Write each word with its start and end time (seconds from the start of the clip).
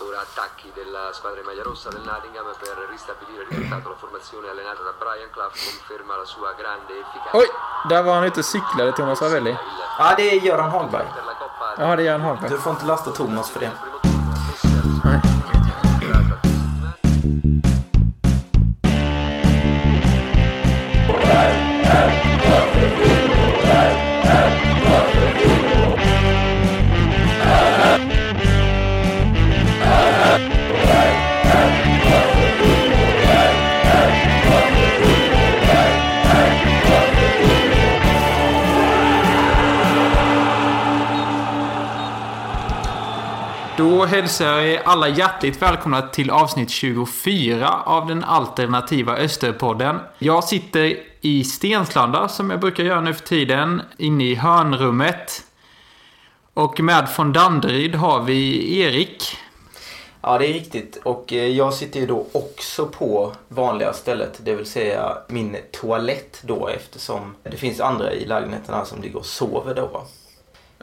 Ora 0.00 0.20
attacchi 0.20 0.70
della 0.74 1.12
squadra 1.12 1.40
in 1.40 1.46
maglia 1.46 1.62
rossa 1.62 1.88
del 1.90 2.02
Nottingham 2.02 2.46
per 2.62 2.76
ristabilire 2.90 3.42
il 3.42 3.48
risultato. 3.48 3.88
La 3.88 3.96
formazione 3.96 4.48
allenata 4.48 4.82
da 4.82 4.92
Brian 4.98 5.30
Clough 5.30 5.50
conferma 5.50 6.16
la 6.16 6.24
sua 6.24 6.52
grande 6.52 6.92
efficacia. 7.02 7.38
Oj! 7.38 7.48
Där 7.88 8.02
var 8.02 8.14
han 8.14 8.24
ute 8.24 8.40
och 8.40 8.46
cyklade, 8.46 8.92
Thomas 8.92 9.20
Ravelli. 9.22 9.56
Ja, 9.98 10.14
det 10.16 10.30
är 10.30 10.40
Göran 10.40 10.70
Coppa 10.70 11.04
Ja, 11.78 11.96
det 11.96 12.02
är 12.02 12.06
Göran 12.06 12.20
Hagberg. 12.20 12.50
Du 12.50 12.58
får 12.58 12.72
inte 12.72 12.84
lasta 12.84 13.10
Thomas 13.10 13.50
för 13.50 13.60
det. 13.60 13.70
Då 43.98 44.04
hälsar 44.04 44.46
jag 44.46 44.68
er 44.68 44.82
alla 44.84 45.08
hjärtligt 45.08 45.62
välkomna 45.62 46.02
till 46.02 46.30
avsnitt 46.30 46.70
24 46.70 47.82
av 47.84 48.06
den 48.06 48.24
alternativa 48.24 49.16
Österpodden. 49.16 49.98
Jag 50.18 50.44
sitter 50.44 50.96
i 51.20 51.44
Stenslanda 51.44 52.28
som 52.28 52.50
jag 52.50 52.60
brukar 52.60 52.84
göra 52.84 53.00
nu 53.00 53.14
för 53.14 53.26
tiden, 53.26 53.82
inne 53.96 54.24
i 54.24 54.34
hörnrummet. 54.34 55.44
Och 56.54 56.80
med 56.80 57.08
från 57.08 57.32
Danderyd 57.32 57.94
har 57.94 58.22
vi 58.22 58.78
Erik. 58.80 59.36
Ja, 60.20 60.38
det 60.38 60.46
är 60.46 60.52
riktigt. 60.52 61.00
Och 61.02 61.32
eh, 61.32 61.46
jag 61.46 61.74
sitter 61.74 62.00
ju 62.00 62.06
då 62.06 62.26
också 62.32 62.86
på 62.86 63.32
vanliga 63.48 63.92
stället, 63.92 64.40
det 64.44 64.54
vill 64.54 64.66
säga 64.66 65.18
min 65.28 65.56
toalett 65.72 66.42
då 66.42 66.68
eftersom 66.68 67.34
det 67.42 67.56
finns 67.56 67.80
andra 67.80 68.12
i 68.12 68.24
lägenheten 68.24 68.86
som 68.86 69.02
ligger 69.02 69.18
och 69.18 69.26
sover 69.26 69.74
då. 69.74 70.02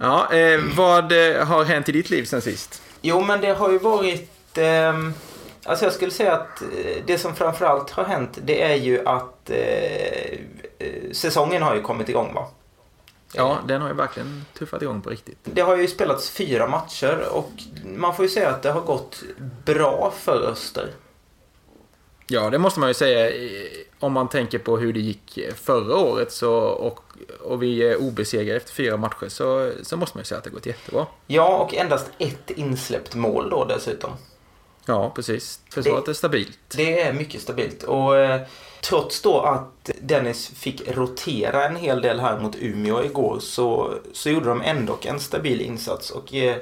Ja, 0.01 0.33
eh, 0.33 0.59
vad 0.75 1.11
eh, 1.11 1.45
har 1.47 1.63
hänt 1.63 1.89
i 1.89 1.91
ditt 1.91 2.09
liv 2.09 2.23
sen 2.23 2.41
sist? 2.41 2.81
Jo, 3.07 3.21
men 3.21 3.41
det 3.41 3.53
har 3.53 3.71
ju 3.71 3.77
varit... 3.77 4.57
ehm, 4.57 5.13
alltså 5.63 5.85
jag 5.85 5.93
skulle 5.93 6.11
säga 6.11 6.33
att 6.33 6.61
eh, 6.61 7.03
det 7.05 7.17
som 7.17 7.35
framförallt 7.35 7.89
har 7.89 8.03
hänt 8.03 8.39
det 8.43 8.61
är 8.61 8.75
ju 8.75 9.07
att 9.07 9.49
eh, 9.49 9.57
eh, 10.79 11.11
säsongen 11.11 11.61
har 11.61 11.75
ju 11.75 11.81
kommit 11.81 12.09
igång 12.09 12.33
va. 12.33 12.47
Ja, 13.33 13.57
den 13.67 13.81
har 13.81 13.87
ju 13.89 13.95
verkligen 13.95 14.45
tuffat 14.57 14.81
igång 14.81 15.01
på 15.01 15.09
riktigt. 15.09 15.37
Det 15.43 15.61
har 15.61 15.77
ju 15.77 15.87
spelats 15.87 16.29
fyra 16.29 16.67
matcher 16.67 17.27
och 17.31 17.51
man 17.97 18.15
får 18.15 18.25
ju 18.25 18.29
säga 18.29 18.49
att 18.49 18.63
det 18.63 18.71
har 18.71 18.81
gått 18.81 19.23
bra 19.65 20.13
för 20.17 20.41
Öster. 20.51 20.89
Ja, 22.27 22.49
det 22.49 22.57
måste 22.57 22.79
man 22.79 22.89
ju 22.89 22.93
säga. 22.93 23.31
Om 23.99 24.13
man 24.13 24.29
tänker 24.29 24.59
på 24.59 24.77
hur 24.77 24.93
det 24.93 24.99
gick 24.99 25.39
förra 25.55 25.97
året 25.97 26.31
så, 26.31 26.53
och, 26.57 26.99
och 27.41 27.63
vi 27.63 27.83
är 27.83 27.97
obesegrade 27.97 28.57
efter 28.57 28.73
fyra 28.73 28.97
matcher 28.97 29.29
så, 29.29 29.71
så 29.83 29.97
måste 29.97 30.17
man 30.17 30.21
ju 30.21 30.25
säga 30.25 30.37
att 30.37 30.43
det 30.43 30.49
har 30.49 30.55
gått 30.55 30.65
jättebra. 30.65 31.05
Ja, 31.27 31.57
och 31.57 31.75
endast 31.75 32.09
ett 32.17 32.51
insläppt 32.51 33.15
mål 33.15 33.49
då 33.49 33.65
dessutom. 33.65 34.11
Ja, 34.85 35.11
precis. 35.15 35.59
Försvaret 35.69 36.07
är 36.07 36.13
stabilt. 36.13 36.59
Det 36.75 37.01
är 37.01 37.13
mycket 37.13 37.41
stabilt. 37.41 37.83
Och 37.83 38.17
eh, 38.17 38.41
trots 38.81 39.21
då 39.21 39.39
att 39.41 39.89
Dennis 40.01 40.47
fick 40.47 40.87
rotera 40.87 41.65
en 41.65 41.75
hel 41.75 42.01
del 42.01 42.19
här 42.19 42.39
mot 42.39 42.55
Umeå 42.55 43.03
igår 43.03 43.39
så, 43.39 43.93
så 44.13 44.29
gjorde 44.29 44.49
de 44.49 44.61
ändå 44.61 44.97
en 45.01 45.19
stabil 45.19 45.61
insats. 45.61 46.11
Och 46.11 46.33
eh, 46.33 46.57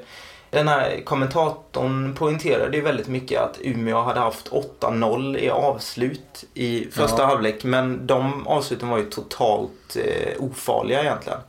den 0.53 0.67
här 0.67 1.01
kommentatorn 1.05 2.15
poängterade 2.15 2.77
ju 2.77 2.83
väldigt 2.83 3.07
mycket 3.07 3.41
att 3.41 3.57
Umeå 3.61 4.01
hade 4.01 4.19
haft 4.19 4.49
8-0 4.79 5.37
i 5.37 5.49
avslut 5.49 6.43
i 6.53 6.87
första 6.91 7.21
Ja. 7.21 7.25
halvlek. 7.25 7.63
Men 7.63 8.07
de 8.07 8.47
avsluten 8.47 8.89
var 8.89 8.97
ju 8.97 9.05
totalt 9.05 9.95
eh, 9.95 10.43
ofarliga 10.43 11.01
egentligen. 11.01 11.39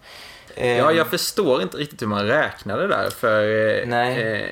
Eh, 0.54 0.76
Ja, 0.78 0.92
jag 0.92 1.06
förstår 1.06 1.62
inte 1.62 1.76
riktigt 1.76 2.02
hur 2.02 2.06
man 2.06 2.26
räknade 2.26 2.86
där. 2.86 3.10
För 3.10 3.42
eh, 3.82 4.08
eh, 4.18 4.50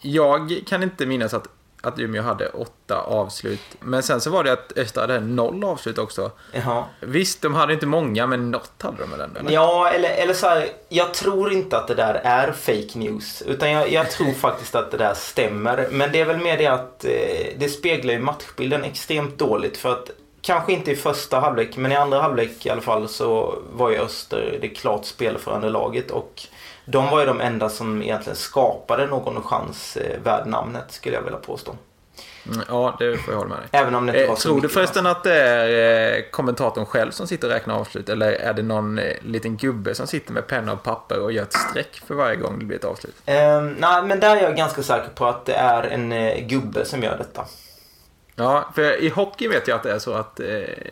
jag 0.00 0.60
kan 0.66 0.82
inte 0.82 1.06
minnas 1.06 1.34
att, 1.34 1.48
att 1.82 1.98
Umeå 1.98 2.22
hade 2.22 2.48
åtta 2.48 3.00
avslut. 3.00 3.60
Men 3.80 4.02
sen 4.02 4.20
så 4.20 4.30
var 4.30 4.44
det 4.44 4.52
att 4.52 4.78
Öster 4.78 5.00
hade 5.00 5.20
noll 5.20 5.64
avslut 5.64 5.98
också. 5.98 6.30
Jaha. 6.52 6.84
Visst, 7.00 7.42
de 7.42 7.54
hade 7.54 7.72
inte 7.72 7.86
många, 7.86 8.26
men 8.26 8.50
något 8.50 8.82
hade 8.82 8.96
de 8.98 9.10
väl 9.10 9.20
ändå? 9.20 9.40
eller? 9.40 9.50
Ja, 9.50 9.90
eller, 9.90 10.10
eller 10.10 10.34
så 10.34 10.46
här, 10.46 10.68
jag 10.88 11.14
tror 11.14 11.52
inte 11.52 11.78
att 11.78 11.88
det 11.88 11.94
där 11.94 12.14
är 12.14 12.52
fake 12.52 12.98
news. 12.98 13.42
Utan 13.42 13.70
jag, 13.70 13.92
jag 13.92 14.10
tror 14.10 14.32
faktiskt 14.40 14.74
att 14.74 14.90
det 14.90 14.96
där 14.96 15.14
stämmer. 15.14 15.88
Men 15.90 16.12
det 16.12 16.20
är 16.20 16.24
väl 16.24 16.38
mer 16.38 16.58
det 16.58 16.66
att 16.66 17.04
eh, 17.04 17.10
det 17.58 17.68
speglar 17.68 18.14
ju 18.14 18.20
matchbilden 18.20 18.84
extremt 18.84 19.38
dåligt. 19.38 19.76
För 19.76 19.92
att 19.92 20.10
kanske 20.42 20.72
inte 20.72 20.90
i 20.90 20.96
första 20.96 21.40
halvlek, 21.40 21.76
men 21.76 21.92
i 21.92 21.96
andra 21.96 22.20
halvlek 22.22 22.66
i 22.66 22.70
alla 22.70 22.80
fall 22.80 23.08
så 23.08 23.58
var 23.72 23.90
ju 23.90 23.96
Öster 23.98 24.58
det 24.60 24.68
klart 24.68 25.04
spelförande 25.04 25.70
laget. 25.70 26.10
Och 26.10 26.42
de 26.90 27.10
var 27.10 27.20
ju 27.20 27.26
de 27.26 27.40
enda 27.40 27.68
som 27.68 28.02
egentligen 28.02 28.36
skapade 28.36 29.06
någon 29.06 29.42
chans 29.42 29.96
eh, 29.96 30.20
värd 30.24 30.46
namnet 30.46 30.84
skulle 30.88 31.14
jag 31.14 31.22
vilja 31.22 31.38
påstå. 31.38 31.74
Mm, 32.46 32.60
Ja, 32.68 32.96
det 32.98 33.16
får 33.16 33.34
jag 33.34 33.38
hålla 33.38 33.50
med 33.50 33.58
dig. 33.58 33.68
Även 33.72 33.94
om 33.94 34.06
det 34.06 34.12
inte 34.12 34.22
Eh, 34.24 34.28
var 34.28 34.36
så 34.36 34.48
tror 34.48 34.60
du 34.60 34.68
förresten 34.68 35.06
att 35.06 35.24
det 35.24 35.34
är 35.34 36.16
eh, 36.16 36.22
kommentatorn 36.30 36.86
själv 36.86 37.10
som 37.10 37.26
sitter 37.26 37.48
och 37.48 37.54
räknar 37.54 37.74
avslut? 37.74 38.08
Eller 38.08 38.32
är 38.32 38.52
det 38.52 38.62
någon 38.62 38.98
eh, 38.98 39.12
liten 39.22 39.56
gubbe 39.56 39.94
som 39.94 40.06
sitter 40.06 40.32
med 40.32 40.46
penna 40.46 40.72
och 40.72 40.82
papper 40.82 41.20
och 41.20 41.32
gör 41.32 41.42
ett 41.42 41.52
streck 41.52 42.02
för 42.06 42.14
varje 42.14 42.36
gång 42.36 42.58
det 42.58 42.64
blir 42.64 42.76
ett 42.78 42.84
avslut? 42.84 43.14
Ehm, 43.26 43.72
nej, 43.78 44.02
men 44.02 44.20
där 44.20 44.36
är 44.36 44.42
jag 44.42 44.56
ganska 44.56 44.82
säker 44.82 45.08
på 45.14 45.26
att 45.26 45.46
det 45.46 45.54
är 45.54 45.82
en 45.82 46.12
eh, 46.12 46.46
gubbe 46.46 46.84
som 46.84 47.02
gör 47.02 47.18
detta. 47.18 47.44
Ja, 48.34 48.68
för 48.74 49.02
i 49.02 49.08
hockey 49.08 49.48
vet 49.48 49.68
jag 49.68 49.76
att 49.76 49.82
det 49.82 49.92
är 49.92 49.98
så 49.98 50.12
att 50.14 50.40
eh, 50.40 50.46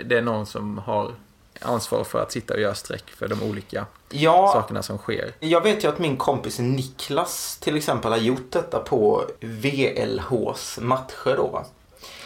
det 0.04 0.18
är 0.18 0.22
någon 0.22 0.46
som 0.46 0.78
har 0.78 1.12
ansvar 1.60 2.04
för 2.04 2.22
att 2.22 2.32
sitta 2.32 2.54
och 2.54 2.60
göra 2.60 2.74
streck 2.74 3.04
för 3.10 3.28
de 3.28 3.42
olika 3.42 3.86
Ja, 4.10 4.50
sakerna 4.52 4.82
som 4.82 4.98
sker. 4.98 5.32
Jag 5.40 5.60
vet 5.62 5.84
ju 5.84 5.88
att 5.88 5.98
min 5.98 6.16
kompis 6.16 6.58
Niklas 6.58 7.58
till 7.60 7.76
exempel 7.76 8.10
har 8.12 8.18
gjort 8.18 8.50
detta 8.50 8.78
på 8.78 9.24
VLHs 9.40 10.78
matcher 10.82 11.36
då. 11.36 11.64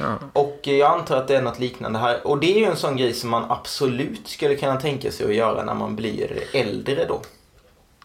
Ja. 0.00 0.18
Och 0.32 0.58
jag 0.62 0.98
antar 0.98 1.16
att 1.16 1.28
det 1.28 1.36
är 1.36 1.42
något 1.42 1.58
liknande 1.58 1.98
här. 1.98 2.26
Och 2.26 2.38
det 2.38 2.54
är 2.54 2.58
ju 2.58 2.64
en 2.64 2.76
sån 2.76 2.96
grej 2.96 3.14
som 3.14 3.30
man 3.30 3.50
absolut 3.50 4.28
skulle 4.28 4.56
kunna 4.56 4.80
tänka 4.80 5.12
sig 5.12 5.26
att 5.26 5.34
göra 5.34 5.64
när 5.64 5.74
man 5.74 5.96
blir 5.96 6.42
äldre 6.52 7.04
då. 7.04 7.20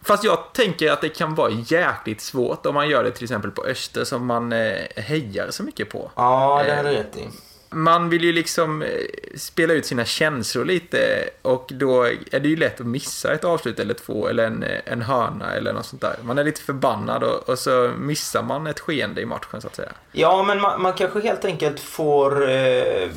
Fast 0.02 0.24
jag 0.24 0.38
tänker 0.52 0.90
att 0.92 1.00
det 1.00 1.08
kan 1.08 1.34
vara 1.34 1.50
jäkligt 1.66 2.20
svårt 2.20 2.66
om 2.66 2.74
man 2.74 2.88
gör 2.88 3.04
det 3.04 3.10
till 3.10 3.24
exempel 3.24 3.50
på 3.50 3.64
Öster 3.64 4.04
som 4.04 4.26
man 4.26 4.52
eh, 4.52 4.74
hejar 4.96 5.50
så 5.50 5.62
mycket 5.62 5.90
på. 5.90 6.10
Ja, 6.14 6.62
det 6.64 6.70
Eh. 6.70 6.76
har 6.76 6.84
du 6.84 6.90
rätt 6.90 7.16
i. 7.16 7.28
Man 7.70 8.08
vill 8.10 8.24
ju 8.24 8.32
liksom 8.32 8.82
eh, 8.82 8.88
spela 9.36 9.72
ut 9.74 9.86
sina 9.86 10.04
känslor 10.04 10.64
lite 10.64 11.30
och 11.42 11.66
då 11.72 12.02
är 12.04 12.40
det 12.40 12.48
ju 12.48 12.56
lätt 12.56 12.80
att 12.80 12.86
missa 12.86 13.32
ett 13.34 13.44
avslut 13.44 13.78
eller 13.78 13.94
två 13.94 14.28
eller 14.28 14.46
en, 14.46 14.62
eh, 14.62 14.78
en 14.84 15.02
hörna 15.02 15.52
eller 15.54 15.72
något 15.72 15.86
sånt 15.86 16.02
där. 16.02 16.16
Man 16.22 16.38
är 16.38 16.44
lite 16.44 16.60
förbannad 16.60 17.22
och, 17.22 17.48
och 17.48 17.58
så 17.58 17.90
missar 17.98 18.42
man 18.42 18.66
ett 18.66 18.80
skeende 18.80 19.20
i 19.20 19.26
matchen 19.26 19.60
så 19.60 19.66
att 19.66 19.76
säga. 19.76 19.92
Ja, 20.12 20.42
men 20.42 20.60
man, 20.60 20.82
man 20.82 20.92
kanske 20.92 21.20
helt 21.20 21.44
enkelt 21.44 21.80
får 21.80 22.50
eh, 22.50 23.08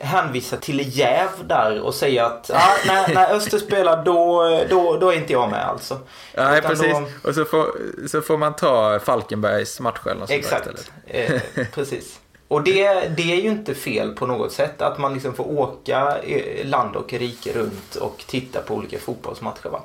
hänvisa 0.00 0.56
till 0.56 0.98
jäv 0.98 1.28
där 1.46 1.80
och 1.80 1.94
säga 1.94 2.26
att 2.26 2.50
ah, 2.50 2.76
när, 2.86 3.14
när 3.14 3.34
Öster 3.34 3.58
spelar 3.58 4.04
då, 4.04 4.42
då, 4.70 4.96
då 4.96 5.10
är 5.12 5.16
inte 5.16 5.32
jag 5.32 5.50
med 5.50 5.68
alltså. 5.68 5.98
Nej, 6.36 6.58
Utan 6.58 6.70
precis. 6.70 6.92
då- 6.92 7.28
Och 7.28 7.34
så 7.34 7.44
får, 7.44 7.66
så 8.08 8.20
får 8.20 8.38
man 8.38 8.56
ta 8.56 8.98
Falkenbergs 8.98 9.80
match 9.80 9.98
eller 10.06 10.14
något 10.14 10.28
sånt 10.28 10.42
där 10.42 10.56
Exakt, 10.58 10.66
istället. 11.06 11.50
eh, 11.56 11.66
precis. 11.74 12.20
Och 12.48 12.62
det, 12.62 13.08
det 13.16 13.32
är 13.32 13.40
ju 13.42 13.48
inte 13.50 13.74
fel 13.74 14.14
på 14.14 14.26
något 14.26 14.52
sätt 14.52 14.82
att 14.82 14.98
man 14.98 15.14
liksom 15.14 15.34
får 15.34 15.58
åka 15.58 16.18
eh, 16.22 16.66
land 16.66 16.96
och 16.96 17.12
rike 17.12 17.52
runt 17.52 17.94
och 17.96 18.24
titta 18.26 18.60
på 18.62 18.74
olika 18.74 18.98
fotbollsmatcher 18.98 19.68
va? 19.68 19.80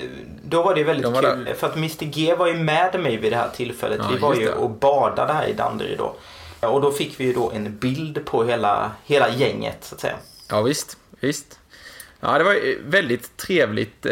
då 0.44 0.64
var 0.64 0.74
det 0.74 0.80
ju 0.80 0.86
väldigt 0.86 1.12
var 1.12 1.22
kul. 1.22 1.50
För 1.58 1.68
att 1.68 1.76
Mr 1.76 2.06
G 2.06 2.36
var 2.36 2.48
ju 2.48 2.54
med 2.54 3.00
mig 3.00 3.18
vid 3.18 3.32
det 3.32 3.38
här 3.38 3.50
tillfället. 3.50 4.00
Ja, 4.02 4.10
vi 4.14 4.18
var 4.18 4.36
ju 4.36 4.50
och 4.50 4.70
badade 4.70 5.34
här 5.34 5.48
i 5.48 5.54
Danderyd 5.54 5.98
då. 5.98 6.16
Och 6.68 6.82
då 6.82 6.92
fick 6.92 7.20
vi 7.20 7.24
ju 7.24 7.34
då 7.34 7.52
en 7.52 7.78
bild 7.78 8.26
på 8.26 8.44
hela, 8.44 8.92
hela 9.06 9.30
gänget 9.30 9.78
så 9.82 9.96
att 9.96 10.02
säga. 10.02 10.16
Ja, 10.50 10.62
visst. 10.62 10.98
visst. 11.20 11.60
Ja, 12.20 12.38
det 12.38 12.44
var 12.44 12.90
väldigt 12.90 13.38
trevligt 13.38 14.06
eh, 14.06 14.12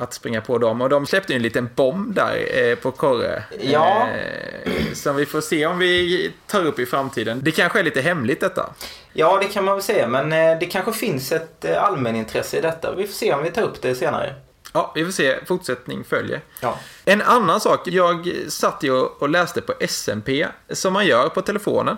att 0.00 0.14
springa 0.14 0.40
på 0.40 0.58
dem. 0.58 0.80
Och 0.80 0.88
de 0.88 1.06
släppte 1.06 1.32
ju 1.32 1.36
en 1.36 1.42
liten 1.42 1.68
bomb 1.74 2.14
där 2.14 2.62
eh, 2.62 2.74
på 2.74 2.90
Korre. 2.90 3.42
Ja. 3.60 4.08
Eh, 4.08 4.92
som 4.94 5.16
vi 5.16 5.26
får 5.26 5.40
se 5.40 5.66
om 5.66 5.78
vi 5.78 6.32
tar 6.46 6.66
upp 6.66 6.78
i 6.78 6.86
framtiden. 6.86 7.40
Det 7.42 7.50
kanske 7.50 7.78
är 7.78 7.82
lite 7.82 8.00
hemligt 8.00 8.40
detta. 8.40 8.70
Ja, 9.12 9.38
det 9.42 9.48
kan 9.48 9.64
man 9.64 9.74
väl 9.74 9.82
säga. 9.82 10.08
Men 10.08 10.32
eh, 10.32 10.58
det 10.58 10.66
kanske 10.66 10.92
finns 10.92 11.32
ett 11.32 11.64
eh, 11.64 11.82
allmänintresse 11.82 12.58
i 12.58 12.60
detta. 12.60 12.94
Vi 12.94 13.06
får 13.06 13.14
se 13.14 13.34
om 13.34 13.42
vi 13.42 13.50
tar 13.50 13.62
upp 13.62 13.82
det 13.82 13.94
senare. 13.94 14.34
Ja, 14.72 14.92
vi 14.94 15.04
får 15.04 15.12
se. 15.12 15.44
Fortsättning 15.46 16.04
följer. 16.04 16.40
Ja. 16.60 16.78
En 17.04 17.22
annan 17.22 17.60
sak. 17.60 17.88
Jag 17.88 18.32
satt 18.48 18.82
ju 18.82 18.92
och 18.92 19.28
läste 19.28 19.60
på 19.60 19.72
SMP, 19.80 20.46
som 20.70 20.92
man 20.92 21.06
gör 21.06 21.28
på 21.28 21.42
telefonen. 21.42 21.96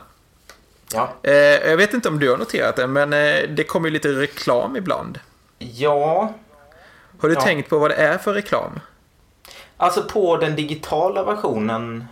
Ja. 0.92 1.12
Eh, 1.22 1.34
jag 1.70 1.76
vet 1.76 1.94
inte 1.94 2.08
om 2.08 2.18
du 2.18 2.30
har 2.30 2.36
noterat 2.36 2.76
det, 2.76 2.86
men 2.86 3.12
eh, 3.12 3.48
det 3.48 3.64
kommer 3.64 3.88
ju 3.88 3.92
lite 3.92 4.08
reklam 4.08 4.76
ibland. 4.76 5.18
Ja, 5.58 6.34
Har 7.22 7.28
du 7.28 7.34
Ja. 7.34 7.40
tänkt 7.40 7.70
på 7.70 7.78
vad 7.78 7.90
det 7.90 7.94
är 7.94 8.18
för 8.18 8.34
reklam? 8.34 8.80
alltså 9.76 10.02
på 10.02 10.36
den 10.36 10.56
digitala 10.56 11.24
versionen. 11.24 12.04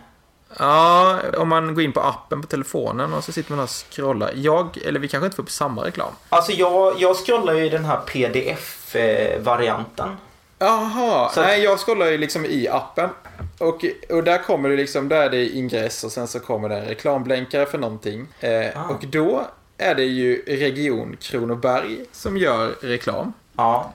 Ja, 0.59 1.19
om 1.37 1.49
man 1.49 1.73
går 1.75 1.83
in 1.83 1.91
på 1.91 1.99
appen 2.01 2.41
på 2.41 2.47
telefonen 2.47 3.13
och 3.13 3.23
så 3.23 3.31
sitter 3.31 3.51
man 3.51 3.59
och 3.63 3.69
scrollar. 3.69 4.31
Jag, 4.35 4.77
eller 4.85 4.99
vi 4.99 5.07
kanske 5.07 5.25
inte 5.25 5.35
får 5.35 5.43
upp 5.43 5.49
samma 5.51 5.85
reklam. 5.85 6.11
Alltså 6.29 6.51
jag, 6.51 6.93
jag 7.01 7.15
scrollar 7.15 7.53
ju 7.53 7.65
i 7.65 7.69
den 7.69 7.85
här 7.85 7.97
pdf-varianten. 7.97 10.17
Jaha, 10.59 11.29
Så- 11.29 11.41
nej 11.41 11.63
jag 11.63 11.79
scrollar 11.79 12.05
ju 12.05 12.17
liksom 12.17 12.45
i 12.45 12.67
appen. 12.67 13.09
Och, 13.57 13.85
och 14.09 14.23
där 14.23 14.43
kommer 14.43 14.69
det 14.69 14.75
liksom, 14.75 15.09
där 15.09 15.21
är 15.21 15.29
det 15.29 15.49
ingress 15.49 16.03
och 16.03 16.11
sen 16.11 16.27
så 16.27 16.39
kommer 16.39 16.69
det 16.69 16.75
en 16.77 16.85
reklamblänkare 16.85 17.65
för 17.65 17.77
någonting. 17.77 18.27
Eh, 18.39 18.65
Ah. 18.75 18.89
Och 18.89 19.05
då 19.07 19.47
är 19.77 19.95
det 19.95 20.03
ju 20.03 20.43
Region 20.47 21.17
Kronoberg 21.21 22.05
som 22.11 22.37
gör 22.37 22.75
reklam. 22.81 23.33
Ja. 23.57 23.91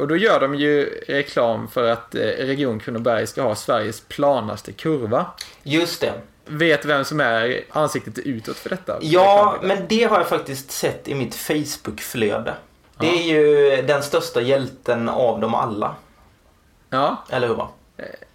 Och 0.00 0.08
då 0.08 0.16
gör 0.16 0.40
de 0.40 0.54
ju 0.54 0.84
reklam 1.08 1.68
för 1.68 1.90
att 1.90 2.14
eh, 2.14 2.20
Region 2.20 2.80
Kronoberg 2.80 3.26
ska 3.26 3.42
ha 3.42 3.54
Sveriges 3.54 4.00
planaste 4.00 4.72
kurva. 4.72 5.26
Just 5.62 6.00
det. 6.00 6.12
Vet 6.46 6.84
vem 6.84 7.04
som 7.04 7.20
är 7.20 7.60
ansiktet 7.70 8.18
utåt 8.18 8.56
för 8.56 8.70
detta? 8.70 8.98
Ja, 9.00 9.56
men 9.62 9.78
det 9.88 10.04
har 10.04 10.16
jag 10.18 10.28
faktiskt 10.28 10.70
sett 10.70 11.08
i 11.08 11.14
mitt 11.14 11.34
Facebook-flöde. 11.34 12.54
Det 13.00 13.06
är 13.08 13.22
ju 13.22 13.76
den 13.82 14.02
största 14.02 14.40
hjälten 14.40 15.08
av 15.08 15.40
dem 15.40 15.54
alla. 15.54 15.94
Ja, 16.90 17.24
Eller 17.30 17.48
hur 17.48 17.54
va? 17.54 17.68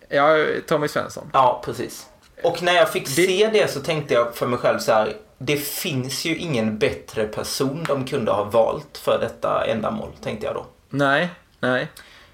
ja 0.10 0.46
Tommy 0.68 0.88
Svensson. 0.88 1.30
Ja, 1.34 1.62
precis. 1.66 2.06
Och 2.44 2.64
när 2.64 2.74
jag 2.74 2.92
fick 2.92 3.06
Det- 3.06 3.12
se 3.12 3.50
det 3.54 3.72
så 3.72 3.80
tänkte 3.80 4.14
jag 4.14 4.36
för 4.36 4.48
mig 4.48 4.60
själv 4.60 4.80
så 4.80 4.92
här. 4.92 5.14
Det 5.38 5.58
finns 5.58 6.26
ju 6.26 6.36
ingen 6.38 6.78
bättre 6.78 7.24
person 7.28 7.86
de 7.88 8.06
kunde 8.06 8.32
ha 8.32 8.44
valt 8.44 8.98
för 8.98 9.20
detta 9.20 9.66
ändamål, 9.66 10.10
tänkte 10.24 10.46
jag 10.46 10.56
då. 10.56 10.66
Nej, 10.90 11.30
nej. 11.72 11.88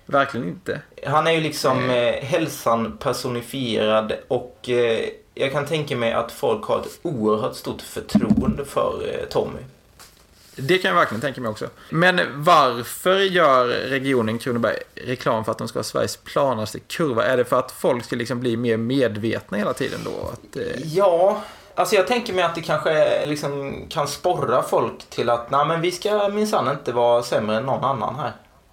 Verkligen 0.05 0.47
inte. 0.47 0.81
Han 1.05 1.27
är 1.27 1.31
ju 1.31 1.41
liksom 1.41 1.89
eh, 1.89 2.13
hälsan 2.13 2.97
personifierad 2.97 4.13
och 4.27 4.69
eh, 4.69 5.09
jag 5.33 5.51
kan 5.51 5.65
tänka 5.65 5.95
mig 5.95 6.13
att 6.13 6.31
folk 6.31 6.65
har 6.65 6.79
ett 6.79 6.99
oerhört 7.01 7.55
stort 7.55 7.81
förtroende 7.81 8.65
för 8.65 9.03
eh, 9.07 9.27
Tommy. 9.29 9.59
Det 10.55 10.77
kan 10.77 10.89
jag 10.89 10.95
verkligen 10.95 11.21
tänka 11.21 11.41
mig 11.41 11.51
också. 11.51 11.67
Men 11.89 12.43
varför 12.43 13.19
gör 13.19 13.67
regionen 13.67 14.39
Kronoberg 14.39 14.75
reklam 14.95 15.45
för 15.45 15.51
att 15.51 15.57
de 15.57 15.67
ska 15.67 15.79
ha 15.79 15.83
Sveriges 15.83 16.17
planaste 16.17 16.79
kurva? 16.79 17.25
Är 17.25 17.37
det 17.37 17.45
för 17.45 17.59
att 17.59 17.71
folk 17.71 18.05
ska 18.05 18.15
liksom 18.15 18.39
bli 18.39 18.57
mer 18.57 18.77
medvetna 18.77 19.57
hela 19.57 19.73
tiden 19.73 19.99
då? 20.05 20.29
Att, 20.33 20.57
eh, 20.57 20.81
Ja, 20.83 21.41
alltså 21.75 21.95
jag 21.95 22.07
tänker 22.07 22.33
mig 22.33 22.43
att 22.43 22.55
det 22.55 22.61
kanske 22.61 23.25
liksom 23.25 23.75
kan 23.89 24.07
sporra 24.07 24.63
folk 24.63 25.09
till 25.09 25.29
att 25.29 25.51
nej 25.51 25.65
men 25.65 25.81
vi 25.81 25.91
ska 25.91 26.29
minsann 26.29 26.71
inte 26.71 26.91
vara 26.91 27.23
sämre 27.23 27.57
än 27.57 27.63
någon 27.63 27.83
annan 27.83 28.15
här. 28.15 28.31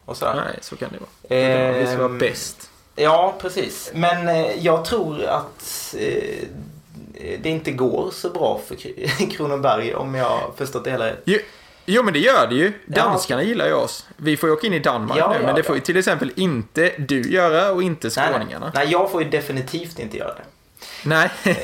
Och 0.08 0.16
sådär. 0.16 0.34
nej, 0.34 0.58
så 0.60 0.76
kan 0.76 0.88
det 0.93 0.99
vara. 0.99 1.40
Eh, 1.40 1.75
vi 1.78 1.87
ska 1.87 1.96
vara 1.99 2.08
bäst. 2.08 2.70
Ja, 2.96 3.34
precis. 3.40 3.90
Men 3.94 4.28
eh, 4.28 4.64
jag 4.64 4.84
tror 4.84 5.25
att 5.25 5.94
eh, 5.99 6.38
det 7.43 7.49
inte 7.50 7.70
går 7.72 8.10
så 8.12 8.31
bra 8.31 8.60
för 8.69 8.75
Kr- 8.75 9.31
Kronoberg 9.37 9.94
om 9.94 10.14
jag 10.14 10.40
förstått 10.56 10.84
det 10.84 10.90
hela 10.90 11.06
rätt. 11.06 11.22
Jo, 11.25 11.38
jo, 11.87 12.02
men 12.02 12.12
det 12.14 12.19
gör 12.20 12.46
det 12.46 12.55
ju. 12.55 12.72
Danskarna 12.87 13.43
gillar 13.43 13.66
ju 13.66 13.72
oss. 13.72 14.06
Vi 14.16 14.37
får 14.37 14.49
ju 14.49 14.52
åka 14.55 14.66
in 14.66 14.72
i 14.75 14.78
Danmark 14.78 15.19
Ja, 15.19 15.28
nu, 15.28 15.34
ja, 15.34 15.43
men 15.46 15.55
det 15.55 15.60
ja. 15.60 15.64
får 15.64 15.75
ju 15.76 15.81
till 15.82 15.96
exempel 15.96 16.32
inte 16.37 16.93
du 16.99 17.20
göra 17.20 17.72
och 17.72 17.82
inte 17.82 18.06
Nej, 18.08 18.14
nej. 18.16 18.32
skåningarna. 18.32 18.72
nej, 18.75 18.88
jag 18.90 19.11
får 19.11 19.22
ju 19.22 19.28
definitivt 19.31 19.99
inte 19.99 20.16
göra 20.16 20.35
det. 20.35 20.42
Nej. 21.04 21.30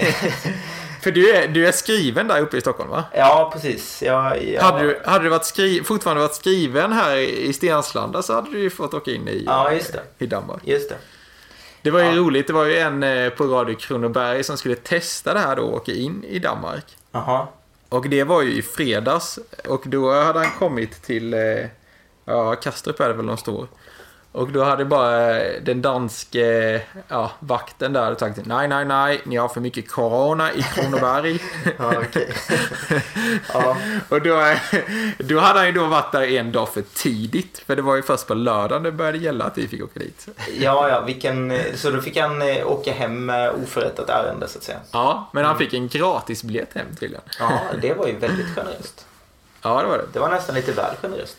För 1.05 1.11
du 1.11 1.31
är, 1.31 1.49
du 1.49 1.67
är 1.67 1.73
skriven 1.73 2.29
där 2.29 2.41
uppe 2.41 2.57
i 2.57 2.61
Stockholm, 2.61 2.91
va? 2.91 3.05
Ja, 3.15 3.51
precis. 3.55 4.03
Jag, 4.03 4.45
jag... 4.45 4.63
Hade 4.63 4.83
du, 4.83 5.01
hade 5.05 5.25
du 5.25 5.31
varit 5.31 5.45
skri, 5.45 5.83
fortfarande 5.85 6.23
varit 6.23 6.35
skriven 6.35 6.93
här 6.93 7.17
i 7.17 7.53
Stenslanda 7.53 8.23
så 8.23 8.35
hade 8.35 8.51
du 8.51 8.59
ju 8.61 8.71
fått 8.71 8.95
åka 8.95 9.11
in 9.11 9.29
i, 9.29 9.43
Ja, 9.47 9.73
just 9.73 9.93
det. 9.93 10.03
i 10.19 10.27
Danmark. 10.27 10.63
Just 10.65 10.89
det. 10.89 10.97
Det 11.83 11.91
var 11.91 12.01
ju 12.01 12.07
Ja. 12.07 12.13
roligt. 12.17 12.47
Det 12.47 12.53
var 12.53 12.65
ju 12.65 12.79
en 12.79 13.03
eh, 13.03 13.31
på 13.31 13.45
Radio 13.45 13.75
Kronoberg 13.77 14.45
som 14.45 14.57
skulle 14.57 14.75
testa 14.77 15.35
det 15.35 15.41
här 15.41 15.57
då 15.57 15.63
och 15.63 15.75
åka 15.75 15.93
in 15.93 16.25
i 16.25 16.39
Danmark. 16.39 16.85
Jaha. 17.13 17.47
Och 17.89 18.09
det 18.09 18.25
var 18.25 18.43
ju 18.43 18.53
i 18.53 18.63
fredags. 18.63 19.39
Och 19.69 19.83
då 19.87 20.13
hade 20.13 20.39
han 20.39 20.51
kommit 20.59 21.03
till, 21.03 21.35
eh, 21.35 21.41
ja, 22.25 22.55
Kastrup 22.55 23.01
är 23.01 23.09
det 23.09 23.15
väl 23.15 23.27
de 23.27 23.37
står. 23.37 23.67
Och 24.35 24.49
då 24.53 24.65
hade 24.65 24.85
bara 24.85 25.35
den 25.61 25.83
danske 25.83 26.81
ja, 27.09 27.33
vakten 27.39 27.93
där 27.93 28.15
sagt 28.15 28.41
nej, 28.45 28.69
nej, 28.69 28.85
nej, 28.85 29.21
ni 29.25 29.37
har 29.37 29.49
för 29.49 29.61
mycket 29.61 29.91
corona 29.91 30.53
i 30.53 30.63
Kronoberg. 30.63 31.41
Ja, 31.79 31.93
okej. 32.09 32.35
ja. 33.53 33.77
och 34.09 34.23
då, 34.23 34.55
då 35.19 35.39
hade 35.39 35.59
han 35.59 35.67
ju 35.67 35.73
då 35.73 35.87
varit 35.87 36.13
där 36.13 36.23
en 36.23 36.53
dag 36.53 36.69
för 36.69 36.83
tidigt. 36.83 37.63
För 37.67 37.77
det 37.77 37.83
var 37.83 37.97
ju 37.97 38.03
först 38.03 38.27
på 38.27 38.35
lördagen 38.35 38.83
det 38.83 38.93
började 38.93 39.19
gälla 39.19 39.45
att 39.45 39.59
vi 39.59 39.69
fick 39.69 39.85
åka 39.85 40.01
dit. 40.01 40.29
ja, 40.59 40.89
ja, 40.89 41.01
vilken... 41.01 41.59
Så 41.75 41.91
då 41.91 42.01
fick 42.01 42.17
han 42.17 42.43
eh, 42.43 42.71
åka 42.71 42.93
hem 42.93 43.27
med 43.27 43.51
oförrättat 43.51 44.09
ärende, 44.09 44.49
så 44.49 44.59
att 44.59 44.65
säga. 44.65 44.79
Ja, 44.91 45.31
men 45.33 45.45
han 45.45 45.59
fick 45.59 45.75
en 45.75 45.89
gratisbiljett 45.89 46.75
hem 46.75 46.87
tydligen. 47.01 47.25
Ja, 47.39 47.61
det 47.83 47.95
var 47.95 48.07
ju 48.07 48.17
väldigt 48.17 48.55
generöst. 48.55 49.07
Ja, 49.63 49.83
det 49.83 49.89
var 49.89 49.99
det. 49.99 50.05
Det 50.13 50.19
var 50.19 50.31
nästan 50.31 50.55
lite 50.55 50.73
väl 50.73 50.97
generöst. 51.03 51.37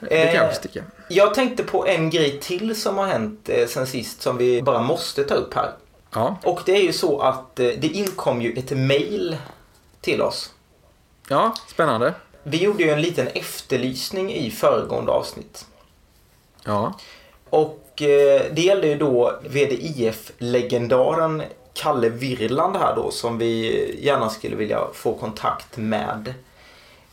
Det 0.00 0.26
kan 0.26 0.34
jag 0.34 0.50
Eh, 0.50 0.54
tycka. 0.54 0.82
Jag 1.08 1.34
tänkte 1.34 1.62
på 1.62 1.86
en 1.86 2.10
grej 2.10 2.40
till 2.40 2.80
som 2.80 2.98
har 2.98 3.06
hänt 3.06 3.48
eh, 3.48 3.66
sen 3.66 3.86
sist 3.86 4.22
som 4.22 4.36
vi 4.36 4.62
bara 4.62 4.82
måste 4.82 5.24
ta 5.24 5.34
upp 5.34 5.54
här. 5.54 5.72
Ja, 6.14 6.36
Och 6.44 6.60
det 6.66 6.72
är 6.76 6.82
ju 6.82 6.92
så 6.92 7.20
att 7.20 7.60
eh, 7.60 7.66
det 7.78 7.86
inkom 7.86 8.42
ju 8.42 8.52
ett 8.52 8.70
mail 8.70 9.36
till 10.00 10.22
oss. 10.22 10.50
ja 11.28 11.54
spännande. 11.68 12.14
Vi 12.42 12.62
gjorde 12.62 12.82
ju 12.82 12.90
en 12.90 13.00
liten 13.02 13.26
efterlysning 13.28 14.32
i 14.32 14.50
föregående 14.50 15.12
avsnitt. 15.12 15.66
Ja, 16.64 16.94
Och 17.50 17.84
det 17.96 18.58
gällde 18.58 18.86
ju 18.86 18.96
då 18.98 19.40
VDIF-legendaren 19.44 21.42
Kalle 21.72 22.08
Virland 22.08 22.76
här 22.76 22.96
då 22.96 23.10
som 23.10 23.38
vi 23.38 23.94
gärna 24.00 24.30
skulle 24.30 24.56
vilja 24.56 24.80
få 24.94 25.14
kontakt 25.14 25.76
med. 25.76 26.34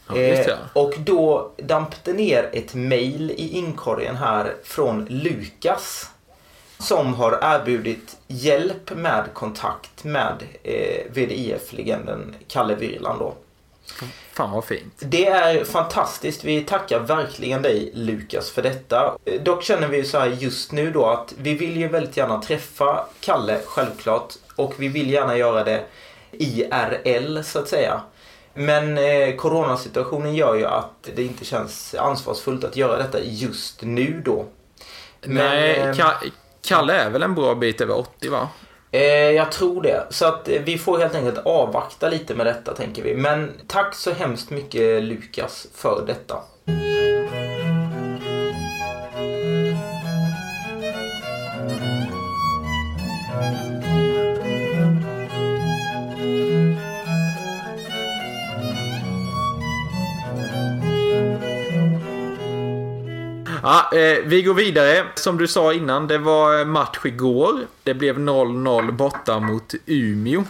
Ja 0.07 0.15
Eh, 0.17 0.57
och 0.73 0.93
då 0.97 1.51
damp 1.57 2.03
det 2.03 2.13
ner 2.13 2.49
ett 2.53 2.73
mail 2.73 3.31
i 3.31 3.49
inkorgen 3.49 4.15
här 4.15 4.55
från 4.63 5.05
Lukas. 5.05 6.09
som 6.79 7.13
har 7.13 7.39
erbjudit 7.41 8.17
hjälp 8.27 8.91
med 8.95 9.23
kontakt 9.33 10.03
med 10.03 10.43
eh, 10.63 11.11
VDIF-legenden 11.11 12.35
Kalle 12.47 12.75
Virland 12.75 13.19
då. 13.19 13.33
Fan 14.33 14.51
vad 14.51 14.65
fint. 14.65 14.93
Det 14.99 15.27
är 15.27 15.63
fantastiskt. 15.63 16.43
Vi 16.43 16.61
tackar 16.63 16.99
verkligen 16.99 17.61
dig 17.61 17.91
Lukas 17.93 18.51
för 18.51 18.61
detta. 18.61 19.17
Eh, 19.25 19.41
Dock 19.41 19.63
känner 19.63 19.87
vi 19.87 20.03
så 20.03 20.19
här 20.19 20.27
just 20.27 20.71
nu 20.71 20.91
då 20.91 21.05
att 21.05 21.33
vi 21.37 21.53
vill 21.53 21.77
ju 21.77 21.87
väldigt 21.87 22.17
gärna 22.17 22.41
träffa 22.41 23.05
Kalle, 23.19 23.59
självklart. 23.65 24.33
Och 24.55 24.73
vi 24.77 24.87
vill 24.87 25.09
gärna 25.11 25.37
göra 25.37 25.63
det 25.63 25.83
IRL 26.31 27.41
så 27.43 27.59
att 27.59 27.67
säga. 27.67 28.01
Men 28.57 28.97
eh, 28.97 29.35
coronasituationen 29.35 30.35
gör 30.35 30.55
ju 30.55 30.65
att 30.65 31.09
det 31.15 31.23
inte 31.23 31.45
känns 31.45 31.95
ansvarsfullt 31.99 32.63
att 32.63 32.75
göra 32.75 32.97
detta 32.97 33.19
just 33.23 33.81
nu 33.81 34.21
då. 34.25 34.45
Men, 35.21 35.35
Nej, 35.35 35.75
eh, 35.79 35.91
Ka- 35.93 36.31
Kalle 36.67 36.93
är 36.93 37.09
väl 37.09 37.23
en 37.23 37.35
bra 37.35 37.55
bit 37.55 37.81
över 37.81 37.97
80 37.97 38.29
va? 38.29 38.49
Eh, 38.91 39.01
jag 39.31 39.51
tror 39.51 39.81
det. 39.81 40.07
Så 40.09 40.25
att 40.25 40.49
eh, 40.49 40.61
vi 40.65 40.77
får 40.77 40.97
helt 40.99 41.15
enkelt 41.15 41.37
avvakta 41.45 42.09
lite 42.09 42.35
med 42.35 42.45
detta 42.45 42.73
tänker 42.73 43.03
vi. 43.03 43.15
Men 43.15 43.51
tack 43.67 43.95
så 43.95 44.11
hemskt 44.13 44.49
mycket 44.49 45.03
Lukas 45.03 45.67
för 45.75 46.03
detta. 46.07 46.35
Ja, 63.67 63.97
eh, 63.97 64.17
vi 64.23 64.41
går 64.41 64.53
vidare. 64.53 65.05
Som 65.15 65.37
du 65.37 65.47
sa 65.47 65.73
innan, 65.73 66.07
det 66.07 66.17
var 66.17 66.65
match 66.65 66.99
igår. 67.05 67.53
Det 67.83 67.93
blev 67.93 68.19
0-0 68.19 68.91
borta 68.91 69.39
mot 69.39 69.73
Umeå. 69.85 70.43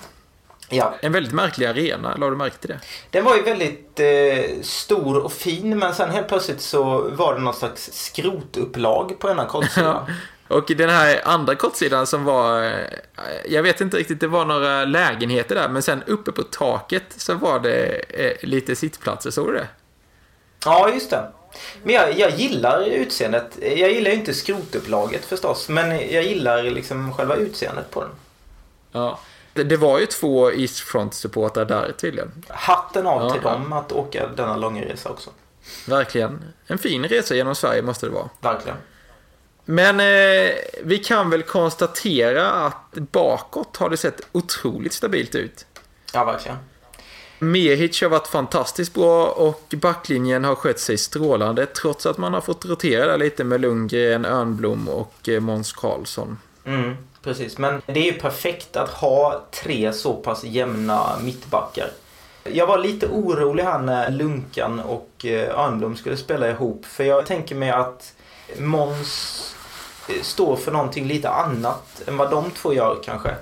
Ja. 0.69 0.93
En 1.01 1.11
väldigt 1.11 1.33
märklig 1.33 1.65
arena, 1.65 2.15
la 2.17 2.29
du 2.29 2.35
märke 2.35 2.57
till 2.57 2.69
det? 2.69 2.79
Den 3.09 3.25
var 3.25 3.35
ju 3.35 3.41
väldigt 3.41 3.99
eh, 3.99 4.61
stor 4.61 5.17
och 5.17 5.31
fin 5.31 5.79
men 5.79 5.95
sen 5.95 6.09
helt 6.09 6.27
plötsligt 6.27 6.61
så 6.61 7.09
var 7.09 7.35
det 7.35 7.41
någon 7.41 7.53
slags 7.53 7.89
skrotupplag 7.93 9.19
på 9.19 9.29
ena 9.29 9.45
kortsidan. 9.45 10.05
Och 10.47 10.71
den 10.77 10.89
här 10.89 11.21
andra 11.25 11.55
kortsidan 11.55 12.07
som 12.07 12.23
var, 12.23 12.63
eh, 12.63 12.71
jag 13.45 13.63
vet 13.63 13.81
inte 13.81 13.97
riktigt, 13.97 14.19
det 14.19 14.27
var 14.27 14.45
några 14.45 14.85
lägenheter 14.85 15.55
där, 15.55 15.69
men 15.69 15.81
sen 15.81 16.03
uppe 16.03 16.31
på 16.31 16.43
taket 16.43 17.03
så 17.17 17.33
var 17.33 17.59
det 17.59 18.01
eh, 18.09 18.47
lite 18.47 18.75
sittplatser, 18.75 19.31
såg 19.31 19.47
du 19.47 19.53
det? 19.53 19.67
ja, 20.65 20.89
just 20.93 21.09
det. 21.09 21.31
Men 21.83 21.95
jag, 21.95 22.19
jag 22.19 22.31
gillar 22.31 22.83
utseendet. 22.83 23.57
Jag 23.61 23.91
gillar 23.91 24.11
ju 24.11 24.17
inte 24.17 24.33
skrotupplaget 24.33 25.25
förstås 25.25 25.69
men 25.69 25.89
jag 25.89 26.23
gillar 26.23 26.63
liksom 26.63 27.13
själva 27.13 27.35
utseendet 27.35 27.91
på 27.91 28.01
den. 28.01 28.11
Ja. 28.91 29.19
Det, 29.53 29.63
det 29.63 29.77
var 29.77 29.99
ju 29.99 30.05
två 30.05 30.51
Eastfront-supportrar 30.51 31.65
där 31.65 31.91
tydligen. 31.97 32.45
Hatten 32.47 33.07
av 33.07 33.21
Ja, 33.21 33.29
till 33.29 33.41
ja. 33.43 33.51
dem 33.51 33.73
att 33.73 33.91
åka 33.91 34.27
denna 34.27 34.57
långa 34.57 34.85
resa 34.85 35.09
också. 35.09 35.29
Verkligen. 35.87 36.43
En 36.67 36.77
fin 36.77 37.05
resa 37.05 37.35
genom 37.35 37.55
Sverige 37.55 37.81
måste 37.81 38.05
det 38.05 38.11
vara. 38.11 38.29
Verkligen. 38.39 38.77
Men 39.65 39.99
eh, 39.99 40.53
vi 40.83 40.97
kan 40.97 41.29
väl 41.29 41.43
konstatera 41.43 42.51
att 42.51 42.93
bakåt 42.93 43.77
har 43.77 43.89
det 43.89 43.97
sett 43.97 44.21
otroligt 44.31 44.93
stabilt 44.93 45.35
ut. 45.35 45.65
Ja, 46.13 46.23
verkligen. 46.25 46.57
Mehic 47.39 48.01
har 48.01 48.09
varit 48.09 48.27
fantastiskt 48.27 48.93
bra 48.93 49.25
och 49.25 49.73
backlinjen 49.81 50.43
har 50.43 50.55
skött 50.55 50.79
sig 50.79 50.97
strålande 50.97 51.65
trots 51.65 52.05
att 52.05 52.17
man 52.17 52.33
har 52.33 52.41
fått 52.41 52.65
rotera 52.65 53.05
där 53.05 53.17
lite 53.17 53.43
med 53.43 53.61
Lundgren, 53.61 54.25
Örnblom 54.25 54.87
och 54.89 55.29
eh, 55.29 55.39
Måns 55.39 55.73
Karlsson. 55.73 56.39
Mm, 56.65 56.95
precis, 57.23 57.57
men 57.57 57.81
det 57.85 57.99
är 57.99 58.13
ju 58.13 58.13
perfekt 58.13 58.75
att 58.75 58.89
ha 58.89 59.45
tre 59.51 59.93
så 59.93 60.13
pass 60.13 60.43
jämna 60.43 61.17
mittbackar. 61.23 61.89
Jag 62.43 62.67
var 62.67 62.77
lite 62.77 63.07
orolig 63.07 63.63
här 63.63 63.79
när 63.79 64.11
Lunkan 64.11 64.79
och 64.79 65.25
eh, 65.25 65.59
Örnblom 65.59 65.95
skulle 65.95 66.17
spela 66.17 66.49
ihop. 66.49 66.85
För 66.85 67.03
jag 67.03 67.25
tänker 67.25 67.55
mig 67.55 67.69
att 67.69 68.13
Måns 68.59 69.55
eh, 70.09 70.21
står 70.21 70.55
för 70.55 70.71
någonting 70.71 71.07
lite 71.07 71.29
annat 71.29 72.01
än 72.07 72.17
vad 72.17 72.31
de 72.31 72.51
två 72.51 72.73
gör 72.73 72.99
kanske. 73.03 73.35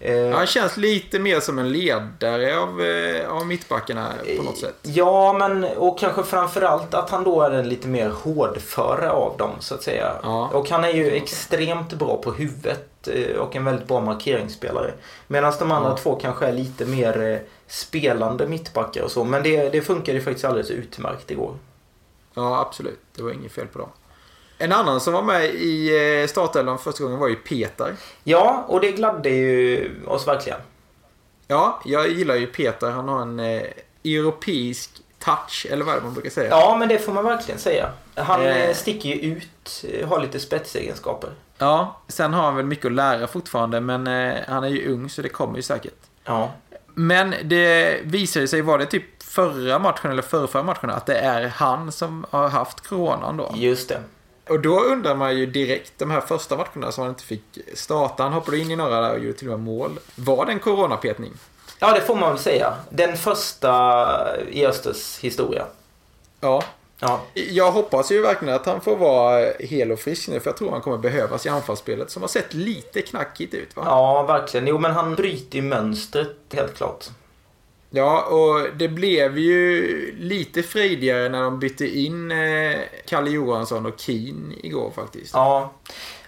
Eh, 0.00 0.30
Han 0.30 0.46
känns 0.46 0.76
lite 0.76 1.18
mer 1.18 1.40
som 1.40 1.58
en 1.58 1.72
ledare 1.72 2.58
av, 2.58 2.82
eh, 2.82 3.28
av 3.30 3.46
mittbackarna 3.46 4.12
på 4.36 4.42
något 4.42 4.58
sätt. 4.58 4.74
Ja, 4.82 5.32
men 5.32 5.64
och 5.64 5.98
kanske 5.98 6.22
framförallt 6.22 6.94
att 6.94 7.10
han 7.10 7.24
då 7.24 7.42
är 7.42 7.50
den 7.50 7.68
lite 7.68 7.88
mer 7.88 8.08
hårdföre 8.10 9.10
av 9.10 9.36
dem 9.36 9.50
så 9.60 9.74
att 9.74 9.82
säga. 9.82 10.12
Ja. 10.22 10.48
Och 10.52 10.70
han 10.70 10.84
är 10.84 10.88
ju 10.92 11.10
extremt 11.10 11.92
bra 11.92 12.16
på 12.16 12.32
huvudet 12.32 13.08
eh, 13.08 13.36
och 13.36 13.56
en 13.56 13.64
väldigt 13.64 13.88
bra 13.88 14.00
markeringsspelare. 14.00 14.92
Medan 15.26 15.52
de 15.58 15.72
andra 15.72 15.90
Ja. 15.90 15.96
två 15.96 16.14
kanske 16.14 16.46
är 16.46 16.52
lite 16.52 16.86
mer 16.86 17.22
eh, 17.32 17.38
spelande 17.66 18.46
mittbackar 18.48 19.02
och 19.02 19.10
så. 19.10 19.24
Men 19.24 19.42
det, 19.42 19.68
det 19.68 19.82
funkar 19.82 20.12
ju 20.12 20.20
faktiskt 20.20 20.44
alldeles 20.44 20.70
utmärkt 20.70 21.30
igår. 21.30 21.54
Ja, 22.34 22.60
absolut. 22.60 23.00
Det 23.16 23.22
var 23.22 23.30
inget 23.30 23.52
fel 23.52 23.66
på 23.66 23.78
dem. 23.78 23.88
En 24.58 24.72
annan 24.72 25.00
som 25.00 25.12
var 25.12 25.22
med 25.22 25.44
i 25.44 25.90
eh, 26.22 26.26
startelvan 26.28 26.78
första 26.78 27.04
gången 27.04 27.18
var 27.18 27.28
ju 27.28 27.36
Peter. 27.36 27.96
Ja, 28.24 28.64
och 28.68 28.80
det 28.80 28.92
gladde 28.92 29.28
ju 29.30 29.90
oss 30.06 30.28
verkligen. 30.28 30.58
Ja, 31.46 31.80
jag 31.84 32.08
gillar 32.08 32.34
ju 32.34 32.46
Peter. 32.46 32.90
Han 32.90 33.08
har 33.08 33.22
en 33.22 33.40
eh, 33.40 33.62
europeisk 34.04 34.90
touch, 35.18 35.66
eller 35.70 35.84
vad 35.84 36.02
man 36.02 36.12
brukar 36.14 36.30
säga? 36.30 36.48
Ja, 36.50 36.76
men 36.78 36.88
det 36.88 36.98
får 36.98 37.12
man 37.12 37.24
verkligen 37.24 37.60
säga. 37.60 37.90
Han 38.14 38.42
Eh. 38.42 38.56
eh, 38.68 38.74
sticker 38.74 39.08
ju 39.08 39.14
ut, 39.14 39.84
eh, 39.92 40.08
har 40.08 40.20
lite 40.20 40.40
spetsegenskaper. 40.40 41.30
Ja, 41.58 42.00
sen 42.08 42.32
har 42.34 42.42
han 42.42 42.56
väl 42.56 42.66
mycket 42.66 42.86
att 42.86 42.92
lära 42.92 43.26
fortfarande, 43.26 43.80
men 43.80 44.06
eh, 44.06 44.34
han 44.48 44.64
är 44.64 44.68
ju 44.68 44.92
ung 44.92 45.10
så 45.10 45.22
det 45.22 45.28
kommer 45.28 45.56
ju 45.56 45.62
säkert. 45.62 45.94
Ja. 46.24 46.50
Men 46.94 47.34
det 47.44 47.98
visade 48.04 48.48
sig, 48.48 48.62
var 48.62 48.78
det 48.78 48.86
typ 48.86 49.22
förra 49.22 49.78
matchen 49.78 50.10
eller 50.10 50.22
förra 50.22 50.62
matchen, 50.62 50.90
att 50.90 51.06
det 51.06 51.18
är 51.18 51.48
han 51.48 51.92
som 51.92 52.26
har 52.30 52.48
haft 52.48 52.88
coronan 52.88 53.36
då? 53.36 53.52
Just 53.56 53.88
det. 53.88 54.00
Och 54.48 54.60
då 54.60 54.80
undrar 54.80 55.14
man 55.14 55.36
ju 55.38 55.46
direkt, 55.46 55.92
de 55.98 56.10
här 56.10 56.20
första 56.20 56.56
matcherna 56.56 56.92
som 56.92 57.02
han 57.02 57.10
inte 57.10 57.24
fick 57.24 57.42
starta, 57.74 58.22
han 58.22 58.32
hoppade 58.32 58.58
in 58.58 58.70
i 58.70 58.76
några 58.76 59.00
där 59.00 59.12
och 59.12 59.18
gjorde 59.18 59.38
till 59.38 59.50
och 59.50 59.58
med 59.58 59.74
mål. 59.74 59.98
Var 60.14 60.46
det 60.46 60.52
en 60.52 60.58
coronapetning? 60.60 61.32
Ja, 61.78 61.92
det 61.92 62.00
får 62.00 62.14
man 62.16 62.30
väl 62.30 62.38
säga. 62.38 62.74
Den 62.90 63.16
första 63.16 64.16
i 64.50 64.66
Östers 64.66 65.18
historia. 65.18 65.64
Ja. 66.40 66.62
Ja, 67.00 67.20
Jag 67.34 67.72
hoppas 67.72 68.12
ju 68.12 68.22
verkligen 68.22 68.54
att 68.54 68.66
han 68.66 68.80
får 68.80 68.96
vara 68.96 69.46
hel 69.60 69.92
och 69.92 69.98
frisk 69.98 70.28
nu, 70.28 70.40
för 70.40 70.50
jag 70.50 70.56
tror 70.56 70.70
han 70.70 70.80
kommer 70.80 70.98
behövas 70.98 71.46
i 71.46 71.48
anfallsspelet 71.48 72.10
som 72.10 72.22
har 72.22 72.28
sett 72.28 72.54
lite 72.54 73.02
knackigt 73.02 73.54
ut 73.54 73.76
va? 73.76 73.82
ja 73.86 74.22
verkligen. 74.22 74.66
Jo, 74.66 74.78
men 74.78 74.92
han 74.92 75.14
bryter 75.14 75.56
ju 75.56 75.62
mönstret 75.62 76.36
helt 76.52 76.76
klart. 76.76 77.04
Ja, 77.90 78.22
och 78.22 78.76
det 78.76 78.88
blev 78.88 79.38
ju 79.38 80.14
lite 80.18 80.62
frejdigare 80.62 81.28
när 81.28 81.42
de 81.42 81.58
bytte 81.58 81.86
in 81.98 82.30
eh, 82.30 82.76
Kalle 83.06 83.30
Johansson 83.30 83.86
och 83.86 84.00
Keen 84.00 84.54
igår 84.62 84.90
faktiskt. 84.94 85.34
Ja, 85.34 85.72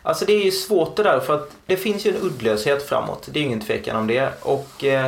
alltså 0.02 0.25
det 0.25 0.33
är 0.33 0.45
ju 0.45 0.50
svårt 0.50 0.97
det 0.97 1.02
där 1.02 1.21
för 1.21 1.35
att 1.35 1.50
det 1.67 1.76
finns 1.76 2.07
ju 2.07 2.11
en 2.11 2.23
uddlöshet 2.23 2.88
framåt. 2.88 3.29
Det 3.33 3.38
är 3.38 3.40
ju 3.40 3.47
ingen 3.47 3.61
tvekan 3.61 3.97
om 3.97 4.07
det. 4.07 4.33
Och 4.43 4.85
eh, 4.85 5.07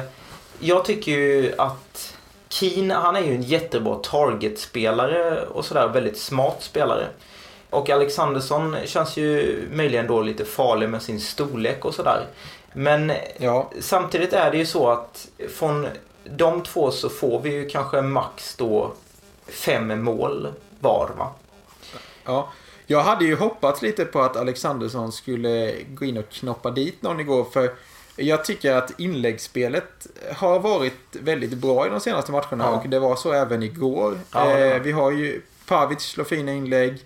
jag 0.58 0.84
tycker 0.84 1.12
ju 1.12 1.52
att 1.58 2.16
Keen, 2.48 2.90
han 2.90 3.16
är 3.16 3.20
ju 3.20 3.34
en 3.34 3.42
jättebra 3.42 3.94
targetspelare 3.94 5.42
och 5.46 5.64
sådär. 5.64 5.88
Väldigt 5.88 6.18
smart 6.18 6.62
spelare. 6.62 7.06
Och 7.70 7.90
Alexandersson 7.90 8.76
känns 8.84 9.16
ju 9.16 9.62
möjligen 9.72 10.06
då 10.06 10.22
lite 10.22 10.44
farlig 10.44 10.88
med 10.88 11.02
sin 11.02 11.20
storlek 11.20 11.84
och 11.84 11.94
sådär. 11.94 12.26
Men 12.72 13.12
Ja, 13.38 13.70
samtidigt 13.80 14.32
är 14.32 14.50
det 14.50 14.56
ju 14.56 14.66
så 14.66 14.90
att 14.90 15.28
från 15.54 15.88
de 16.24 16.62
två 16.62 16.90
så 16.90 17.08
får 17.08 17.40
vi 17.40 17.50
ju 17.54 17.68
kanske 17.68 18.02
max 18.02 18.56
då 18.56 18.92
fem 19.46 20.02
mål 20.04 20.48
var 20.80 21.10
va? 21.18 21.30
ja. 22.24 22.52
Jag 22.86 23.02
hade 23.02 23.24
ju 23.24 23.36
hoppats 23.36 23.82
lite 23.82 24.04
på 24.04 24.20
att 24.20 24.36
Alexandersson 24.36 25.12
skulle 25.12 25.74
gå 25.88 26.04
in 26.04 26.16
och 26.18 26.28
knoppa 26.28 26.70
dit 26.70 27.02
någon 27.02 27.20
igår, 27.20 27.44
för 27.52 27.74
jag 28.16 28.44
tycker 28.44 28.72
att 28.72 29.00
inläggsspelet 29.00 30.06
har 30.36 30.60
varit 30.60 30.98
väldigt 31.12 31.52
bra 31.52 31.86
i 31.86 31.90
de 31.90 32.00
senaste 32.00 32.32
matcherna 32.32 32.64
Ja. 32.64 32.70
och 32.70 32.88
det 32.88 32.98
var 32.98 33.16
så 33.16 33.32
även 33.32 33.62
igår. 33.62 34.18
Ja, 34.32 34.44
var 34.44 34.58
eh, 34.60 34.78
vi 34.80 34.92
har 34.92 35.10
ju 35.10 35.42
Pavic 35.68 36.00
slår 36.00 36.24
fina 36.24 36.52
inlägg. 36.52 37.04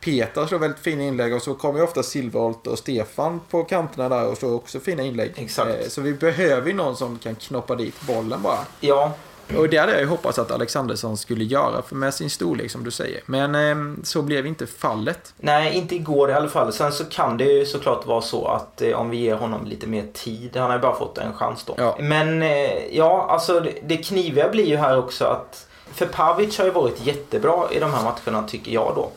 Peter 0.00 0.46
slår 0.46 0.58
väldigt 0.58 0.80
fina 0.80 1.02
inlägg 1.02 1.34
och 1.34 1.42
så 1.42 1.54
kommer 1.54 1.78
ju 1.78 1.84
ofta 1.84 2.02
Silverholt 2.02 2.66
och 2.66 2.78
Stefan 2.78 3.40
på 3.50 3.64
kanterna 3.64 4.08
där 4.08 4.26
och 4.26 4.36
slår 4.38 4.54
också 4.54 4.80
fina 4.80 5.02
inlägg. 5.02 5.32
Exakt. 5.36 5.70
Eh, 5.70 5.88
Så 5.88 6.00
vi 6.00 6.12
behöver 6.12 6.68
ju 6.68 6.74
någon 6.74 6.96
som 6.96 7.18
kan 7.18 7.34
knoppa 7.34 7.74
dit 7.74 8.00
bollen 8.06 8.42
bara. 8.42 8.58
Ja, 8.80 9.12
Och 9.56 9.68
det 9.68 9.76
hade 9.76 9.92
jag 9.92 10.00
ju 10.00 10.06
hoppats 10.06 10.38
att 10.38 10.50
Alexandersson 10.50 11.16
skulle 11.16 11.44
göra 11.44 11.82
för 11.82 11.94
med 11.96 12.14
sin 12.14 12.30
storlek 12.30 12.70
som 12.70 12.84
du 12.84 12.90
säger. 12.90 13.20
Men 13.26 13.54
eh, 13.54 13.94
så 14.04 14.22
blev 14.22 14.46
inte 14.46 14.66
fallet. 14.66 15.34
nej 15.36 15.74
inte 15.74 15.94
igår 15.94 16.30
i 16.30 16.34
alla 16.34 16.48
fall. 16.48 16.72
Sen 16.72 16.92
så 16.92 17.04
kan 17.04 17.36
det 17.36 17.44
ju 17.44 17.66
såklart 17.66 18.06
vara 18.06 18.20
så 18.20 18.46
att 18.46 18.82
eh, 18.82 18.92
om 19.00 19.10
vi 19.10 19.16
ger 19.16 19.34
honom 19.34 19.66
lite 19.66 19.86
mer 19.86 20.04
tid, 20.12 20.56
han 20.56 20.66
har 20.70 20.76
ju 20.76 20.82
bara 20.82 20.96
fått 20.98 21.18
en 21.18 21.34
chans 21.34 21.64
då. 21.64 21.74
Ja. 21.78 21.96
Men 22.00 22.42
eh, 22.42 22.96
ja, 22.96 23.26
alltså 23.30 23.60
det, 23.60 23.72
det 23.86 23.96
kniviga 23.96 24.48
blir 24.48 24.66
ju 24.66 24.76
här 24.76 24.98
också 24.98 25.24
att 25.24 25.64
för 25.92 26.06
Pavic 26.06 26.58
har 26.58 26.64
ju 26.64 26.70
varit 26.70 27.06
jättebra 27.06 27.64
i 27.72 27.78
de 27.78 27.92
här 27.92 28.02
matcherna 28.04 28.48
tycker 28.48 28.72
jag 28.72 28.92
då. 28.94 29.10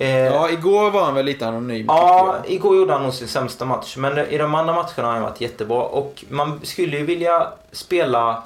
Eh, 0.00 0.08
Ja, 0.24 0.50
igår 0.50 0.90
var 0.90 1.04
han 1.04 1.14
väl 1.14 1.24
lite 1.24 1.46
anonym. 1.48 1.86
Ja, 1.88 2.36
igår 2.46 2.76
gjorde 2.76 2.92
han 2.92 3.02
nog 3.02 3.14
sin 3.14 3.28
sämsta 3.28 3.64
match. 3.64 3.96
Men 3.96 4.18
i 4.18 4.38
de 4.38 4.54
andra 4.54 4.74
matcherna 4.74 5.02
har 5.08 5.12
han 5.12 5.22
varit 5.22 5.40
jättebra. 5.40 5.82
Och 5.82 6.24
man 6.28 6.60
skulle 6.62 6.96
ju 6.96 7.04
vilja 7.06 7.52
spela 7.72 8.42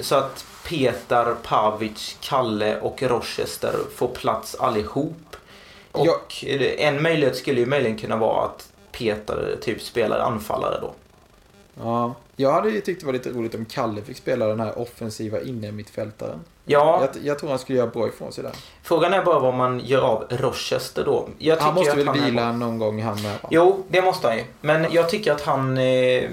så 0.00 0.14
att 0.14 0.44
Petar, 0.68 1.34
Pavic, 1.42 2.16
Kalle 2.20 2.80
och 2.80 3.02
Rochester 3.02 3.74
får 3.96 4.08
plats 4.08 4.54
allihop. 4.54 5.36
Och 5.92 6.06
Ja. 6.06 6.18
en 6.78 7.02
möjlighet 7.02 7.36
skulle 7.36 7.60
ju 7.60 7.66
möjligen 7.66 7.98
kunna 7.98 8.16
vara 8.16 8.44
att 8.44 8.68
Peter 8.92 9.56
typ 9.62 9.82
spelar 9.82 10.18
anfallare 10.18 10.78
då. 10.80 10.92
Ja. 11.82 12.14
Jag 12.40 12.52
hade 12.52 12.70
ju 12.70 12.80
tyckt 12.80 13.00
det 13.00 13.06
var 13.06 13.12
lite 13.12 13.30
roligt 13.30 13.54
om 13.54 13.64
Kalle 13.64 14.02
fick 14.02 14.16
spela 14.16 14.46
den 14.46 14.60
här 14.60 14.78
offensiva 14.78 15.40
innermittfältaren. 15.40 16.40
Ja, 16.64 17.00
Jag, 17.14 17.24
jag 17.24 17.38
tror 17.38 17.50
han 17.50 17.58
skulle 17.58 17.78
göra 17.78 17.90
bra 17.90 18.08
ifrån 18.08 18.32
sig 18.32 18.44
där. 18.44 18.52
frågan 18.82 19.12
är 19.12 19.24
bara 19.24 19.38
vad 19.38 19.54
man 19.54 19.80
gör 19.80 20.02
av 20.02 20.24
Rochester 20.30 21.04
då. 21.04 21.28
Han 21.58 21.74
måste 21.74 21.96
väl 21.96 22.08
är 22.08 22.12
vila 22.12 22.52
någon 22.52 22.78
gång 22.78 23.02
han 23.02 23.22
med 23.22 23.32
va? 23.42 23.48
Jo, 23.50 23.84
det 23.88 24.02
måste 24.02 24.28
han 24.28 24.36
ju. 24.36 24.44
Men 24.60 24.86
jag 24.92 25.08
tycker 25.08 25.32
att 25.32 25.42
han, 25.42 25.78
eh, 25.78 26.30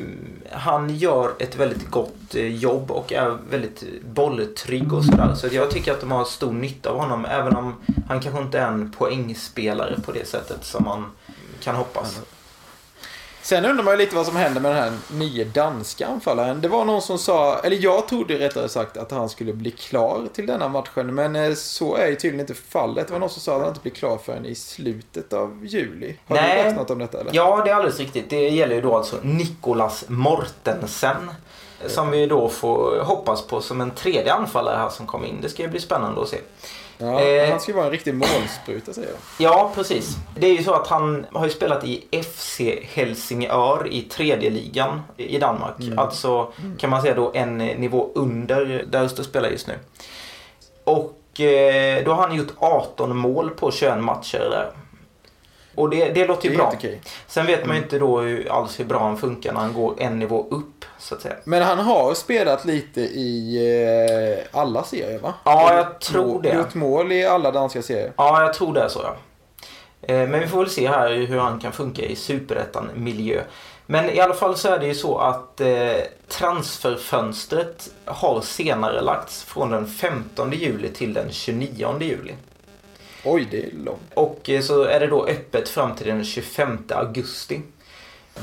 han 0.52 0.96
gör 0.96 1.32
ett 1.40 1.56
väldigt 1.56 1.90
gott 1.92 2.36
eh, 2.36 2.48
jobb 2.56 2.92
och 2.92 3.14
är 3.14 3.38
väldigt 3.50 3.84
bolltrygg 4.04 4.94
och 4.94 5.06
sådär. 5.06 5.34
Så 5.36 5.48
jag 5.52 5.72
tycker 5.72 5.92
att 5.92 6.00
de 6.02 6.12
har 6.12 6.26
stor 6.26 6.54
nytta 6.54 6.90
av 6.90 6.98
honom. 7.00 7.26
Även 7.26 7.56
om 7.56 7.74
han 8.08 8.20
kanske 8.20 8.42
inte 8.42 8.60
är 8.60 8.68
en 8.68 8.92
poängspelare 8.92 10.00
på 10.06 10.12
det 10.12 10.28
sättet 10.28 10.66
som 10.66 10.84
man 10.84 11.12
kan 11.64 11.76
hoppas. 11.76 12.20
Sen 13.46 13.66
undrar 13.66 13.84
man 13.84 13.94
ju 13.94 13.98
lite 13.98 14.16
vad 14.16 14.25
som 14.25 14.36
händer 14.36 14.62
med 14.62 14.72
den 14.72 14.84
här 14.84 14.94
nya 15.12 15.46
danska 15.46 16.08
anfallaren. 16.08 16.62
Det 16.62 16.68
var 16.68 16.86
någon 16.86 17.02
som 17.02 17.18
sa, 17.18 17.60
eller 17.60 17.78
jag 17.78 18.08
trodde 18.08 18.40
rättare 18.40 18.70
sagt 18.70 18.98
att 18.98 19.12
han 19.12 19.30
skulle 19.30 19.54
bli 19.54 19.72
klar 19.72 20.28
till 20.34 20.46
denna 20.46 20.68
matchen. 20.68 21.16
Men 21.16 21.36
eh, 21.36 21.54
så 21.54 21.96
är 21.96 22.08
ju 22.08 22.16
tydligen 22.16 22.40
inte 22.40 22.54
fallet. 22.54 23.08
Det 23.08 23.14
var 23.14 23.20
någon 23.20 23.30
som 23.30 23.42
sa 23.42 23.56
att 23.56 23.60
han 23.60 23.70
inte 23.70 23.82
blir 23.82 23.92
klar 23.92 24.18
förrän 24.25 24.46
i 24.46 24.56
slutet 24.56 25.34
av 25.34 25.66
juli. 25.66 26.16
Har 26.28 26.36
Nej. 26.36 26.58
du 26.58 26.64
läst 26.64 26.75
något 26.75 26.90
om 26.90 27.00
detta 27.00 27.20
eller? 27.20 27.32
Ja, 27.36 27.62
det 27.66 27.72
är 27.72 27.75
alldeles 27.75 28.00
riktigt. 28.00 28.30
Det 28.30 28.50
gäller 28.50 28.75
ju 28.75 28.82
då 28.82 28.98
alltså 28.98 29.18
Nicolas 29.22 30.06
Mortensen. 30.08 31.32
Som 31.88 32.12
vi 32.12 32.25
då 32.25 32.50
får 32.50 33.00
hoppas 33.00 33.48
på 33.48 33.62
som 33.62 33.82
en 33.82 33.92
tredje 33.92 34.34
anfallare 34.34 34.78
här 34.78 34.90
som 34.90 35.06
kommer 35.06 35.28
in. 35.28 35.42
Det 35.42 35.50
ska 35.50 35.64
ju 35.64 35.70
bli 35.70 35.80
spännande 35.80 36.22
att 36.22 36.28
se. 36.28 36.38
Ja, 36.98 37.22
Eh. 37.22 37.50
han 37.50 37.60
ska 37.60 37.72
ju 37.72 37.75
vara 37.75 37.86
en 37.86 37.92
riktig 37.92 38.14
målspruta 38.14 38.94
säger 38.94 39.08
jag. 39.10 39.18
Ja, 39.52 39.72
precis. 39.75 40.16
Det 40.36 40.48
är 40.48 40.54
ju 40.58 40.64
så 40.64 40.74
att 40.74 40.88
han 40.88 41.25
har 41.32 41.46
ju 41.46 41.52
spelat 41.52 41.84
i 41.84 42.04
FC 42.24 42.62
Helsingör 42.94 43.88
i 43.92 44.02
tredje 44.02 44.50
ligan 44.50 45.02
i 45.18 45.38
Danmark. 45.38 45.75
Alltså 45.98 46.52
kan 46.78 46.90
man 46.90 47.02
säga 47.02 47.16
då 47.16 47.32
en 47.36 47.58
nivå 47.58 48.10
under 48.16 48.86
där 48.88 49.04
Öster 49.04 49.24
spelar 49.24 49.50
just 49.50 49.68
nu. 49.68 49.74
Och 50.84 51.42
eh, 51.42 52.04
då 52.06 52.12
har 52.14 52.28
han 52.28 52.36
gjort 52.36 52.54
18 52.58 53.18
mål 53.18 53.50
på 53.50 53.72
21 53.72 53.98
matcher 54.04 54.40
där. 54.40 54.72
Och 55.75 55.89
det, 55.89 56.10
det 56.10 56.27
låter 56.27 56.41
Det 56.41 56.48
ju 56.48 56.53
är 56.53 56.58
bra. 56.58 56.72
okej. 56.75 57.01
Sen 57.27 57.46
vet 57.46 57.65
man 57.65 57.75
ju 57.75 57.82
inte 57.82 58.00
då 58.00 58.20
hur, 58.20 58.51
alls 58.51 58.79
hur 58.79 58.86
bra 58.86 59.00
han 59.00 59.17
funkar 59.17 59.53
när 59.53 59.60
han 59.60 59.74
går 59.74 59.96
en 59.98 60.20
nivå 60.20 60.48
upp, 60.51 60.86
så 61.00 61.15
att 61.15 61.22
säga. 61.22 61.36
Men 61.44 61.62
han 61.62 61.79
har 61.79 62.13
spelat 62.13 62.65
lite 62.65 63.01
i 63.01 63.58
eh, 64.51 64.60
alla 64.60 64.84
serier 64.84 65.20
va? 65.20 65.34
Ja, 65.44 65.75
jag 65.75 66.00
tror 66.01 66.25
mål- 66.25 66.41
det. 66.44 66.53
Gjort 66.55 66.74
mål 66.74 67.12
i 67.12 67.25
alla 67.25 67.51
danska 67.51 67.82
serier. 67.82 68.12
Ja, 68.17 68.41
jag 68.41 68.53
tror 68.53 68.74
det 68.74 68.82
är 68.82 68.88
så 68.88 69.00
ja. 69.03 69.15
Eh, 70.01 70.27
Men 70.27 70.39
vi 70.39 70.48
får 70.48 70.58
väl 70.60 70.70
se 70.70 70.88
här 70.88 71.10
hur 71.13 71.38
han 71.39 71.60
kan 71.60 71.72
funka 71.72 72.01
i 72.01 72.15
superettan-miljö. 72.15 73.41
Men 73.86 74.10
i 74.10 74.20
alla 74.20 74.34
fall 74.34 74.55
så 74.58 74.70
är 74.70 74.79
det 74.79 74.88
ju 74.88 74.96
så 74.96 75.17
att 75.17 75.62
eh, 75.62 75.67
transferfönstret 76.29 77.89
har 78.05 78.41
senare 78.41 79.01
lagts 79.01 79.44
från 79.44 79.72
den 79.72 79.88
15 79.88 80.51
juli 80.51 80.89
till 80.89 81.13
den 81.13 81.32
29 81.32 81.96
juli. 82.01 82.34
Oj, 83.25 83.48
det 83.51 83.63
är 83.63 83.72
långt. 83.72 84.12
Och 84.13 84.50
eh, 84.50 84.62
så 84.62 84.84
är 84.84 85.00
det 85.00 85.08
då 85.08 85.25
öppet 85.27 85.70
fram 85.70 85.96
till 85.96 86.08
den 86.08 86.25
25 86.25 86.77
augusti. 86.89 87.62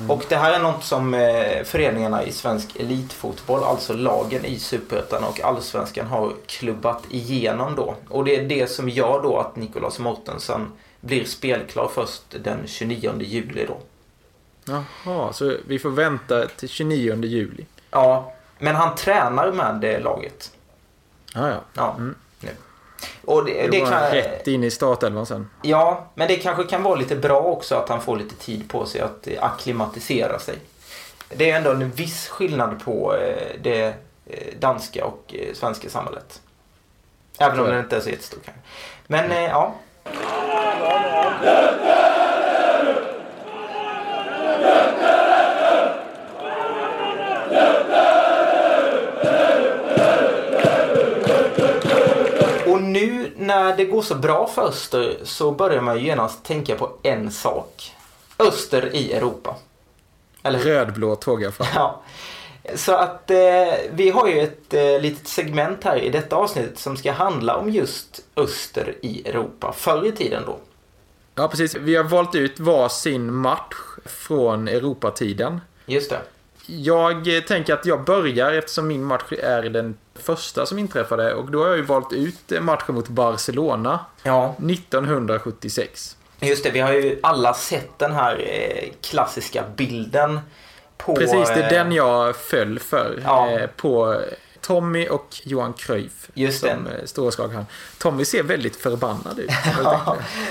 Och 0.08 0.24
det 0.28 0.36
här 0.36 0.52
är 0.52 0.58
något 0.62 0.84
som 0.84 1.14
eh, 1.14 1.62
föreningarna 1.64 2.24
i 2.24 2.32
svensk 2.32 2.76
elitfotboll, 2.76 3.64
alltså 3.64 3.92
lagen 3.94 4.44
i 4.44 4.58
Superettan 4.58 5.24
och 5.24 5.40
Allsvenskan 5.40 6.06
har 6.06 6.32
klubbat 6.46 7.02
igenom 7.10 7.74
då. 7.74 7.94
Och 8.08 8.24
det 8.24 8.36
är 8.36 8.44
det 8.48 8.66
som 8.70 8.88
gör 8.88 9.22
då 9.22 9.38
att 9.38 9.56
Nicolas 9.56 9.98
Mortensen 9.98 10.72
blir 11.00 11.24
spelklar 11.24 11.88
först 11.94 12.22
den 12.44 12.58
29 12.66 13.12
juli 13.20 13.66
då. 13.66 13.76
Jaha, 15.04 15.32
så 15.32 15.56
vi 15.66 15.78
får 15.78 15.90
vänta 15.90 16.46
till 16.46 16.68
29 16.68 17.24
juli. 17.24 17.66
Ja, 17.90 18.32
men 18.58 18.76
han 18.76 18.94
tränar 18.94 19.52
med 19.52 19.84
eh, 19.84 20.00
laget. 20.02 20.50
Ja, 21.34 21.48
ja. 21.48 21.60
Ja, 21.74 21.94
Mm. 21.98 22.14
nu. 22.40 22.50
Och 23.24 23.44
det, 23.44 23.68
Det, 23.68 23.80
kan, 23.80 24.10
rätt 24.10 24.46
in 24.48 24.64
i 24.64 24.70
startelvan 24.70 25.26
sen. 25.26 25.50
Ja, 25.62 26.06
men 26.14 26.28
det 26.28 26.36
kanske 26.36 26.64
kan 26.64 26.82
vara 26.82 26.94
lite 26.94 27.16
bra 27.16 27.40
också 27.40 27.74
att 27.74 27.88
han 27.88 28.00
får 28.00 28.16
lite 28.16 28.34
tid 28.34 28.70
på 28.70 28.86
sig 28.86 29.00
att 29.00 29.26
eh, 29.26 29.44
akklimatisera 29.44 30.38
sig. 30.38 30.58
Det 31.28 31.50
är 31.50 31.56
ändå 31.56 31.70
en 31.70 31.90
viss 31.90 32.28
skillnad 32.28 32.84
på 32.84 33.16
eh, 33.16 33.60
det 33.62 33.94
eh, 34.26 34.58
danska 34.58 35.04
och 35.04 35.34
svenska 35.54 35.88
samhället. 35.88 36.40
Även 37.38 37.60
om 37.60 37.66
den 37.66 37.74
det. 37.74 37.80
inte 37.80 37.96
är 37.96 38.00
så 38.00 38.10
jättestor 38.10 38.38
kanske. 38.44 38.62
Men 39.06 39.30
eh, 39.30 39.42
ja. 39.42 39.74
När 53.54 53.76
det 53.76 53.84
går 53.84 54.02
så 54.02 54.14
bra 54.14 54.46
för 54.46 54.62
Öster 54.62 55.18
så 55.22 55.52
börjar 55.52 55.80
man 55.80 55.98
ju 55.98 56.06
genast 56.06 56.44
tänka 56.44 56.76
på 56.76 56.90
en 57.02 57.30
sak. 57.30 57.94
Öster 58.38 58.94
i 58.94 59.12
Europa. 59.12 59.56
Eller? 60.42 60.58
Rödblå 60.58 61.16
tågafall. 61.16 61.66
Ja. 61.74 62.02
Så 62.74 62.92
att 62.94 63.30
eh, 63.30 63.36
vi 63.90 64.10
har 64.10 64.28
ju 64.28 64.40
ett 64.40 64.74
eh, 64.74 65.00
litet 65.00 65.28
segment 65.28 65.84
här 65.84 65.96
i 65.96 66.10
detta 66.10 66.36
avsnitt 66.36 66.78
som 66.78 66.96
ska 66.96 67.12
handla 67.12 67.56
om 67.56 67.70
just 67.70 68.24
Öster 68.36 68.94
i 69.02 69.28
Europa. 69.28 69.72
Förr 69.76 70.06
i 70.06 70.12
tiden 70.12 70.42
då. 70.46 70.58
Ja, 71.34 71.48
precis. 71.48 71.74
Vi 71.74 71.96
har 71.96 72.04
valt 72.04 72.34
ut 72.34 72.60
varsin 72.60 73.34
match 73.34 73.74
från 74.04 74.68
Europatiden. 74.68 75.60
Just 75.86 76.10
det. 76.10 76.20
Jag 76.66 77.28
tänker 77.48 77.74
att 77.74 77.86
jag 77.86 78.04
börjar 78.04 78.52
eftersom 78.52 78.86
min 78.86 79.04
match 79.04 79.32
är 79.42 79.62
den 79.62 79.96
första 80.14 80.66
som 80.66 80.78
inträffade 80.78 81.34
och 81.34 81.50
då 81.50 81.62
har 81.62 81.68
jag 81.68 81.76
ju 81.76 81.82
valt 81.82 82.12
ut 82.12 82.52
matchen 82.60 82.94
mot 82.94 83.08
Barcelona 83.08 84.00
Ja, 84.22 84.54
1976. 84.70 86.16
just 86.40 86.64
det. 86.64 86.70
Vi 86.70 86.80
har 86.80 86.92
ju 86.92 87.18
alla 87.22 87.54
sett 87.54 87.98
den 87.98 88.12
här 88.12 88.44
eh, 88.48 88.88
klassiska 89.00 89.64
bilden 89.76 90.40
på... 90.96 91.16
Precis, 91.16 91.48
det 91.48 91.54
är 91.54 91.62
eh, 91.62 91.68
den 91.68 91.92
jag 91.92 92.36
föll 92.36 92.78
för. 92.78 93.20
Ja. 93.24 93.50
Eh, 93.50 93.66
på 93.76 94.20
Tommy 94.60 95.08
och 95.08 95.26
Johan 95.42 95.72
Cruyff. 95.72 96.30
Just 96.34 96.60
som 96.60 96.84
det. 96.84 97.06
står 97.06 97.26
och 97.26 97.32
skakar 97.32 97.54
hand. 97.54 97.66
Tommy 97.98 98.24
ser 98.24 98.42
väldigt 98.42 98.76
förbannad 98.76 99.38
ut. 99.38 99.50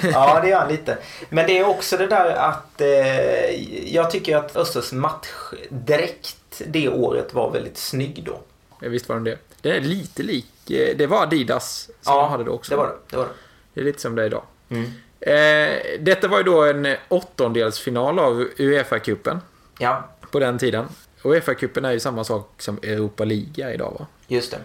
Ja, 0.13 0.39
det 0.41 0.49
gör 0.49 0.59
han 0.59 0.71
lite. 0.71 0.97
Men 1.29 1.47
det 1.47 1.57
är 1.59 1.67
också 1.67 1.97
det 1.97 2.07
där 2.07 2.31
att 2.33 2.81
eh, 2.81 3.93
jag 3.95 4.11
tycker 4.11 4.37
att 4.37 4.55
Östers 4.55 4.91
matchdräkt 4.91 6.61
det 6.67 6.89
året 6.89 7.33
var 7.33 7.51
väldigt 7.51 7.77
snygg 7.77 8.23
då. 8.25 8.39
Ja, 8.79 8.89
Visst 8.89 9.09
var 9.09 9.15
den 9.15 9.23
det. 9.23 9.37
Det 9.61 9.75
är 9.77 9.81
lite 9.81 10.23
lik. 10.23 10.71
eh, 10.71 10.97
Det 10.97 11.07
var 11.07 11.23
Adidas 11.23 11.89
som 12.01 12.13
Ja, 12.13 12.27
hade 12.27 12.43
det 12.43 12.49
också. 12.51 12.71
Det 12.71 12.77
var 12.77 12.87
det. 12.87 12.93
det, 13.09 13.17
var 13.17 13.23
det. 13.23 13.29
Det 13.73 13.81
är 13.81 13.85
lite 13.85 14.01
som 14.01 14.15
det 14.15 14.21
är 14.21 14.25
idag. 14.25 14.43
Mm. 14.69 14.85
Eh, 15.19 15.77
detta 15.99 16.27
var 16.27 16.37
ju 16.37 16.43
då 16.43 16.63
en 16.63 16.95
åttondelsfinal 17.09 18.19
av 18.19 18.47
Uefa-cupen 18.57 19.37
Ja, 19.79 20.09
på 20.31 20.39
den 20.39 20.57
tiden. 20.57 20.85
Uefa-cupen 21.21 21.87
är 21.87 21.91
ju 21.91 21.99
samma 21.99 22.23
sak 22.23 22.53
som 22.57 22.77
Europa 22.83 23.23
är 23.23 23.73
idag 23.73 23.95
va? 23.99 24.07
just 24.27 24.51
det. 24.51 24.59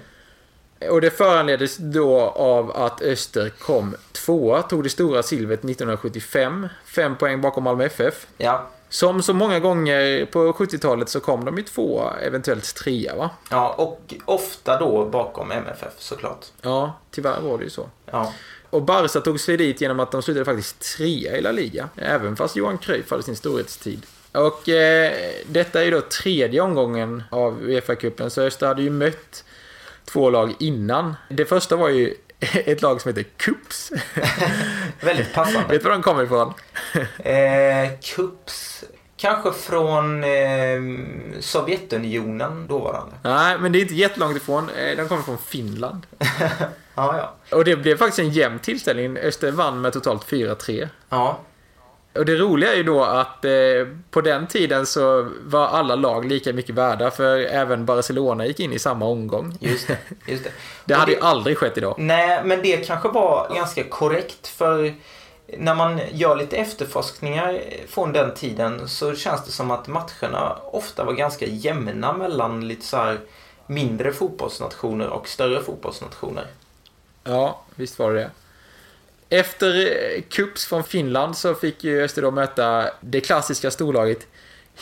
Och 0.90 1.00
det 1.00 1.10
föranleddes 1.10 1.76
då 1.76 2.20
av 2.20 2.70
att 2.76 3.02
Öster 3.02 3.48
kom 3.48 3.96
tvåa, 4.12 4.62
tog 4.62 4.82
det 4.82 4.88
stora 4.90 5.22
silvret 5.22 5.58
1975. 5.64 6.68
Fem 6.84 7.16
poäng 7.16 7.40
bakom 7.40 7.64
Malmö 7.64 7.84
FF. 7.84 8.26
Ja, 8.38 8.66
Som 8.88 9.22
så 9.22 9.32
många 9.34 9.60
gånger 9.60 10.26
på 10.26 10.52
70-talet 10.52 11.08
så 11.08 11.20
kom 11.20 11.44
de 11.44 11.56
ju 11.56 11.62
tvåa, 11.62 12.14
eventuellt 12.20 12.74
trea 12.74 13.16
va? 13.16 13.30
ja 13.50 13.74
och 13.78 14.14
ofta 14.24 14.78
då 14.78 15.04
bakom 15.04 15.50
MFF 15.52 15.92
såklart. 15.98 16.46
Ja, 16.62 16.98
tyvärr 17.10 17.40
var 17.40 17.58
det 17.58 17.64
ju 17.64 17.70
så. 17.70 17.88
Ja, 18.10 18.32
Och 18.70 18.82
Barca 18.82 19.20
tog 19.20 19.40
sig 19.40 19.56
dit 19.56 19.80
genom 19.80 20.00
att 20.00 20.12
de 20.12 20.22
slutade 20.22 20.44
faktiskt 20.44 20.96
trea 20.96 21.36
i 21.36 21.40
La 21.40 21.52
Liga. 21.52 21.88
Även 21.96 22.36
fast 22.36 22.56
Johan 22.56 22.78
Cruyff 22.78 23.10
hade 23.10 23.22
sin 23.22 23.36
storhetstid. 23.36 24.06
Och 24.32 24.68
eh, 24.68 25.12
detta 25.46 25.80
är 25.80 25.84
ju 25.84 25.90
då 25.90 26.00
tredje 26.00 26.60
omgången 26.60 27.22
av 27.30 27.60
Uefa-cupen, 27.62 28.28
så 28.28 28.42
Öster 28.42 28.66
hade 28.66 28.82
ju 28.82 28.90
mött 28.90 29.44
två 30.04 30.30
lag 30.30 30.54
innan. 30.58 31.14
Det 31.28 31.44
första 31.44 31.76
var 31.76 31.88
ju 31.88 32.14
ett 32.54 32.82
lag 32.82 33.00
som 33.00 33.08
heter 33.08 33.24
Kups. 33.36 33.92
väldigt 35.00 35.34
passande. 35.34 35.68
Vet 35.68 35.82
du 35.82 35.88
var 35.88 35.90
de 35.96 36.02
kommer 36.02 36.22
ifrån? 36.24 36.52
eh, 37.18 37.98
Kups. 38.02 38.84
Kanske 39.16 39.52
från 39.52 40.24
eh, 40.24 40.30
Sovjetunionen 41.40 42.66
dåvarande. 42.66 43.14
Nej, 43.22 43.58
men 43.58 43.72
det 43.72 43.78
är 43.78 43.80
inte 43.80 43.94
jättelångt 43.94 44.36
ifrån. 44.36 44.70
Eh, 44.70 44.96
De 44.96 45.08
kommer 45.08 45.22
från 45.22 45.38
Finland. 45.38 46.06
Ja, 46.94 47.18
ja. 47.18 47.56
Och 47.56 47.64
det 47.64 47.76
blev 47.76 47.96
faktiskt 47.96 48.18
en 48.18 48.30
jämn 48.30 48.58
tillställning. 48.58 49.16
Öster 49.18 49.50
vann 49.52 49.80
med 49.80 49.92
totalt 49.92 50.24
4-3. 50.30 50.88
Ja, 51.08 51.38
Och 52.18 52.24
det 52.24 52.36
roliga 52.36 52.72
är 52.72 52.76
ju 52.76 52.82
då 52.82 53.04
att 53.04 53.44
eh, 53.44 53.52
på 54.10 54.20
den 54.20 54.46
tiden 54.46 54.86
så 54.86 55.30
var 55.42 55.66
alla 55.66 55.94
lag 55.94 56.24
lika 56.24 56.52
mycket 56.52 56.74
värda 56.74 57.10
för 57.10 57.38
även 57.38 57.86
Barcelona 57.86 58.46
gick 58.46 58.60
in 58.60 58.72
i 58.72 58.78
samma 58.78 59.06
omgång. 59.06 59.56
just 59.60 59.86
det. 59.86 59.98
Just 60.32 60.44
det. 60.44 60.50
Det 60.84 60.94
hade 60.94 61.12
ju 61.12 61.20
aldrig 61.20 61.58
skett 61.58 61.78
idag. 61.78 61.94
Nej, 61.98 62.40
men 62.44 62.62
det 62.62 62.86
kanske 62.86 63.08
var 63.08 63.54
ganska 63.54 63.84
korrekt 63.84 64.46
för 64.46 64.94
när 65.58 65.74
man 65.74 66.00
gör 66.12 66.36
lite 66.36 66.56
efterforskningar 66.56 67.60
från 67.88 68.12
den 68.12 68.34
tiden 68.34 68.88
så 68.88 69.14
känns 69.14 69.44
det 69.44 69.52
som 69.52 69.70
att 69.70 69.88
matcherna 69.88 70.56
ofta 70.64 71.04
var 71.04 71.12
ganska 71.12 71.46
jämna 71.46 72.12
mellan 72.12 72.68
lite 72.68 72.86
så 72.86 73.16
mindre 73.66 74.12
fotbollsnationer 74.12 75.08
och 75.08 75.28
större 75.28 75.62
fotbollsnationer. 75.62 76.46
Ja, 77.24 77.60
visst 77.74 77.98
var 77.98 78.12
det 78.12 78.20
det. 78.20 78.30
Efter 79.28 79.74
eh, 79.86 80.22
kups 80.22 80.66
från 80.66 80.84
Finland 80.84 81.36
så 81.36 81.54
fick 81.54 81.84
ju 81.84 82.02
Öster 82.02 82.22
då 82.22 82.30
möta 82.30 82.90
det 83.00 83.20
klassiska 83.20 83.70
storlaget 83.70 84.26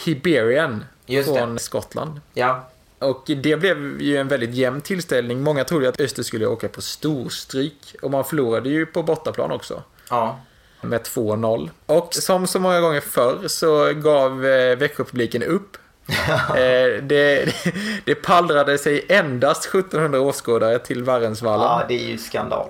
Hiberian 0.05 0.85
från 1.25 1.59
Skottland. 1.59 2.21
Ja, 2.35 2.69
Och 2.99 3.23
det 3.27 3.57
blev 3.57 4.03
ju 4.03 4.17
en 4.17 4.29
väldigt 4.29 4.55
jämn 4.55 4.81
tillställning. 4.81 5.43
Många 5.43 5.65
trodde 5.65 5.89
att 5.89 6.01
Öster 6.01 6.23
skulle 6.23 6.47
åka 6.47 6.69
på 6.69 6.83
storstryk. 6.83 7.97
Och 8.03 8.11
man 8.11 8.25
förlorade 8.25 8.69
ju 8.69 8.87
på 8.87 9.03
bortaplan 9.03 9.51
också. 9.51 9.83
ja, 10.11 10.41
Med 10.81 11.01
2-0. 11.03 11.71
Och 11.87 12.15
som 12.15 12.47
så 12.47 12.61
många 12.61 12.81
gånger 12.81 13.01
förr 13.01 13.49
så 13.49 13.93
gav 13.93 14.47
eh, 14.47 14.77
Växjöpubliken 14.77 15.43
upp. 15.43 15.77
eh, 16.49 17.03
det, 17.03 17.55
det 18.05 18.15
pallrade 18.15 18.79
sig 18.79 19.05
endast 19.09 19.65
1700 19.67 20.21
åskådare 20.21 20.79
till 20.79 21.05
Varrensvallen. 21.05 21.67
ja, 21.67 21.85
det 21.89 21.95
är 21.95 22.09
ju 22.09 22.19
skandal. 22.19 22.69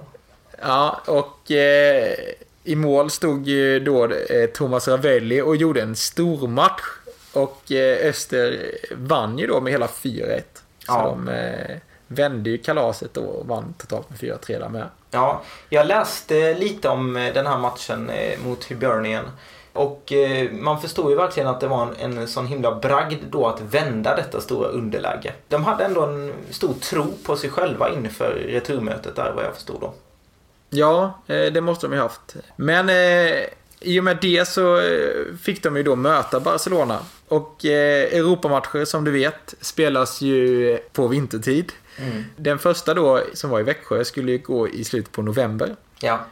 Ja, 0.62 1.00
och 1.06 1.50
eh, 1.50 2.14
i 2.64 2.76
mål 2.76 3.10
stod 3.10 3.46
ju 3.46 3.80
då 3.80 4.04
eh, 4.04 4.46
Thomas 4.54 4.88
Ravelli 4.88 5.40
och 5.42 5.56
gjorde 5.56 5.82
en 5.82 5.96
stor 5.96 6.48
match. 6.48 6.82
Och 7.32 7.72
eh, 7.72 8.08
Öster 8.08 8.70
vann 8.96 9.38
ju 9.38 9.46
då 9.46 9.60
med 9.60 9.72
hela 9.72 9.86
4-1. 9.86 10.40
Så 10.78 10.92
Ja. 10.92 11.02
de 11.04 11.28
eh, 11.28 11.76
vände 12.06 12.50
ju 12.50 12.58
kalaset 12.58 13.16
och 13.16 13.46
vann 13.46 13.74
totalt 13.78 14.10
med 14.10 14.18
4-3 14.18 14.58
där 14.58 14.68
med. 14.68 14.86
Ja, 15.10 15.42
jag 15.68 15.86
läste 15.86 16.54
lite 16.54 16.88
om 16.88 17.16
eh, 17.16 17.34
den 17.34 17.46
här 17.46 17.58
matchen 17.58 18.10
eh, 18.10 18.38
mot 18.44 18.64
Hibernian. 18.64 19.24
Och 19.72 20.12
eh, 20.12 20.50
man 20.52 20.80
förstår 20.80 21.10
ju 21.10 21.16
verkligen 21.16 21.48
att 21.48 21.60
det 21.60 21.66
var 21.68 21.88
en, 22.00 22.18
en 22.18 22.28
sån 22.28 22.46
himla 22.46 22.74
bragd 22.74 23.22
då 23.30 23.46
att 23.46 23.60
vända 23.60 24.16
detta 24.16 24.40
stora 24.40 24.68
underläge. 24.68 25.32
De 25.48 25.64
hade 25.64 25.84
ändå 25.84 26.02
en 26.02 26.32
stor 26.50 26.74
tro 26.74 27.04
på 27.26 27.36
sig 27.36 27.50
själva 27.50 27.90
inför 27.90 28.30
returmötet 28.30 29.16
där 29.16 29.32
vad 29.36 29.44
jag 29.44 29.54
förstod 29.54 29.80
då. 29.80 29.92
Ja, 30.74 31.22
eh, 31.26 31.52
det 31.52 31.60
måste 31.60 31.86
de 31.86 31.92
ju 31.92 31.98
haft. 32.00 32.36
Men 32.56 32.88
eh, 32.88 33.44
i 33.80 34.00
och 34.00 34.04
med 34.04 34.18
det 34.20 34.48
så 34.48 34.80
eh, 34.80 35.36
fick 35.42 35.62
de 35.62 35.76
ju 35.76 35.82
då 35.82 35.96
möta 35.96 36.40
Barcelona. 36.40 36.98
Och 37.28 37.64
eh, 37.64 38.18
Europamatcher 38.18 38.84
som 38.84 39.04
du 39.04 39.10
vet 39.10 39.54
spelas 39.60 40.20
ju 40.20 40.78
på 40.92 41.08
vintertid. 41.08 41.72
Den 42.36 42.58
första 42.58 42.94
då 42.94 43.20
som 43.34 43.50
var 43.50 43.60
i 43.60 43.62
Växjö 43.62 44.04
skulle 44.04 44.32
ju 44.32 44.38
gå 44.38 44.68
i 44.68 44.84
slutet 44.84 45.12
på 45.12 45.22
november. 45.22 45.76
Ja, 46.00 46.26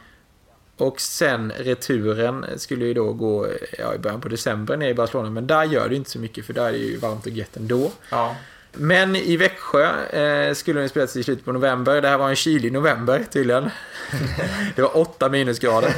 Och 0.77 1.01
sen 1.01 1.51
returen 1.57 2.45
skulle 2.57 2.85
ju 2.85 2.93
då 2.93 3.13
gå 3.13 3.47
ja, 3.79 3.95
i 3.95 3.97
början 3.97 4.21
på 4.21 4.27
december 4.29 4.77
nere 4.77 4.89
i 4.89 4.93
Barcelona. 4.93 5.29
Men 5.29 5.47
där 5.47 5.63
gör 5.63 5.89
det 5.89 5.95
inte 5.95 6.09
så 6.09 6.19
mycket 6.19 6.45
för 6.45 6.53
där 6.53 6.67
är 6.67 6.71
det 6.71 6.77
ju 6.77 6.97
varmt 6.97 7.25
och 7.25 7.31
gött 7.31 7.57
ändå. 7.57 7.91
ja, 8.09 8.35
Men 8.75 9.15
i 9.15 9.37
Växjö 9.37 10.05
eh, 10.05 10.53
skulle 10.53 10.79
den 10.79 10.89
spelas 10.89 11.15
i 11.15 11.23
slutet 11.23 11.45
på 11.45 11.51
november. 11.51 12.01
Det 12.01 12.07
här 12.07 12.17
var 12.17 12.29
en 12.29 12.35
kylig 12.35 12.71
november 12.73 13.23
tydligen. 13.31 13.69
det 14.75 14.81
var 14.81 14.97
8 14.97 15.29
minusgrader. 15.29 15.93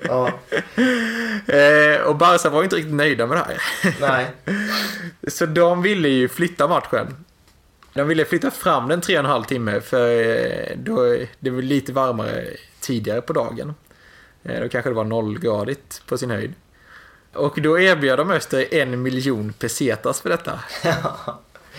ja, 0.02 0.26
eh, 1.46 2.00
och 2.00 2.16
Barca 2.16 2.50
var 2.50 2.64
inte 2.64 2.76
riktigt 2.76 2.94
nöjda 2.94 3.26
med 3.26 3.36
det 3.36 3.44
här. 3.44 3.62
nej, 4.00 4.26
Så 5.28 5.46
de 5.46 5.82
ville 5.82 6.08
ju 6.08 6.28
flytta 6.28 6.68
matchen. 6.68 7.24
De 7.94 8.08
ville 8.08 8.24
flytta 8.24 8.50
fram 8.50 8.88
den 8.88 9.00
tre 9.00 9.14
och 9.14 9.24
en 9.24 9.30
halv 9.30 9.44
timme 9.44 9.80
för 9.80 10.10
eh, 10.20 10.76
då, 10.76 11.16
det 11.38 11.50
var 11.50 11.62
lite 11.62 11.92
varmare 11.92 12.44
tidigare 12.80 13.20
på 13.20 13.32
dagen. 13.32 13.74
Eh, 14.42 14.60
Då 14.60 14.68
kanske 14.68 14.90
det 14.90 14.94
var 14.94 15.04
nollgradigt 15.04 16.02
på 16.06 16.18
sin 16.18 16.30
höjd. 16.30 16.52
Och 17.34 17.58
då 17.62 17.80
erbjöd 17.80 18.18
de 18.18 18.30
Öster 18.30 18.74
en 18.74 19.02
miljon 19.02 19.52
pesetas 19.52 20.20
för 20.20 20.28
detta. 20.28 20.60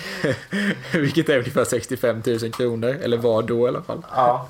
Vilket 0.92 1.30
är 1.30 1.38
ungefär 1.38 1.66
65 1.66 2.22
000 2.26 2.52
kronor, 2.52 2.98
eller 3.02 3.18
var 3.18 3.42
då 3.42 3.66
i 3.66 3.70
alla 3.70 3.82
fall. 3.82 4.06
ja, 4.16 4.50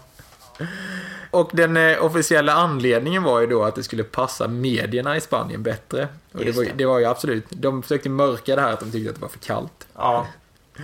Och 1.32 1.50
den 1.54 1.78
eh, 1.78 2.04
officiella 2.06 2.54
anledningen 2.54 3.24
var 3.24 3.42
ju 3.42 3.48
då 3.48 3.64
att 3.64 3.76
det 3.76 3.84
skulle 3.84 4.04
passa 4.04 4.48
medierna 4.48 5.18
i 5.18 5.22
Spanien 5.22 5.64
bättre. 5.64 6.08
Och 6.34 6.46
det 6.46 6.52
var, 6.52 6.64
ju- 6.64 6.72
det. 6.76 6.86
var 6.86 7.00
ju 7.00 7.06
absolut, 7.06 7.46
de 7.50 7.84
försökte 7.84 8.10
mörka 8.10 8.56
det 8.56 8.62
här 8.62 8.74
att 8.74 8.80
de 8.80 8.92
tyckte 8.92 9.10
att 9.10 9.16
det 9.16 9.22
var 9.22 9.30
för 9.30 9.40
kallt. 9.40 9.88
ja, 9.96 10.28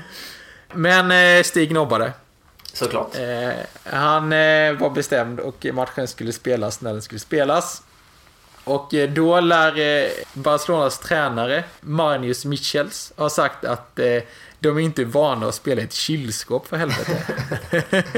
Men 0.74 1.12
eh, 1.38 1.44
Stig 1.44 1.72
nobbade. 1.72 2.14
såklart. 2.74 3.16
Eh, 3.16 3.50
han 3.84 4.34
eh, 4.34 4.74
var 4.74 4.90
bestämd 4.90 5.40
och 5.40 5.66
matchen 5.74 6.08
skulle 6.08 6.32
spelas 6.34 6.82
när 6.82 6.92
den 6.94 7.02
skulle 7.02 7.20
spelas. 7.20 7.84
Och 8.64 8.94
eh, 8.94 9.10
då 9.10 9.40
lär 9.40 9.80
eh, 9.80 10.10
Barcelonas 10.34 11.00
tränare 11.00 11.64
Marnius 11.82 12.46
Michels 12.46 13.14
ha 13.18 13.30
sagt 13.30 13.66
att 13.66 14.00
de 14.60 14.78
är 14.78 14.82
inte 14.82 15.06
vana 15.06 15.48
att 15.48 15.56
spela 15.56 15.82
i 15.82 15.84
ett 15.84 15.94
kylskåp 15.94 16.68
för 16.68 16.78
helvete. 16.78 17.18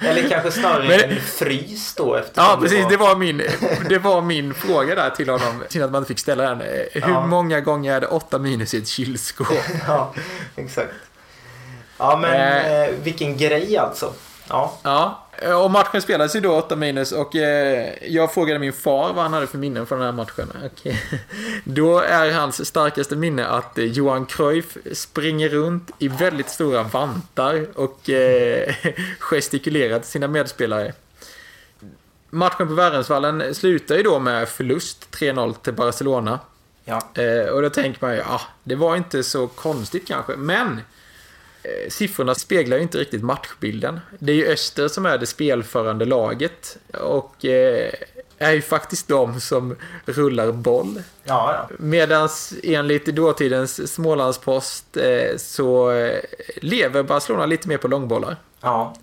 Eller 0.00 0.28
kanske 0.28 0.50
snarare 0.52 0.88
Men- 0.88 1.10
en 1.10 1.20
frys 1.20 1.94
då 1.94 2.20
Ja, 2.34 2.58
precis. 2.62 2.86
Det 2.88 2.96
var 2.96 3.16
min, 3.16 3.42
det 3.88 3.98
var 3.98 4.20
min 4.22 4.54
fråga 4.54 4.94
där 4.94 5.10
till 5.10 5.28
honom. 5.28 5.62
Synd 5.68 5.84
att 5.84 5.90
man 5.90 5.98
inte 6.02 6.08
fick 6.08 6.18
ställa 6.18 6.42
den. 6.42 6.60
Eh, 6.60 6.66
Hur 6.92 7.00
Ja. 7.12 7.26
många 7.26 7.60
gånger 7.60 7.94
är 7.96 8.00
det 8.00 8.06
åtta 8.06 8.38
minus 8.38 8.74
i 8.74 8.78
ett 8.78 8.88
kylskåp? 8.88 9.48
Ja, 9.86 10.14
exakt. 10.56 10.92
Ja, 11.98 12.16
men 12.16 12.34
Eh. 12.34 12.72
eh, 12.82 12.90
vilken 13.02 13.36
grej 13.36 13.76
alltså. 13.78 14.12
Ja, 14.48 14.74
Ja, 14.82 15.27
och 15.46 15.70
matchen 15.70 16.02
spelades 16.02 16.36
ju 16.36 16.40
då 16.40 16.56
8 16.56 16.76
minus 16.76 17.12
och 17.12 17.36
eh, 17.36 17.94
jag 18.02 18.34
frågade 18.34 18.58
min 18.58 18.72
far 18.72 19.12
vad 19.12 19.22
han 19.22 19.32
hade 19.32 19.46
för 19.46 19.58
minnen 19.58 19.86
från 19.86 19.98
den 19.98 20.06
här 20.06 20.12
matchen. 20.12 20.52
Och, 20.64 20.86
eh, 20.86 20.96
då 21.64 22.00
är 22.00 22.32
hans 22.32 22.66
starkaste 22.66 23.16
minne 23.16 23.46
att 23.46 23.78
eh, 23.78 23.84
Johan 23.84 24.26
Cruyff 24.26 24.76
springer 24.92 25.48
runt 25.48 25.90
i 25.98 26.08
väldigt 26.08 26.48
stora 26.48 26.82
vantar 26.82 27.66
och 27.74 28.10
eh, 28.10 28.74
gestikulerar 29.18 29.98
till 29.98 30.10
sina 30.10 30.28
medspelare. 30.28 30.92
Matchen 32.30 32.68
på 32.68 32.74
Värensvallen 32.74 33.54
slutar 33.54 33.96
ju 33.96 34.02
då 34.02 34.18
med 34.18 34.48
förlust 34.48 35.08
3-0 35.10 35.54
till 35.54 35.72
Barcelona. 35.72 36.38
ja, 36.84 37.22
Eh, 37.22 37.48
och 37.48 37.62
då 37.62 37.70
tänker 37.70 38.06
man 38.06 38.14
ju, 38.14 38.18
ja, 38.18 38.40
det 38.64 38.74
var 38.74 38.96
inte 38.96 39.22
så 39.22 39.46
konstigt 39.46 40.08
kanske. 40.08 40.36
Men 40.36 40.72
eh, 40.72 40.82
siffrorna 41.88 42.34
speglar 42.34 42.76
ju 42.76 42.82
inte 42.82 42.98
riktigt 42.98 43.22
matchbilden. 43.22 44.00
Det 44.18 44.32
är 44.32 44.36
ju 44.36 44.46
Öster 44.46 44.88
som 44.88 45.06
är 45.06 45.18
det 45.18 45.26
spelförande 45.26 46.04
laget. 46.04 46.78
Och 46.92 47.44
eh, 47.44 47.92
är 48.38 48.52
ju 48.52 48.62
faktiskt 48.62 49.08
de 49.08 49.40
som 49.40 49.76
rullar 50.04 50.52
boll. 50.52 51.02
ja, 51.24 51.54
ja. 51.54 51.76
Medan 51.78 52.28
enligt 52.62 53.06
dåtidens 53.06 53.92
Smålandspost 53.92 54.96
eh, 54.96 55.36
så 55.36 55.90
eh, 55.90 56.20
lever 56.56 57.02
Barcelona 57.02 57.46
lite 57.46 57.68
mer 57.68 57.78
på 57.78 57.88
långbollar. 57.88 58.36
ja. 58.60 58.96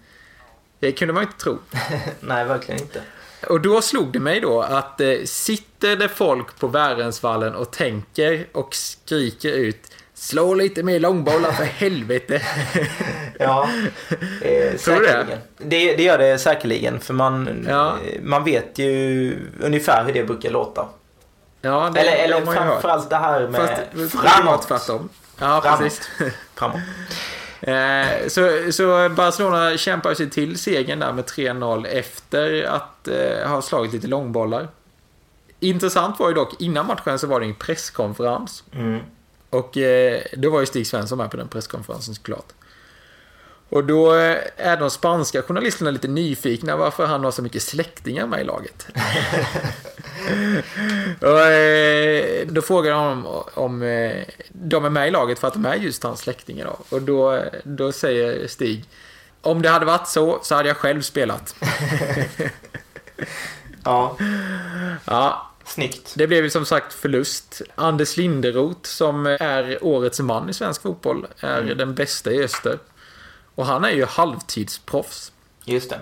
Det 0.79 0.91
kunde 0.91 1.13
man 1.13 1.23
ju 1.23 1.27
inte 1.27 1.43
tro. 1.43 1.57
Nej, 2.19 2.45
verkligen 2.45 2.81
inte. 2.81 3.01
Och 3.49 3.61
då 3.61 3.81
slog 3.81 4.11
det 4.11 4.19
mig 4.19 4.39
då 4.39 4.61
att 4.61 5.01
eh, 5.01 5.15
sitter 5.25 5.95
det 5.95 6.09
folk 6.09 6.59
på 6.59 6.67
Värensvallen 6.67 7.55
och 7.55 7.71
tänker 7.71 8.47
och 8.51 8.75
skriker 8.75 9.51
ut 9.51 9.91
Slå 10.17 10.53
lite 10.53 10.83
mer 10.83 10.99
långbollar 10.99 11.51
för 11.51 11.63
helvete. 11.63 12.41
Ja, 13.39 13.69
eh, 14.41 14.75
Tror 14.77 14.95
du 14.95 15.05
det? 15.05 15.39
Det, 15.57 15.95
det 15.95 16.03
gör 16.03 16.17
det 16.17 16.37
säkerligen, 16.37 16.99
för 16.99 17.13
man, 17.13 17.65
Ja. 17.69 17.95
man 18.21 18.43
vet 18.43 18.79
ju 18.79 19.37
ungefär 19.61 20.05
hur 20.05 20.13
det 20.13 20.23
brukar 20.23 20.49
låta. 20.51 20.87
Ja, 21.61 21.91
det 21.93 21.99
Eller, 21.99 22.11
eller 22.23 22.45
hört. 22.45 22.55
framförallt 22.55 23.09
det 23.09 23.15
här 23.15 23.47
med 23.47 23.61
Fast 23.61 23.73
det 23.93 24.07
framåt. 24.09 24.67
tvärtom. 24.67 25.09
Ja, 25.39 25.61
Framåt. 25.61 25.79
precis. 25.79 26.09
framåt. 26.55 26.79
Eh, 27.61 28.27
så, 28.27 28.71
så 28.71 29.09
Barcelona 29.09 29.77
kämpar 29.77 30.13
sig 30.13 30.29
till 30.29 30.59
segern 30.59 30.99
där 30.99 31.13
med 31.13 31.25
3-0 31.25 31.85
efter 31.87 32.63
att 32.63 33.07
eh, 33.07 33.47
ha 33.49 33.61
slagit 33.61 33.93
lite 33.93 34.07
långbollar. 34.07 34.67
Intressant 35.59 36.19
var 36.19 36.27
ju 36.27 36.33
dock, 36.33 36.61
innan 36.61 36.87
matchen 36.87 37.19
så 37.19 37.27
var 37.27 37.39
det 37.39 37.45
en 37.45 37.55
presskonferens. 37.55 38.63
Mm. 38.73 38.99
Och 39.49 39.77
eh, 39.77 40.21
då 40.33 40.49
var 40.49 40.59
ju 40.59 40.65
Stig 40.65 40.87
Svensson 40.87 41.17
med 41.17 41.31
på 41.31 41.37
den 41.37 41.47
presskonferensen 41.47 42.15
såklart. 42.15 42.53
Och 43.69 43.83
då 43.83 44.15
eh, 44.15 44.37
är 44.57 44.77
de 44.77 44.89
spanska 44.89 45.41
journalisterna 45.41 45.91
lite 45.91 46.07
nyfikna 46.07 46.75
varför 46.75 47.05
han 47.05 47.23
har 47.23 47.31
så 47.31 47.41
mycket 47.41 47.61
släktingar 47.61 48.27
med 48.27 48.41
i 48.41 48.43
laget. 48.43 48.87
och, 51.21 51.41
eh, 51.41 52.47
då 52.47 52.61
frågar 52.61 52.91
jag 52.91 52.97
honom 52.97 53.43
om 53.53 53.83
eh, 53.83 54.23
de 54.49 54.85
är 54.85 54.89
med 54.89 55.07
i 55.07 55.11
laget 55.11 55.39
för 55.39 55.47
att 55.47 55.53
de 55.53 55.65
är 55.65 55.75
just 55.75 56.03
hans 56.03 56.19
släktingar. 56.19 56.65
Då. 56.65 56.95
Och 56.95 57.01
då, 57.01 57.43
då 57.63 57.91
säger 57.91 58.47
Stig, 58.47 58.85
om 59.41 59.61
det 59.61 59.69
hade 59.69 59.85
varit 59.85 60.07
så, 60.07 60.39
så 60.43 60.55
hade 60.55 60.67
jag 60.67 60.77
själv 60.77 61.01
spelat. 61.01 61.55
Ja, 63.87 64.17
Ja, 65.05 65.51
snyggt. 65.65 66.13
det 66.17 66.27
blev 66.27 66.43
ju 66.43 66.49
som 66.49 66.65
sagt 66.65 66.93
förlust. 66.93 67.61
Anders 67.75 68.17
Linderoth, 68.17 68.89
som 68.89 69.25
är 69.25 69.77
årets 69.81 70.19
man 70.19 70.49
i 70.49 70.53
svensk 70.53 70.81
fotboll, 70.81 71.27
är 71.39 71.61
den 71.61 71.95
bästa 71.95 72.31
i 72.31 72.43
öster. 72.43 72.79
Och 73.55 73.65
han 73.65 73.83
är 73.85 73.89
ju 73.91 74.05
halvtidsproffs. 74.05 75.31
Just 75.65 75.89
det. 75.89 75.99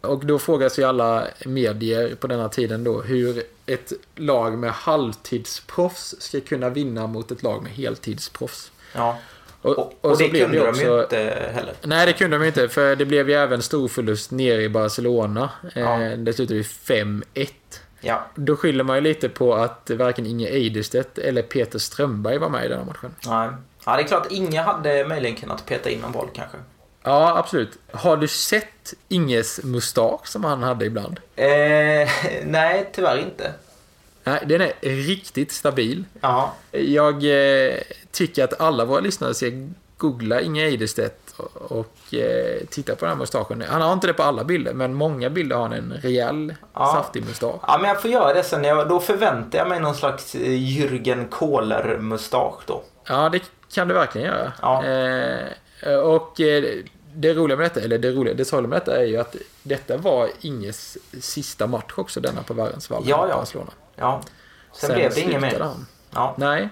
Och 0.00 0.26
då 0.26 0.38
frågar 0.38 0.68
sig 0.68 0.84
alla 0.84 1.26
medier 1.46 2.14
på 2.14 2.26
denna 2.26 2.48
tiden 2.48 2.84
då 2.84 3.02
hur 3.02 3.42
ett 3.66 3.92
lag 4.16 4.58
med 4.58 4.72
halvtidsproffs 4.72 6.14
ska 6.18 6.40
kunna 6.40 6.68
vinna 6.70 7.06
mot 7.06 7.30
ett 7.30 7.42
lag 7.42 7.62
med 7.62 7.72
heltidsproffs. 7.72 8.72
Ja. 8.94 9.18
Och, 9.62 9.78
Och, 9.78 9.94
och, 10.00 10.16
så 10.16 10.22
det 10.22 10.28
blev 10.28 10.42
kunde 10.44 10.58
de 10.58 10.68
också- 10.68 10.82
ju 10.82 11.02
inte 11.02 11.50
heller. 11.54 11.74
Nej, 11.82 12.06
det 12.06 12.12
kunde 12.12 12.38
de 12.38 12.46
inte, 12.46 12.68
för 12.68 12.96
det 12.96 13.04
blev 13.04 13.28
ju 13.30 13.34
även 13.36 13.62
stor 13.62 13.88
förlust 13.88 14.30
nere 14.30 14.62
i 14.62 14.68
Barcelona. 14.68 15.50
Ja. 15.74 16.02
Eh, 16.02 16.18
det 16.18 16.32
slutade 16.32 16.56
ju 16.56 16.62
5-1. 16.62 17.48
Ja. 18.00 18.26
Då 18.34 18.56
skyller 18.56 18.84
man 18.84 18.96
ju 18.96 19.02
lite 19.02 19.28
på 19.28 19.54
att 19.54 19.90
varken 19.90 20.26
Inge 20.26 20.48
Eiderstedt 20.48 21.18
eller 21.18 21.42
Peter 21.42 21.78
Strömberg 21.78 22.38
var 22.38 22.48
med 22.48 22.64
i 22.64 22.68
den 22.68 22.78
här 22.78 22.86
matchen. 22.86 23.14
Nej. 23.26 23.48
Ja, 23.84 23.96
det 23.96 24.02
är 24.02 24.06
klart 24.06 24.26
Inge 24.30 24.60
hade 24.60 25.04
möjligen 25.04 25.36
kunnat 25.36 25.66
peta 25.66 25.90
in 25.90 26.04
en 26.04 26.12
boll 26.12 26.28
kanske. 26.34 26.56
Ja, 27.02 27.38
absolut. 27.38 27.78
Har 27.92 28.16
du 28.16 28.28
sett 28.28 28.94
Inges 29.08 29.64
mustasch 29.64 30.26
som 30.28 30.44
han 30.44 30.62
hade 30.62 30.84
ibland? 30.84 31.20
Eh, 31.36 31.46
nej, 32.44 32.90
tyvärr 32.92 33.18
inte. 33.18 33.52
Nej, 34.24 34.42
den 34.46 34.60
är 34.60 34.72
riktigt 34.80 35.52
stabil. 35.52 36.04
Ja. 36.20 36.54
Jag 36.70 37.14
eh, 37.14 37.74
tycker 38.10 38.44
att 38.44 38.60
alla 38.60 38.84
våra 38.84 39.00
lyssnare 39.00 39.34
ska 39.34 39.46
googla 40.00 40.40
Inge 40.40 40.64
Eiderstedt 40.64 41.34
och, 41.54 42.14
eh, 42.14 42.60
titta 42.70 42.94
på 42.94 43.04
den 43.04 43.08
här 43.14 43.18
mustaschen. 43.18 43.64
Han 43.68 43.80
har 43.82 43.92
inte 43.92 44.06
det 44.06 44.12
på 44.12 44.22
alla 44.22 44.44
bilder, 44.44 44.72
men 44.74 44.94
många 44.94 45.30
bilder 45.30 45.56
har 45.56 45.62
han 45.62 45.72
en 45.72 45.92
rejäl, 45.92 46.54
Ja. 46.74 46.86
saftig 46.94 47.24
mustasch. 47.26 47.60
ja, 47.66 47.78
men 47.80 47.88
jag 47.88 48.02
får 48.02 48.10
göra 48.10 48.34
det 48.34 48.42
sen. 48.42 48.64
Jag, 48.64 48.88
då 48.88 49.00
förväntar 49.00 49.58
jag 49.58 49.68
mig 49.68 49.80
någon 49.80 49.94
slags 49.94 50.34
eh, 50.34 50.40
Jürgen 50.40 51.28
Kohler-mustasch 51.28 52.60
då. 52.66 52.82
Ja, 53.08 53.28
det 53.28 53.42
kan 53.74 53.88
du 53.88 53.94
verkligen 53.94 54.26
göra. 54.26 54.52
Ja. 54.62 54.84
Eh, 54.84 55.94
och 55.94 56.40
eh, 56.40 56.64
det 57.14 57.34
roliga 57.34 57.56
med 57.56 57.66
detta, 57.66 57.80
eller 57.80 57.98
det 57.98 58.10
roliga, 58.10 58.34
det 58.34 58.44
sorgliga 58.44 58.68
med 58.68 58.76
detta 58.80 58.96
är 59.00 59.04
ju 59.04 59.16
att 59.16 59.36
detta 59.62 59.96
var 59.96 60.28
Inges 60.40 60.98
sista 61.20 61.66
match 61.66 61.92
också, 61.96 62.20
denna 62.20 62.42
på 62.42 62.54
Värensvallen. 62.54 63.08
Ja, 63.08 63.26
ja. 63.28 63.36
Barcelona. 63.36 63.70
Ja. 63.96 64.20
Sen, 64.72 64.94
blev 64.94 65.14
det 65.14 65.20
inget 65.20 65.40
mer. 65.40 65.60
han. 65.60 65.86
Ja. 66.14 66.34
Nej. 66.38 66.68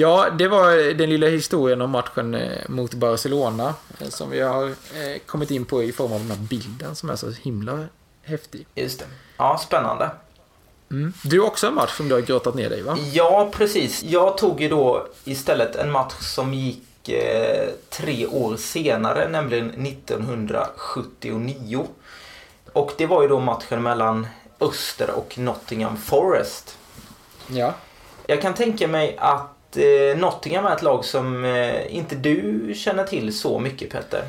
Ja, 0.00 0.30
det 0.30 0.48
var 0.48 0.94
den 0.94 1.10
lilla 1.10 1.28
historien 1.28 1.80
om 1.80 1.90
matchen 1.90 2.34
eh, 2.34 2.68
mot 2.68 2.94
Barcelona 2.94 3.74
eh, 3.98 4.08
som 4.08 4.30
vi 4.30 4.40
har 4.40 4.68
eh, 4.68 4.74
kommit 5.26 5.50
in 5.50 5.64
på 5.64 5.82
i 5.82 5.92
form 5.92 6.12
av 6.12 6.20
den 6.20 6.30
här 6.30 6.38
bilden 6.38 6.96
som 6.96 7.10
är 7.10 7.16
så 7.16 7.30
himla 7.30 7.86
häftig. 8.22 8.66
Just 8.74 8.98
det. 8.98 9.04
Ja, 9.36 9.58
spännande. 9.58 10.10
Mm. 10.90 11.12
Du 11.24 11.40
har 11.40 11.46
också 11.46 11.66
en 11.66 11.74
match 11.74 11.96
som 11.96 12.08
du 12.08 12.14
har 12.14 12.22
grottat 12.22 12.54
ner 12.54 12.70
dig 12.70 12.82
va? 12.82 12.98
Ja, 13.12 13.50
precis. 13.52 14.02
Jag 14.02 14.38
tog 14.38 14.60
ju 14.60 14.68
då 14.68 15.06
istället 15.24 15.76
en 15.76 15.90
match 15.90 16.14
som 16.20 16.54
gick 16.54 17.08
eh, 17.08 17.68
tre 17.88 18.26
år 18.26 18.56
senare, 18.56 19.28
nämligen 19.28 19.86
1979. 19.86 21.86
Och 22.72 22.92
det 22.98 23.06
var 23.06 23.22
ju 23.22 23.28
då 23.28 23.40
matchen 23.40 23.82
mellan 23.82 24.26
Öster 24.60 25.10
och 25.10 25.38
Nottingham 25.38 25.96
Forest. 25.96 26.78
Ja. 27.46 27.74
Jag 28.26 28.42
kan 28.42 28.54
tänka 28.54 28.88
mig 28.88 29.16
att 29.18 29.40
eh, 29.40 29.46
Eh, 29.76 30.18
Nottingham 30.18 30.66
är 30.66 30.76
ett 30.76 30.82
lag 30.82 31.04
som 31.04 31.44
eh, 31.44 31.96
inte 31.96 32.16
du 32.16 32.72
känner 32.76 33.04
till 33.04 33.38
så 33.38 33.58
mycket 33.58 33.90
Petter. 33.90 34.24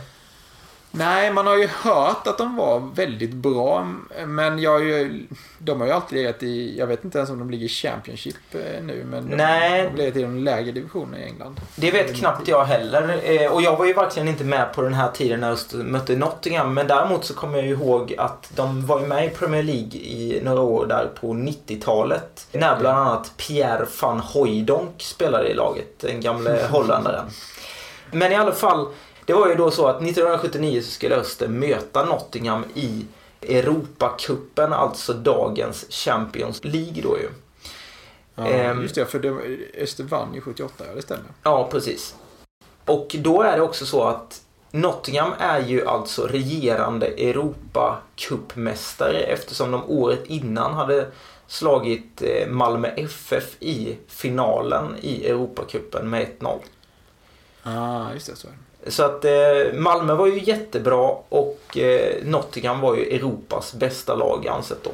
Nej, 0.94 1.34
man 1.34 1.48
har 1.48 1.58
ju 1.58 1.68
hört 1.68 2.28
att 2.28 2.38
de 2.38 2.56
var 2.56 2.80
väldigt 2.80 3.34
bra, 3.34 3.88
men 4.26 4.60
jag 4.60 4.84
ju, 4.84 5.26
de 5.58 5.80
har 5.80 5.88
ju 5.88 5.94
alltid 5.94 6.18
legat 6.18 6.44
i, 6.44 6.78
jag 6.78 6.88
vet 6.88 7.06
inte 7.06 7.18
ens 7.18 7.30
om 7.30 7.40
de 7.40 7.50
ligger 7.50 7.66
i 7.66 7.70
Championship 7.70 8.36
eh, 8.52 8.84
nu, 8.84 9.06
men 9.10 9.30
de, 9.30 9.36
Nej. 9.36 9.84
de 9.84 9.90
har 9.90 9.98
legat 9.98 10.16
i 10.16 10.22
de 10.22 10.38
lägre 10.38 10.72
divisionerna 10.72 11.20
i 11.20 11.24
England. 11.24 11.62
Det 11.76 11.92
vet 11.92 12.16
knappt 12.16 12.48
jag 12.48 12.66
heller. 12.66 13.20
Eh, 13.24 13.52
och 13.52 13.62
jag 13.62 13.78
var 13.78 13.86
ju 13.86 13.94
verkligen 13.94 14.28
inte 14.28 14.44
med 14.44 14.74
på 14.74 14.82
den 14.82 14.94
här 14.94 15.12
tiden 15.12 15.40
när 15.40 15.52
Öster 15.52 15.78
mötte 15.78 16.16
Nottingham. 16.16 16.74
Men 16.74 16.88
däremot 16.88 17.26
så 17.26 17.34
kommer 17.34 17.58
jag 17.58 17.66
ju 17.66 17.72
ihåg 17.74 18.16
att 18.18 18.52
de 18.56 18.86
var 18.86 19.00
ju 19.00 19.08
med 19.08 19.26
i 19.26 19.30
Premier 19.30 19.64
League 19.64 20.00
i 20.00 20.40
några 20.44 20.62
år 20.62 20.86
där 20.86 21.10
på 21.22 21.28
90-talet. 21.28 22.48
När 22.52 22.80
bland 22.80 23.00
annat 23.00 23.32
Pierre 23.38 23.86
van 24.02 24.20
Hooijdonk 24.20 25.02
spelade 25.02 25.48
i 25.50 25.54
laget. 25.54 26.00
Den 26.00 26.22
gamle 26.22 26.68
holländaren. 26.72 27.26
Men 28.12 28.32
i 28.32 28.36
alla 28.36 28.52
fall, 28.52 28.88
det 29.26 29.34
var 29.34 29.48
ju 29.50 29.56
då 29.56 29.72
så 29.72 29.88
att 29.88 29.96
1979 30.02 30.82
så 30.82 30.92
skulle 30.92 31.16
Öster 31.16 31.48
möta 31.48 32.06
Nottingham 32.06 32.64
i 32.74 33.06
Europacupen, 33.42 34.74
alltså 34.74 35.14
dagens 35.14 35.86
Champions 35.90 36.64
League 36.64 37.02
då 37.04 37.18
ju. 37.18 37.30
Ja, 38.36 38.48
Ehm. 38.48 38.82
just 38.82 38.96
det, 38.96 39.06
för 39.06 39.20
det, 39.20 39.30
Öster 39.84 40.04
vann 40.04 40.34
ju 40.34 40.42
78, 40.42 40.84
ja 40.88 40.94
det 40.96 41.02
stämmer. 41.02 41.24
Ja, 41.44 41.68
precis. 41.72 42.16
Och 42.86 43.16
då 43.20 43.42
är 43.42 43.56
det 43.58 43.62
också 43.64 43.86
så 43.86 44.04
att 44.04 44.42
Nottingham 44.72 45.32
är 45.40 45.60
ju 45.60 45.88
alltså 45.88 46.28
regerande 46.28 47.08
Europacupmästare 47.08 49.20
eftersom 49.20 49.72
de 49.72 49.82
året 49.88 50.26
innan 50.26 50.74
hade 50.74 51.08
slagit 51.48 52.22
eh, 52.22 52.48
Malmö 52.50 52.88
FF 52.88 53.56
i 53.60 53.98
finalen 54.08 54.96
i 55.02 55.28
Europacupen 55.28 56.10
med 56.10 56.28
1-0. 56.40 56.60
ah, 57.64 58.14
just 58.14 58.28
det, 58.28 58.36
så 58.36 58.48
är 58.48 58.52
det. 58.52 58.58
Så 58.88 59.04
att 59.04 59.26
eh, 59.26 59.74
Malmö 59.74 60.14
var 60.14 60.28
ju 60.28 60.40
jättebra 60.44 61.12
och 61.30 61.78
eh, 61.78 62.24
Nottingham 62.24 62.80
var 62.82 62.96
ju 62.96 63.04
Europas 63.16 63.74
bästa 63.74 64.16
lag 64.16 64.48
ansett 64.48 64.84
då. 64.84 64.92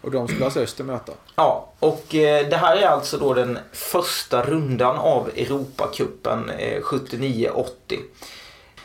Och 0.00 0.10
de 0.10 0.28
skulle 0.28 0.44
alltså 0.44 0.60
Öster 0.60 0.84
möta. 0.84 1.12
Ja, 1.36 1.72
och 1.78 2.14
eh, 2.14 2.48
det 2.48 2.56
här 2.56 2.76
är 2.76 2.86
alltså 2.86 3.18
då 3.18 3.34
den 3.34 3.58
första 3.72 4.42
rundan 4.42 4.96
av 4.96 5.30
Europacupen 5.36 6.50
eh, 6.50 6.80
79-80. 6.82 7.64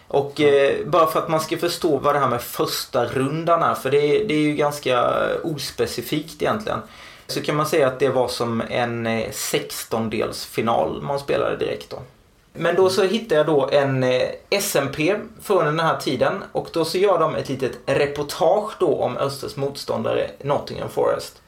Och 0.08 0.42
eh, 0.42 0.86
bara 0.86 1.08
för 1.08 1.20
att 1.20 1.30
man 1.30 1.40
ska 1.40 1.58
förstå 1.58 1.98
vad 1.98 2.16
det 2.16 2.20
här 2.20 2.28
med 2.30 2.42
första 2.42 3.06
rundan 3.06 3.64
är, 3.64 3.74
för 3.74 3.92
det, 3.92 3.98
är- 3.98 4.26
det 4.28 4.34
är 4.34 4.40
ju 4.40 4.54
ganska 4.56 5.14
ospecifikt 5.44 6.42
egentligen. 6.42 6.80
Så 7.28 7.42
kan 7.42 7.56
man 7.56 7.66
säga 7.66 7.88
att 7.88 8.00
det 8.00 8.10
var 8.10 8.28
som 8.28 8.62
en 8.70 9.08
eh, 9.08 9.30
16-delsfinal 9.30 11.02
man 11.02 11.20
spelade 11.20 11.58
direkt 11.58 11.90
då. 11.90 12.00
Men 12.54 12.76
då 12.76 12.90
så 12.90 13.04
hittade 13.04 13.36
jag 13.36 13.46
då 13.46 13.70
en 13.72 14.04
eh, 14.04 14.30
SMP 14.50 15.16
från 15.42 15.66
den 15.66 15.80
här 15.80 15.98
tiden 15.98 16.44
och 16.52 16.70
då 16.74 16.86
så 16.86 16.98
gör 16.98 17.20
de 17.20 17.36
ett 17.36 17.50
litet 17.50 17.72
reportage 17.86 18.72
då 18.80 18.96
om 18.96 19.18
Östers 19.18 19.56
motståndare 19.56 20.32
Nottingham 20.44 20.90
Forest. 20.90 21.42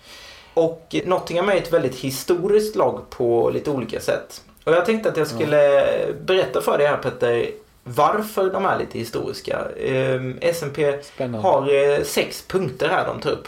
Och 0.53 0.95
Nottingham 1.05 1.49
är 1.49 1.55
ett 1.55 1.73
väldigt 1.73 1.95
historiskt 1.95 2.75
lag 2.75 3.01
på 3.09 3.49
lite 3.53 3.71
olika 3.71 3.99
sätt. 3.99 4.41
Och 4.63 4.73
jag 4.73 4.85
tänkte 4.85 5.09
att 5.09 5.17
jag 5.17 5.27
skulle 5.27 5.83
berätta 6.21 6.61
för 6.61 6.77
dig 6.77 6.87
här 6.87 6.97
Petter 6.97 7.51
varför 7.83 8.49
de 8.49 8.65
är 8.65 8.79
lite 8.79 8.99
historiska. 8.99 9.59
Ehm, 9.79 10.39
SMP 10.41 11.03
Spännande. 11.03 11.47
har 11.47 11.73
eh, 11.73 12.03
sex 12.03 12.43
punkter 12.47 12.89
här 12.89 13.07
de 13.07 13.19
tar 13.21 13.31
upp. 13.31 13.47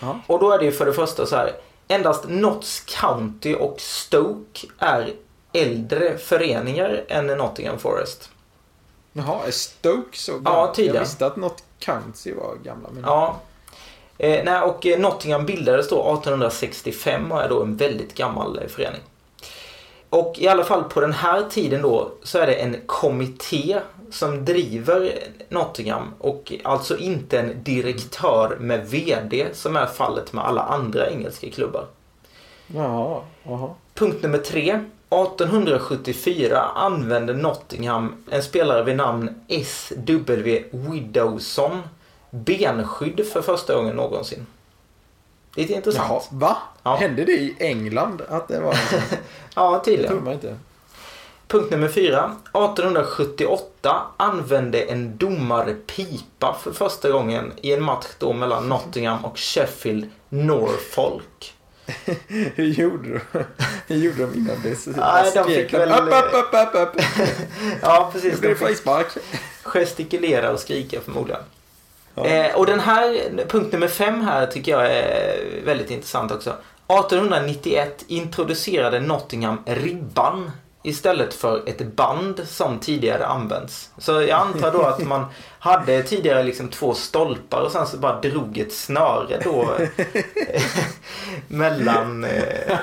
Ja. 0.00 0.20
Och 0.26 0.38
då 0.40 0.50
är 0.50 0.58
det 0.58 0.64
ju 0.64 0.72
för 0.72 0.86
det 0.86 0.92
första 0.92 1.26
så 1.26 1.36
här. 1.36 1.52
Endast 1.88 2.24
Notts 2.28 2.80
County 2.80 3.54
och 3.54 3.80
Stoke 3.80 4.66
är 4.78 5.12
äldre 5.62 6.18
föreningar 6.18 7.04
än 7.08 7.26
Nottingham 7.26 7.78
Forest. 7.78 8.30
Jaha, 9.12 9.46
är 9.46 9.50
Stoke 9.50 10.18
så 10.18 10.32
Ja, 10.32 10.38
gammal? 10.38 10.74
tydligen. 10.74 10.94
Jag 10.94 11.02
visste 11.02 11.26
att 11.26 11.36
något 11.36 11.62
County 11.78 12.34
var 12.34 12.54
gamla. 12.62 12.88
Men... 12.92 13.02
Ja. 13.06 13.36
Eh, 14.18 14.44
nej, 14.44 14.60
och 14.60 14.86
eh, 14.86 14.98
Nottingham 14.98 15.46
bildades 15.46 15.88
då 15.88 15.96
1865 15.96 17.32
och 17.32 17.42
är 17.42 17.48
då 17.48 17.62
en 17.62 17.76
väldigt 17.76 18.14
gammal 18.14 18.58
eh, 18.58 18.68
förening. 18.68 19.00
Och 20.10 20.34
i 20.38 20.48
alla 20.48 20.64
fall 20.64 20.84
på 20.84 21.00
den 21.00 21.12
här 21.12 21.42
tiden 21.50 21.82
då 21.82 22.10
så 22.22 22.38
är 22.38 22.46
det 22.46 22.54
en 22.54 22.76
kommitté 22.86 23.80
som 24.10 24.44
driver 24.44 25.18
Nottingham 25.48 26.14
och 26.18 26.52
alltså 26.64 26.98
inte 26.98 27.40
en 27.40 27.62
direktör 27.64 28.56
med 28.60 28.88
VD 28.88 29.46
som 29.52 29.76
är 29.76 29.86
fallet 29.86 30.32
med 30.32 30.44
alla 30.44 30.62
andra 30.62 31.10
engelska 31.10 31.50
klubbar. 31.50 31.86
Jaha, 32.66 33.20
jaha. 33.42 33.70
Punkt 33.94 34.22
nummer 34.22 34.38
tre. 34.38 34.84
1874 35.10 36.62
använde 36.74 37.32
Nottingham 37.32 38.14
en 38.30 38.42
spelare 38.42 38.82
vid 38.84 38.96
namn 38.96 39.30
S.W. 39.48 40.64
Widowson 40.70 41.82
benskydd 42.30 43.26
för 43.32 43.42
första 43.42 43.74
gången 43.74 43.96
någonsin. 43.96 44.46
Lite 45.54 45.72
intressant. 45.72 46.08
Jaha, 46.08 46.22
va? 46.30 46.56
Ja. 46.82 46.96
Hände 46.96 47.24
det 47.24 47.32
i 47.32 47.56
England 47.58 48.22
att 48.28 48.48
det 48.48 48.60
var? 48.60 48.76
Ja, 49.54 49.70
Det 49.70 49.84
tror 49.84 49.96
tydligen. 49.96 50.24
man 50.24 50.32
inte. 50.32 50.56
Punkt 51.48 51.70
nummer 51.70 51.88
fyra. 51.88 52.36
1878 52.52 54.02
använde 54.16 54.82
en 54.82 55.16
domare 55.16 55.74
pipa 55.74 56.56
för 56.62 56.72
första 56.72 57.10
gången 57.10 57.52
i 57.56 57.72
en 57.72 57.82
match 57.82 58.06
då 58.18 58.32
mellan 58.32 58.68
Nottingham 58.68 59.24
och 59.24 59.38
Sheffield 59.38 60.10
Norfolk. 60.28 61.54
Hur 62.54 62.64
gjorde 62.64 63.08
du? 63.08 63.20
Hur 63.86 63.96
gjorde 63.96 64.26
de 64.26 64.34
innan 64.34 64.56
det? 64.62 64.86
Nej, 64.96 65.30
de 65.34 65.44
fick 65.44 65.72
väl- 65.74 65.90
Upp, 65.90 66.00
upp, 66.08 66.34
upp, 66.34 66.74
upp, 66.74 66.74
upp. 66.96 67.02
Ja, 67.82 68.10
precis. 68.12 68.32
Det 68.34 68.40
blir 68.40 68.50
De 68.50 68.56
fick 68.56 68.66
frispark. 68.66 69.06
gestikulera 69.62 70.52
och 70.52 70.60
skrika 70.60 71.00
förmodligen. 71.00 71.42
Ja. 72.14 72.26
Eh, 72.26 72.54
och 72.56 72.66
den 72.66 72.80
här, 72.80 73.30
punkt 73.48 73.72
nummer 73.72 73.88
fem 73.88 74.20
här 74.20 74.46
tycker 74.46 74.72
jag 74.72 74.86
är 74.92 75.38
väldigt 75.64 75.90
intressant 75.90 76.32
också. 76.32 76.50
1891 76.50 78.04
introducerade 78.08 79.00
Nottingham 79.00 79.58
ribban 79.66 80.50
istället 80.86 81.34
för 81.34 81.62
ett 81.66 81.96
band 81.96 82.42
som 82.46 82.78
tidigare 82.78 83.26
använts. 83.26 83.90
Så 83.98 84.12
jag 84.12 84.30
antar 84.30 84.72
då 84.72 84.82
att 84.82 85.06
man 85.06 85.24
hade 85.58 86.02
tidigare 86.02 86.42
liksom 86.42 86.68
två 86.68 86.94
stolpar 86.94 87.60
och 87.60 87.72
sen 87.72 87.86
så 87.86 87.96
bara 87.96 88.20
drog 88.20 88.58
ett 88.58 88.72
snöre 88.72 89.40
då 89.44 89.68
mellan... 91.48 92.24
Eh, 92.24 92.78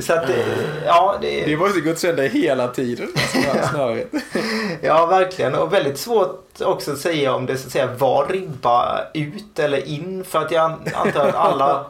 så 0.00 0.12
att, 0.12 0.30
eh, 0.30 0.84
ja, 0.86 1.18
det, 1.20 1.44
Det 1.44 1.56
måste 1.56 1.80
gått 1.80 1.98
sönder 1.98 2.28
hela 2.28 2.68
tiden, 2.68 3.08
snöret. 3.70 4.08
Ja, 4.80 5.06
verkligen. 5.06 5.54
Och 5.54 5.72
väldigt 5.72 5.98
svårt 5.98 6.60
också 6.60 6.92
att 6.92 6.98
säga 6.98 7.34
om 7.34 7.46
det 7.46 7.56
så 7.56 7.66
att 7.66 7.72
säga 7.72 7.86
var 7.86 8.26
ribba 8.26 9.00
ut 9.14 9.58
eller 9.58 9.88
in. 9.88 10.24
För 10.24 10.38
att 10.38 10.50
jag 10.50 10.72
antar 10.94 11.28
att 11.28 11.34
alla... 11.34 11.86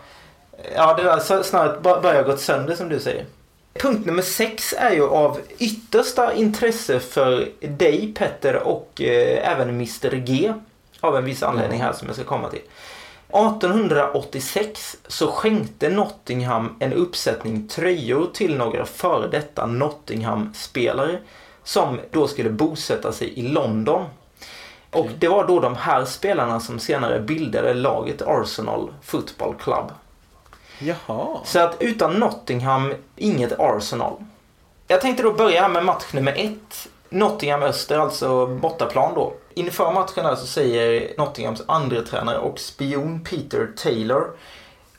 Ja, 0.77 0.95
det 0.95 1.03
där 1.03 1.43
snarare 1.43 2.01
börjar 2.01 2.23
gått 2.23 2.41
sönder 2.41 2.75
som 2.75 2.89
du 2.89 3.01
säger. 3.01 3.25
Punkt 3.75 4.07
nummer 4.07 4.23
sex 4.23 4.75
är 4.79 4.91
ju 4.91 5.09
av 5.09 5.41
yttersta 5.59 6.35
intresse 6.35 7.01
för 7.01 7.49
dig 7.61 8.15
Petter 8.15 8.63
och 8.63 9.01
eh, 9.01 9.53
även 9.53 9.69
Mr 9.69 10.11
G. 10.17 10.55
Av 11.01 11.17
en 11.17 11.25
viss 11.25 11.43
anledning 11.43 11.81
här 11.81 11.93
som 11.93 12.07
jag 12.07 12.17
ska 12.17 12.25
komma 12.25 12.49
till. 12.49 12.63
1886 13.29 14.97
så 15.07 15.27
skänkte 15.27 15.89
Nottingham 15.89 16.77
en 16.79 16.93
uppsättning 16.93 17.69
tröjor 17.69 18.31
till 18.33 18.57
några 18.57 18.85
före 18.87 19.29
detta 19.29 19.67
Nottingham-spelare 19.67 21.19
som 21.65 22.01
då 22.11 22.29
skulle 22.29 22.51
bosätta 22.51 23.13
sig 23.13 23.39
i 23.39 23.43
London. 23.43 24.05
Och 24.91 25.09
det 25.19 25.29
var 25.29 25.47
då 25.47 25.61
de 25.61 25.77
här 25.77 26.05
spelarna 26.05 26.61
som 26.61 26.79
senare 26.79 27.21
bildade 27.21 27.75
laget 27.75 28.23
Arsenal 28.23 28.95
Football 29.03 29.55
Club. 29.55 29.91
Jaha. 30.83 31.41
Så 31.45 31.59
att 31.59 31.77
utan 31.81 32.15
Nottingham, 32.15 32.95
inget 33.17 33.61
Arsenal. 33.61 34.13
Jag 34.87 35.01
tänkte 35.01 35.23
då 35.23 35.33
börja 35.33 35.69
med 35.69 35.85
match 35.85 36.13
nummer 36.13 36.33
ett. 36.37 36.89
Nottingham 37.09 37.63
Öster, 37.63 37.99
alltså 37.99 38.47
bortaplan 38.47 39.15
då. 39.15 39.33
Inför 39.55 39.93
matchen 39.93 40.25
här 40.25 40.35
så 40.35 40.47
säger 40.47 41.13
Nottinghams 41.19 41.63
andra 41.67 42.03
tränare 42.03 42.39
och 42.39 42.59
spion 42.59 43.25
Peter 43.25 43.71
Taylor 43.77 44.37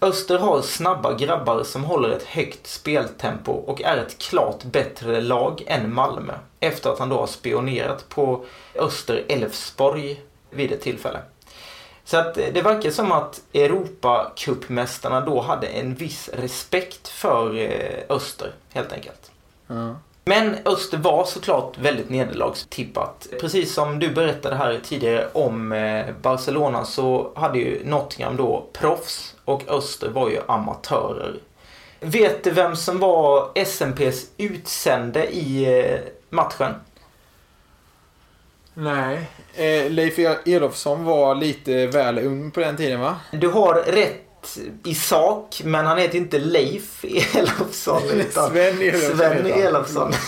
Öster 0.03 0.37
har 0.37 0.61
snabba 0.61 1.13
grabbar 1.13 1.63
som 1.63 1.83
håller 1.83 2.09
ett 2.09 2.23
högt 2.23 2.67
speltempo 2.67 3.51
och 3.51 3.81
är 3.81 3.97
ett 3.97 4.17
klart 4.17 4.63
bättre 4.63 5.21
lag 5.21 5.63
än 5.67 5.93
Malmö. 5.93 6.33
Efter 6.59 6.89
att 6.89 6.99
han 6.99 7.09
då 7.09 7.19
har 7.19 7.27
spionerat 7.27 8.09
på 8.09 8.45
Öster 8.75 9.23
Elfsborg 9.27 10.21
vid 10.49 10.71
ett 10.71 10.81
tillfälle. 10.81 11.19
Så 12.05 12.17
att 12.17 12.33
det 12.33 12.61
verkar 12.61 12.89
som 12.89 13.11
att 13.11 13.41
Europacupmästarna 13.53 15.21
då 15.21 15.41
hade 15.41 15.67
en 15.67 15.95
viss 15.95 16.29
respekt 16.33 17.07
för 17.07 17.57
eh, 17.57 18.15
Öster, 18.15 18.51
helt 18.69 18.93
enkelt. 18.93 19.31
Ja. 19.67 19.95
Men 20.25 20.57
Öster 20.65 20.97
var 20.97 21.25
såklart 21.25 21.77
väldigt 21.77 22.09
nederlagstippat. 22.09 23.27
Precis 23.41 23.73
som 23.73 23.99
du 23.99 24.09
berättade 24.09 24.55
här 24.55 24.79
tidigare 24.83 25.27
om 25.33 25.71
eh, 25.71 26.05
Barcelona 26.21 26.85
så 26.85 27.31
hade 27.35 27.59
ju 27.59 27.81
Nottingham 27.85 28.37
då 28.37 28.65
proffs 28.73 29.35
och 29.45 29.69
Öster 29.69 30.09
var 30.09 30.29
ju 30.29 30.39
amatörer. 30.47 31.39
Vet 31.99 32.43
du 32.43 32.51
vem 32.51 32.75
som 32.75 32.99
var 32.99 33.51
SMPs 33.55 34.25
utsände 34.37 35.27
i 35.27 35.79
eh, 35.79 35.99
matchen? 36.29 36.73
Nej. 38.73 39.19
Eh, 39.55 39.91
Leif 39.91 40.19
Elofsson 40.45 41.03
var 41.03 41.35
lite 41.35 41.87
väl 41.87 42.19
ung 42.19 42.51
på 42.51 42.59
den 42.59 42.77
tiden 42.77 42.99
va? 42.99 43.15
Du 43.31 43.47
har 43.47 43.73
rätt 43.75 44.57
i 44.83 44.95
sak, 44.95 45.61
men 45.63 45.85
han 45.85 45.97
heter 45.97 46.17
inte 46.17 46.39
Leif 46.39 47.05
Elofsson 47.35 48.03
utan 48.13 48.49
Sven 48.49 48.81
Elofsson 48.81 49.17
Sven. 49.17 49.45
Elofsson. 49.45 50.11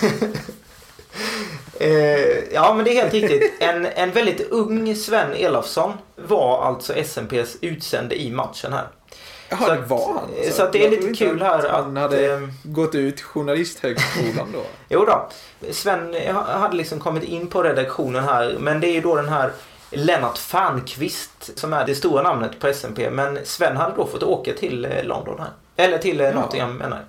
Eh, 1.79 2.53
ja, 2.53 2.73
men 2.73 2.85
det 2.85 2.91
är 2.91 3.01
helt 3.01 3.13
riktigt. 3.13 3.53
En, 3.59 3.85
en 3.85 4.11
väldigt 4.11 4.51
ung 4.51 4.95
Sven 4.95 5.33
Elofsson 5.33 5.93
var 6.15 6.63
alltså 6.65 6.93
SMPs 7.03 7.57
utsände 7.61 8.21
i 8.21 8.31
matchen 8.31 8.73
här. 8.73 8.87
Jaha, 9.49 9.75
det 9.75 9.81
var 9.81 10.13
han. 10.13 10.51
så 10.53 10.63
att 10.63 10.73
det 10.73 10.85
är 10.85 10.89
lite 10.91 11.13
kul 11.13 11.41
här 11.41 11.69
han 11.69 11.97
att, 11.97 12.03
hade 12.03 12.33
eh, 12.33 12.39
gått 12.63 12.95
ut 12.95 13.21
journalisthögskolan 13.21 14.51
då. 14.53 14.63
Jo 14.89 15.05
då, 15.05 15.27
Sven 15.71 16.15
hade 16.35 16.75
liksom 16.75 16.99
kommit 16.99 17.23
in 17.23 17.47
på 17.47 17.63
redaktionen 17.63 18.23
här, 18.23 18.55
men 18.59 18.79
det 18.79 18.87
är 18.87 18.91
ju 18.93 19.01
då 19.01 19.15
den 19.15 19.29
här 19.29 19.51
Lennart 19.91 20.37
Fernqvist 20.37 21.59
som 21.59 21.73
är 21.73 21.85
det 21.85 21.95
stora 21.95 22.21
namnet 22.23 22.59
på 22.59 22.67
SMP. 22.67 23.09
Men 23.09 23.39
Sven 23.43 23.77
hade 23.77 23.95
då 23.95 24.07
fått 24.07 24.23
åka 24.23 24.53
till 24.53 24.85
eh, 24.85 25.03
London 25.03 25.39
här. 25.39 25.49
Eller 25.85 25.97
till 25.97 26.21
eh, 26.21 26.27
Ja. 26.27 26.33
Nottingham 26.41 26.73
menar 26.77 26.97
jag. 26.97 27.05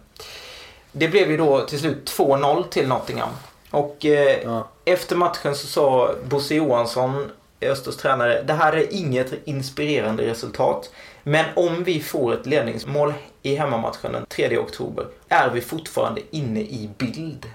Det 0.92 1.09
blev 1.09 1.31
ju 1.31 1.37
då 1.37 1.61
till 1.61 1.79
slut 1.81 2.12
2-0 2.18 2.68
till 2.68 2.88
Nottingham. 2.88 3.29
Och 3.70 4.05
eh, 4.05 4.38
Ja. 4.44 4.68
efter 4.85 5.16
matchen 5.16 5.55
så 5.57 5.66
sa 5.66 6.11
Bosse 6.29 6.55
Johansson, 6.55 7.31
Östers 7.61 7.96
tränare, 7.96 8.42
det 8.42 8.53
här 8.53 8.72
är 8.72 8.92
inget 8.92 9.33
inspirerande 9.44 10.27
resultat. 10.27 10.90
Men 11.29 11.45
om 11.57 11.85
vi 11.85 12.01
får 12.03 12.35
ett 12.35 12.47
ledningsmål 12.47 13.15
i 13.43 13.55
hemmamatchen 13.55 14.12
den 14.12 14.27
3 14.27 14.59
oktober 14.59 15.07
är 15.29 15.51
vi 15.51 15.61
fortfarande 15.61 16.21
inne 16.31 16.61
i 16.61 16.91
bild. 16.99 17.47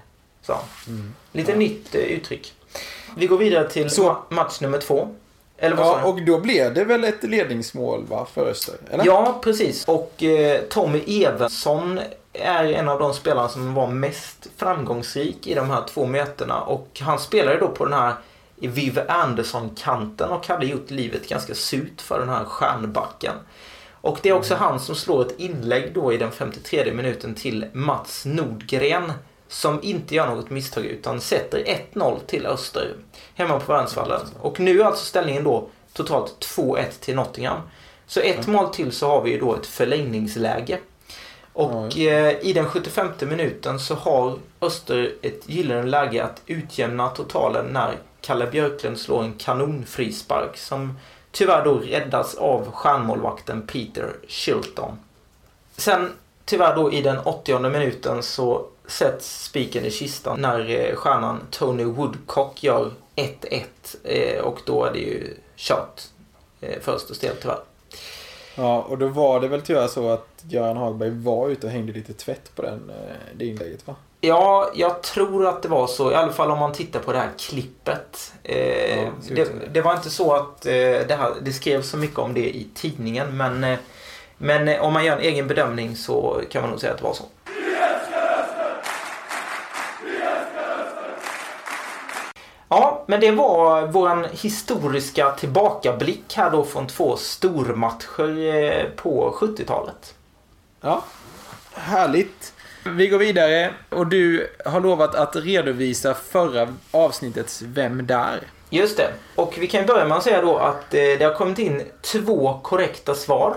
sa 0.42 0.54
han. 0.86 1.14
Lite 1.32 1.56
nytt 1.56 1.94
eh, 1.94 2.00
uttryck. 2.00 2.52
Vi 3.16 3.26
går 3.26 3.38
vidare 3.38 3.70
till 3.70 3.90
Så- 3.90 4.02
ma- 4.08 4.16
match 4.34 4.60
nummer 4.60 4.78
två. 4.78 5.08
Eller 5.58 5.76
vad 5.76 5.86
ja, 5.86 6.04
och 6.04 6.22
då 6.22 6.40
blev 6.40 6.74
det 6.74 6.84
väl 6.84 7.04
ett 7.04 7.22
ledningsmål 7.24 8.04
va, 8.08 8.26
för 8.34 8.46
Öster? 8.50 8.74
Eller? 8.90 9.04
Ja, 9.06 9.40
precis. 9.44 9.84
Och 9.88 10.22
eh, 10.22 10.60
Tommy 10.60 11.22
Evensson 11.24 12.00
är 12.32 12.64
en 12.64 12.88
av 12.88 12.98
de 12.98 13.14
spelarna 13.14 13.48
som 13.48 13.74
var 13.74 13.86
mest 13.86 14.48
framgångsrik 14.56 15.46
i 15.46 15.54
de 15.54 15.70
här 15.70 15.82
två 15.88 16.06
mötena. 16.06 16.60
Och 16.60 16.88
han 17.00 17.18
spelade 17.18 17.58
då 17.58 17.68
på 17.68 17.84
den 17.84 17.94
här 17.98 18.14
Viv 18.68 19.00
Andersson-kanten 19.08 20.30
och 20.30 20.46
hade 20.46 20.66
gjort 20.66 20.90
livet 20.90 21.28
ganska 21.28 21.54
surt 21.54 22.00
för 22.00 22.20
den 22.20 22.28
här 22.28 22.44
stjärnbacken. 22.44 23.34
Och 24.02 24.18
det 24.22 24.28
är 24.28 24.32
också 24.32 24.54
han 24.54 24.80
som 24.80 24.94
slår 24.94 25.22
ett 25.22 25.40
inlägg 25.40 25.94
då 25.94 26.12
i 26.12 26.16
den 26.16 26.32
53 26.32 26.94
minuten 26.94 27.34
till 27.34 27.66
Mats 27.72 28.24
Nordgren. 28.26 29.12
Som 29.48 29.82
inte 29.82 30.14
gör 30.14 30.26
något 30.26 30.50
misstag 30.50 30.84
utan 30.84 31.20
sätter 31.20 31.64
1-0 31.94 32.18
till 32.26 32.46
Öster 32.46 32.94
hemma 33.34 33.60
på 33.60 33.72
Värnsvallen. 33.72 34.20
Och 34.40 34.60
nu 34.60 34.80
är 34.80 34.84
alltså 34.84 35.04
ställningen 35.04 35.44
då 35.44 35.68
totalt 35.92 36.56
2-1 36.56 36.84
till 37.00 37.16
Nottingham. 37.16 37.60
Så 38.06 38.20
ett 38.20 38.46
mål 38.46 38.68
till 38.68 38.92
så 38.92 39.08
har 39.08 39.22
vi 39.22 39.30
ju 39.30 39.40
då 39.40 39.54
ett 39.54 39.66
förlängningsläge. 39.66 40.78
Och 41.52 41.98
eh, 41.98 42.36
i 42.40 42.52
den 42.52 42.66
75 42.66 43.08
minuten 43.20 43.80
så 43.80 43.94
har 43.94 44.38
Öster 44.60 45.14
ett 45.22 45.48
gyllene 45.48 45.82
läge 45.82 46.24
att 46.24 46.42
utjämna 46.46 47.08
totalen 47.08 47.66
när 47.66 47.98
Kalle 48.22 48.46
Björklund 48.46 48.98
slår 48.98 49.22
en 49.22 49.32
kanonfrispark 49.32 50.56
som 50.56 50.98
tyvärr 51.30 51.64
då 51.64 51.78
räddas 51.78 52.34
av 52.34 52.70
stjärnmålvakten 52.70 53.66
Peter 53.66 54.12
Shilton. 54.28 54.98
Sen 55.76 56.10
tyvärr 56.44 56.76
då 56.76 56.92
i 56.92 57.02
den 57.02 57.18
80 57.18 57.58
minuten 57.58 58.22
så 58.22 58.66
sätts 58.86 59.44
spiken 59.44 59.84
i 59.84 59.90
kistan 59.90 60.40
när 60.40 60.70
eh, 60.70 60.96
stjärnan 60.96 61.40
Tony 61.50 61.84
Woodcock 61.84 62.62
gör 62.62 62.90
1-1 63.16 63.62
eh, 64.04 64.40
och 64.40 64.60
då 64.66 64.84
är 64.84 64.92
det 64.92 64.98
ju 64.98 65.34
kört 65.56 66.02
eh, 66.60 66.80
först 66.80 67.10
och 67.10 67.16
stelt 67.16 67.40
tyvärr. 67.40 67.60
Ja, 68.54 68.82
och 68.82 68.98
då 68.98 69.08
var 69.08 69.40
det 69.40 69.48
väl 69.48 69.62
tyvärr 69.62 69.88
så 69.88 70.08
att 70.08 70.44
Göran 70.48 70.76
Hagberg 70.76 71.10
var 71.10 71.48
ute 71.48 71.66
och 71.66 71.72
hängde 71.72 71.92
lite 71.92 72.12
tvätt 72.12 72.54
på 72.54 72.62
den, 72.62 72.92
det 73.36 73.46
inlägget 73.46 73.86
va? 73.86 73.94
Ja, 74.24 74.70
jag 74.74 75.02
tror 75.02 75.46
att 75.46 75.62
det 75.62 75.68
var 75.68 75.86
så. 75.86 76.12
I 76.12 76.14
alla 76.14 76.32
fall 76.32 76.50
om 76.50 76.58
man 76.58 76.72
tittar 76.72 77.00
på 77.00 77.12
det 77.12 77.18
här 77.18 77.30
klippet. 77.38 78.32
Eh, 78.42 79.02
Ja, 79.02 79.10
det, 79.28 79.34
det. 79.34 79.50
det 79.72 79.80
var 79.80 79.92
inte 79.94 80.10
så 80.10 80.32
att 80.34 80.66
eh, 80.66 80.72
det, 80.72 81.16
här, 81.18 81.32
det 81.42 81.52
skrevs 81.52 81.88
så 81.90 81.96
mycket 81.96 82.18
om 82.18 82.34
det 82.34 82.56
i 82.56 82.68
tidningen. 82.74 83.36
Men, 83.36 83.64
eh, 83.64 83.78
men 84.38 84.80
om 84.80 84.92
man 84.92 85.04
gör 85.04 85.16
en 85.16 85.22
egen 85.22 85.48
bedömning 85.48 85.96
så 85.96 86.40
kan 86.50 86.62
man 86.62 86.70
nog 86.70 86.80
säga 86.80 86.92
att 86.92 86.98
det 86.98 87.04
var 87.04 87.14
så. 87.14 87.24
Ja, 92.68 93.04
men 93.06 93.20
det 93.20 93.30
var 93.30 93.86
våran 93.86 94.26
historiska 94.32 95.30
tillbakablick 95.30 96.34
här 96.36 96.50
då 96.50 96.64
från 96.64 96.86
två 96.86 97.16
stormatcher 97.16 98.90
på 98.96 99.36
70-talet. 99.40 100.14
Ja, 100.80 101.04
härligt. 101.74 102.52
Vi 102.84 103.08
går 103.08 103.18
vidare 103.18 103.70
och 103.88 104.06
du 104.06 104.48
har 104.64 104.80
lovat 104.80 105.14
att 105.14 105.36
redovisa 105.36 106.14
förra 106.14 106.68
avsnittets 106.90 107.62
Vem 107.62 108.06
där? 108.06 108.40
Just 108.70 108.96
det. 108.96 109.08
Och 109.34 109.54
vi 109.58 109.66
kan 109.66 109.86
börja 109.86 110.04
med 110.04 110.16
att 110.18 110.24
säga 110.24 110.42
då 110.42 110.56
att 110.58 110.94
eh, 110.94 111.00
det 111.18 111.24
har 111.24 111.34
kommit 111.34 111.58
in 111.58 111.82
två 112.00 112.60
korrekta 112.62 113.14
svar. 113.14 113.56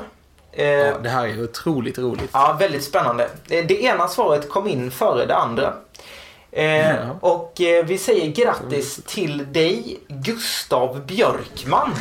Eh, 0.52 0.66
Ja, 0.68 0.98
det 1.04 1.10
här 1.10 1.28
är 1.28 1.44
otroligt 1.44 1.98
roligt. 1.98 2.30
Ja, 2.34 2.58
väldigt 2.60 2.84
spännande. 2.84 3.24
Eh, 3.50 3.66
Det 3.66 3.84
ena 3.84 4.08
svaret 4.08 4.50
kom 4.50 4.68
in 4.68 4.92
före 4.92 5.26
det 5.26 5.36
andra. 5.36 5.74
Ja. 6.52 6.94
Och 7.22 7.54
vi 7.86 7.98
säger 7.98 8.28
grattis 8.32 9.00
till 9.08 9.54
dig, 9.54 10.00
Gustav 10.08 11.06
Björkman. 11.06 11.92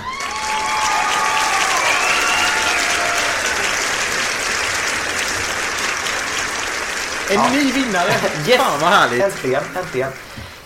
En 7.31 7.53
ny 7.53 7.73
vinnare! 7.73 8.09
Yes! 8.49 8.57
Fan 8.61 8.81
vad 8.81 8.91
härligt! 8.91 9.23
Äntligen, 9.23 9.63
äntligen. 9.77 10.13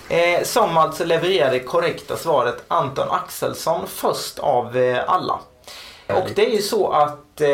Eh, 0.08 0.42
som 0.44 0.76
alltså 0.76 1.04
levererade 1.04 1.60
korrekta 1.60 2.16
svaret 2.16 2.64
Anton 2.68 3.10
Axelsson 3.10 3.86
först 3.86 4.38
av 4.38 4.76
eh, 4.76 5.04
alla. 5.06 5.40
Och 6.06 6.28
det 6.34 6.46
är 6.46 6.50
ju 6.50 6.62
så 6.62 6.92
att 6.92 7.40
eh, 7.40 7.48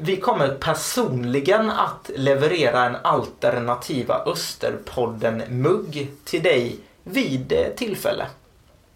vi 0.00 0.16
kommer 0.16 0.48
personligen 0.48 1.70
att 1.70 2.10
leverera 2.16 2.84
en 2.84 2.96
alternativa 3.02 4.22
Österpodden-mugg 4.26 6.08
till 6.24 6.42
dig 6.42 6.76
vid 7.02 7.52
eh, 7.52 7.66
tillfälle. 7.76 8.26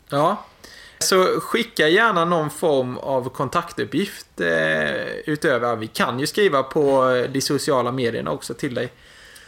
Ja. 0.09 0.37
Så 0.99 1.25
skicka 1.41 1.89
gärna 1.89 2.25
någon 2.25 2.51
form 2.51 2.99
av 2.99 3.29
kontaktuppgift 3.29 4.41
eh, 4.41 5.07
utöver. 5.27 5.77
Vi 5.77 5.87
kan 5.87 6.21
ju 6.21 6.27
skriva 6.27 6.63
på 6.63 7.11
eh, 7.11 7.31
de 7.31 7.41
sociala 7.41 7.93
medierna 7.93 8.31
också 8.31 8.55
till 8.55 8.75
dig. 8.75 8.93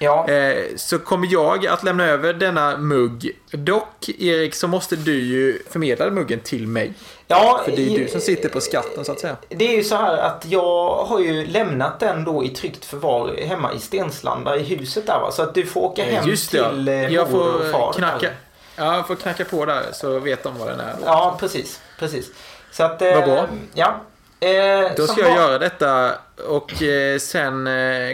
Ja, 0.03 0.29
Eh, 0.29 0.65
så 0.77 0.99
kommer 0.99 1.29
jag 1.33 1.67
att 1.67 1.83
lämna 1.83 2.07
över 2.07 2.33
denna 2.33 2.77
mugg. 2.77 3.31
Dock, 3.51 4.09
Erik, 4.19 4.55
så 4.55 4.69
måste 4.69 4.97
du 4.97 5.13
ju 5.21 5.63
förmedla 5.71 6.11
muggen 6.11 6.41
till 6.41 6.67
mig. 6.67 6.93
ja 7.27 7.61
För 7.65 7.73
det 7.73 7.83
är 7.83 7.91
ju 7.91 8.05
du 8.05 8.09
som 8.11 8.21
sitter 8.21 8.49
på 8.49 8.61
skatten 8.61 9.05
så 9.05 9.13
att 9.13 9.21
säga. 9.21 9.37
Det 9.49 9.65
är 9.73 9.77
ju 9.77 9.85
så 9.85 9.97
här 9.97 10.17
att 10.19 10.45
jag 10.49 11.05
har 11.05 11.21
ju 11.21 11.47
lämnat 11.47 12.01
den 12.01 12.25
då 12.25 12.45
i 12.45 12.49
tryggt 12.49 12.85
förvar 12.85 13.37
hemma 13.47 13.73
i 13.73 13.79
Stenslanda 13.79 14.57
i 14.57 14.63
huset 14.63 15.07
där 15.07 15.21
va. 15.21 15.31
Så 15.33 15.43
att 15.43 15.55
du 15.55 15.67
får 15.67 15.81
åka 15.81 16.05
hem 16.05 16.15
Eh, 16.25 16.29
Just 16.29 16.53
det, 16.53 16.69
till 16.71 16.89
eh, 16.89 16.95
jag 17.15 17.31
mor 17.31 17.55
och 17.55 17.61
får 17.61 17.73
far. 17.73 17.93
knacka. 17.93 18.29
Ja, 18.77 18.95
jag 18.97 19.07
får 19.07 19.17
knacka 19.17 19.45
på 19.45 19.65
där 19.65 19.83
så 19.93 20.19
vet 20.19 20.43
de 20.43 20.59
vad 20.59 20.69
den 20.69 20.81
är. 20.81 20.93
Då. 20.93 21.03
Ja, 21.05 21.37
precis. 21.41 21.81
precis. 21.99 22.27
Så 22.73 22.83
att, 22.85 23.03
eh, 23.03 23.15
Vad 23.15 23.25
bra. 23.25 23.47
Ja. 23.75 24.01
Eh, 24.41 24.91
Då 24.97 25.07
ska 25.07 25.21
jag 25.21 25.29
var- 25.29 25.37
göra 25.37 25.59
detta 25.59 26.13
och 26.49 26.73
sen 27.21 27.69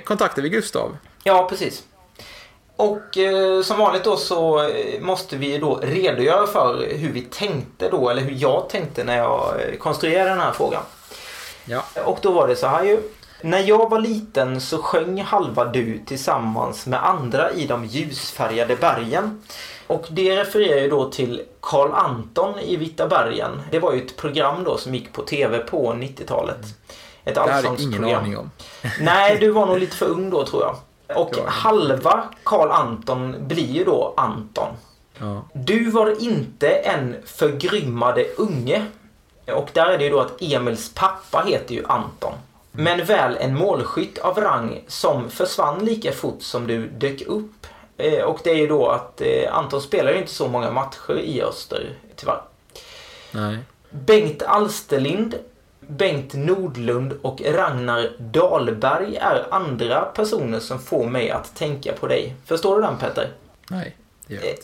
kontaktar 0.04 0.42
vi 0.42 0.48
Gustav. 0.48 0.96
Ja, 1.26 1.46
precis. 1.48 1.84
Och 2.76 3.18
eh, 3.18 3.62
som 3.62 3.78
vanligt 3.78 4.04
då 4.04 4.16
så 4.16 4.68
eh, 4.68 5.00
måste 5.00 5.36
vi 5.36 5.58
då 5.58 5.80
redogöra 5.82 6.46
för 6.46 6.86
hur 6.96 7.12
vi 7.12 7.20
tänkte 7.20 7.88
då, 7.90 8.10
eller 8.10 8.22
hur 8.22 8.36
jag 8.38 8.68
tänkte 8.68 9.04
när 9.04 9.16
jag 9.16 9.54
eh, 9.60 9.78
konstruerade 9.78 10.30
den 10.30 10.38
här 10.38 10.52
frågan. 10.52 10.82
Ja. 11.64 11.84
Och 12.04 12.18
då 12.22 12.32
var 12.32 12.48
det 12.48 12.56
så 12.56 12.66
här 12.66 12.84
ju. 12.84 12.98
När 13.40 13.58
jag 13.58 13.90
var 13.90 13.98
liten 13.98 14.60
så 14.60 14.78
sjöng 14.82 15.22
halva 15.22 15.64
du 15.64 16.00
tillsammans 16.06 16.86
med 16.86 17.06
andra 17.06 17.52
i 17.52 17.66
de 17.66 17.84
ljusfärgade 17.84 18.76
bergen. 18.76 19.42
Och 19.86 20.06
det 20.10 20.36
refererar 20.36 20.80
ju 20.80 20.88
då 20.88 21.10
till 21.10 21.42
Karl 21.60 21.92
Anton 21.92 22.58
i 22.58 22.76
Vita 22.76 23.06
bergen. 23.06 23.62
Det 23.70 23.78
var 23.78 23.92
ju 23.92 24.02
ett 24.02 24.16
program 24.16 24.64
då 24.64 24.76
som 24.76 24.94
gick 24.94 25.12
på 25.12 25.22
TV 25.22 25.58
på 25.58 25.92
90-talet. 25.92 26.60
Ett 27.24 27.34
Det 27.34 27.40
hade 27.40 27.52
ingen 27.52 27.66
allsångsprogram. 27.70 28.22
aning 28.22 28.38
om. 28.38 28.50
Nej, 29.00 29.36
du 29.40 29.50
var 29.50 29.66
nog 29.66 29.78
lite 29.80 29.96
för 29.96 30.06
ung 30.06 30.30
då 30.30 30.46
tror 30.46 30.62
jag. 30.62 30.76
Och 31.14 31.36
halva 31.46 32.24
Karl 32.42 32.70
Anton 32.70 33.36
blir 33.48 33.70
ju 33.72 33.84
då 33.84 34.14
Anton. 34.16 34.68
Ja. 35.18 35.42
Du 35.52 35.90
var 35.90 36.22
inte 36.22 36.68
en 36.68 37.16
förgrymmade 37.24 38.24
unge. 38.36 38.86
Och 39.46 39.68
där 39.72 39.86
är 39.86 39.98
det 39.98 40.04
ju 40.04 40.10
då 40.10 40.20
att 40.20 40.42
Emils 40.42 40.94
pappa 40.94 41.44
heter 41.46 41.74
ju 41.74 41.84
Anton. 41.86 42.32
Men 42.72 43.04
väl 43.04 43.36
en 43.36 43.58
målskytt 43.58 44.18
av 44.18 44.40
rang 44.40 44.80
som 44.86 45.30
försvann 45.30 45.84
lika 45.84 46.12
fort 46.12 46.42
som 46.42 46.66
du 46.66 46.88
dök 46.88 47.22
upp. 47.22 47.66
Eh, 47.96 48.24
Och 48.24 48.40
det 48.44 48.50
är 48.50 48.56
ju 48.56 48.66
då 48.66 48.88
att 48.88 49.20
eh, 49.20 49.56
Anton 49.56 49.82
spelar 49.82 50.12
ju 50.12 50.18
inte 50.18 50.32
så 50.32 50.48
många 50.48 50.70
matcher 50.70 51.18
i 51.18 51.42
Öster, 51.42 51.90
tyvärr. 52.16 52.40
Nej. 53.32 53.58
Bengt 53.90 54.42
Alsterlind, 54.42 55.34
Bengt 55.86 56.34
Nordlund 56.34 57.12
och 57.22 57.42
Ragnar 57.44 58.10
Dahlberg 58.18 59.16
är 59.16 59.46
andra 59.50 60.00
personer 60.00 60.60
som 60.60 60.78
får 60.78 61.06
mig 61.06 61.30
att 61.30 61.54
tänka 61.54 61.92
på 61.92 62.06
dig. 62.06 62.34
Förstår 62.44 62.76
du 62.76 62.82
den 62.82 62.98
Petter? 62.98 63.28
Nej. 63.70 63.96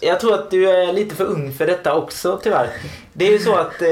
Jag 0.01 0.21
tror 0.21 0.35
att 0.35 0.51
du 0.51 0.71
är 0.71 0.93
lite 0.93 1.15
för 1.15 1.25
ung 1.25 1.53
för 1.53 1.67
detta 1.67 1.95
också 1.95 2.41
tyvärr. 2.43 2.71
Det 3.13 3.29
är 3.29 3.33
ju 3.33 3.39
så 3.39 3.55
att 3.55 3.83
eh, 3.83 3.89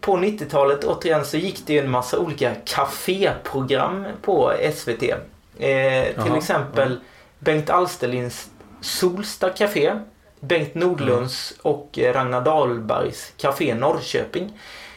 på 0.00 0.16
90-talet 0.16 0.84
återigen 0.84 1.24
så 1.24 1.36
gick 1.36 1.66
det 1.66 1.72
ju 1.72 1.78
en 1.78 1.90
massa 1.90 2.18
olika 2.18 2.54
kaféprogram 2.64 4.06
på 4.22 4.52
SVT. 4.74 5.02
Eh, 5.02 5.18
till 5.58 6.12
Jaha, 6.16 6.36
exempel 6.36 7.00
Bengt 7.38 7.70
Alsterlinds 7.70 8.50
Solsta 8.80 9.50
Café, 9.50 9.96
Bengt 10.40 10.74
Nordlunds 10.74 11.54
och 11.62 11.98
eh, 11.98 12.12
Ragnar 12.12 12.40
Dahlbergs 12.40 13.32
Café 13.36 13.74
Norrköping. 13.74 14.52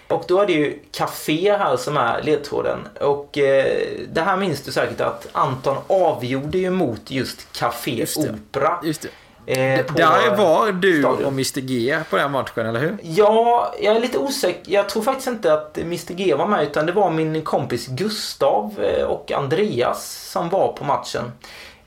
Och 0.07 0.23
då 0.27 0.39
är 0.41 0.45
det 0.47 0.53
ju 0.53 0.79
Café 0.91 1.57
här 1.57 1.77
som 1.77 1.97
är 1.97 2.21
ledtråden. 2.23 2.79
Och 3.01 3.37
eh, 3.37 3.81
det 4.09 4.21
här 4.21 4.37
minns 4.37 4.61
du 4.61 4.71
säkert 4.71 5.01
att 5.01 5.27
Anton 5.31 5.77
avgjorde 5.87 6.57
ju 6.57 6.69
mot 6.69 7.11
just 7.11 7.47
Café 7.59 7.91
Just. 7.91 8.17
Opera. 8.17 8.79
Just 8.83 9.01
det. 9.01 9.07
Eh, 9.47 9.85
Där 9.95 10.35
var 10.37 10.71
du 10.71 10.99
stadion. 11.01 11.25
och 11.25 11.31
Mr 11.31 11.59
G 11.59 11.99
på 12.09 12.17
den 12.17 12.31
matchen, 12.31 12.65
eller 12.65 12.79
hur? 12.79 12.97
Ja, 13.01 13.73
jag 13.81 13.95
är 13.95 13.99
lite 13.99 14.17
osäker. 14.17 14.71
Jag 14.71 14.89
tror 14.89 15.03
faktiskt 15.03 15.27
inte 15.27 15.53
att 15.53 15.77
Mr 15.77 16.13
G 16.13 16.35
var 16.35 16.47
med 16.47 16.63
utan 16.63 16.85
det 16.85 16.91
var 16.91 17.09
min 17.11 17.41
kompis 17.41 17.87
Gustav 17.87 18.73
eh, 18.97 19.05
och 19.05 19.31
Andreas 19.31 20.29
som 20.31 20.49
var 20.49 20.73
på 20.73 20.83
matchen. 20.83 21.31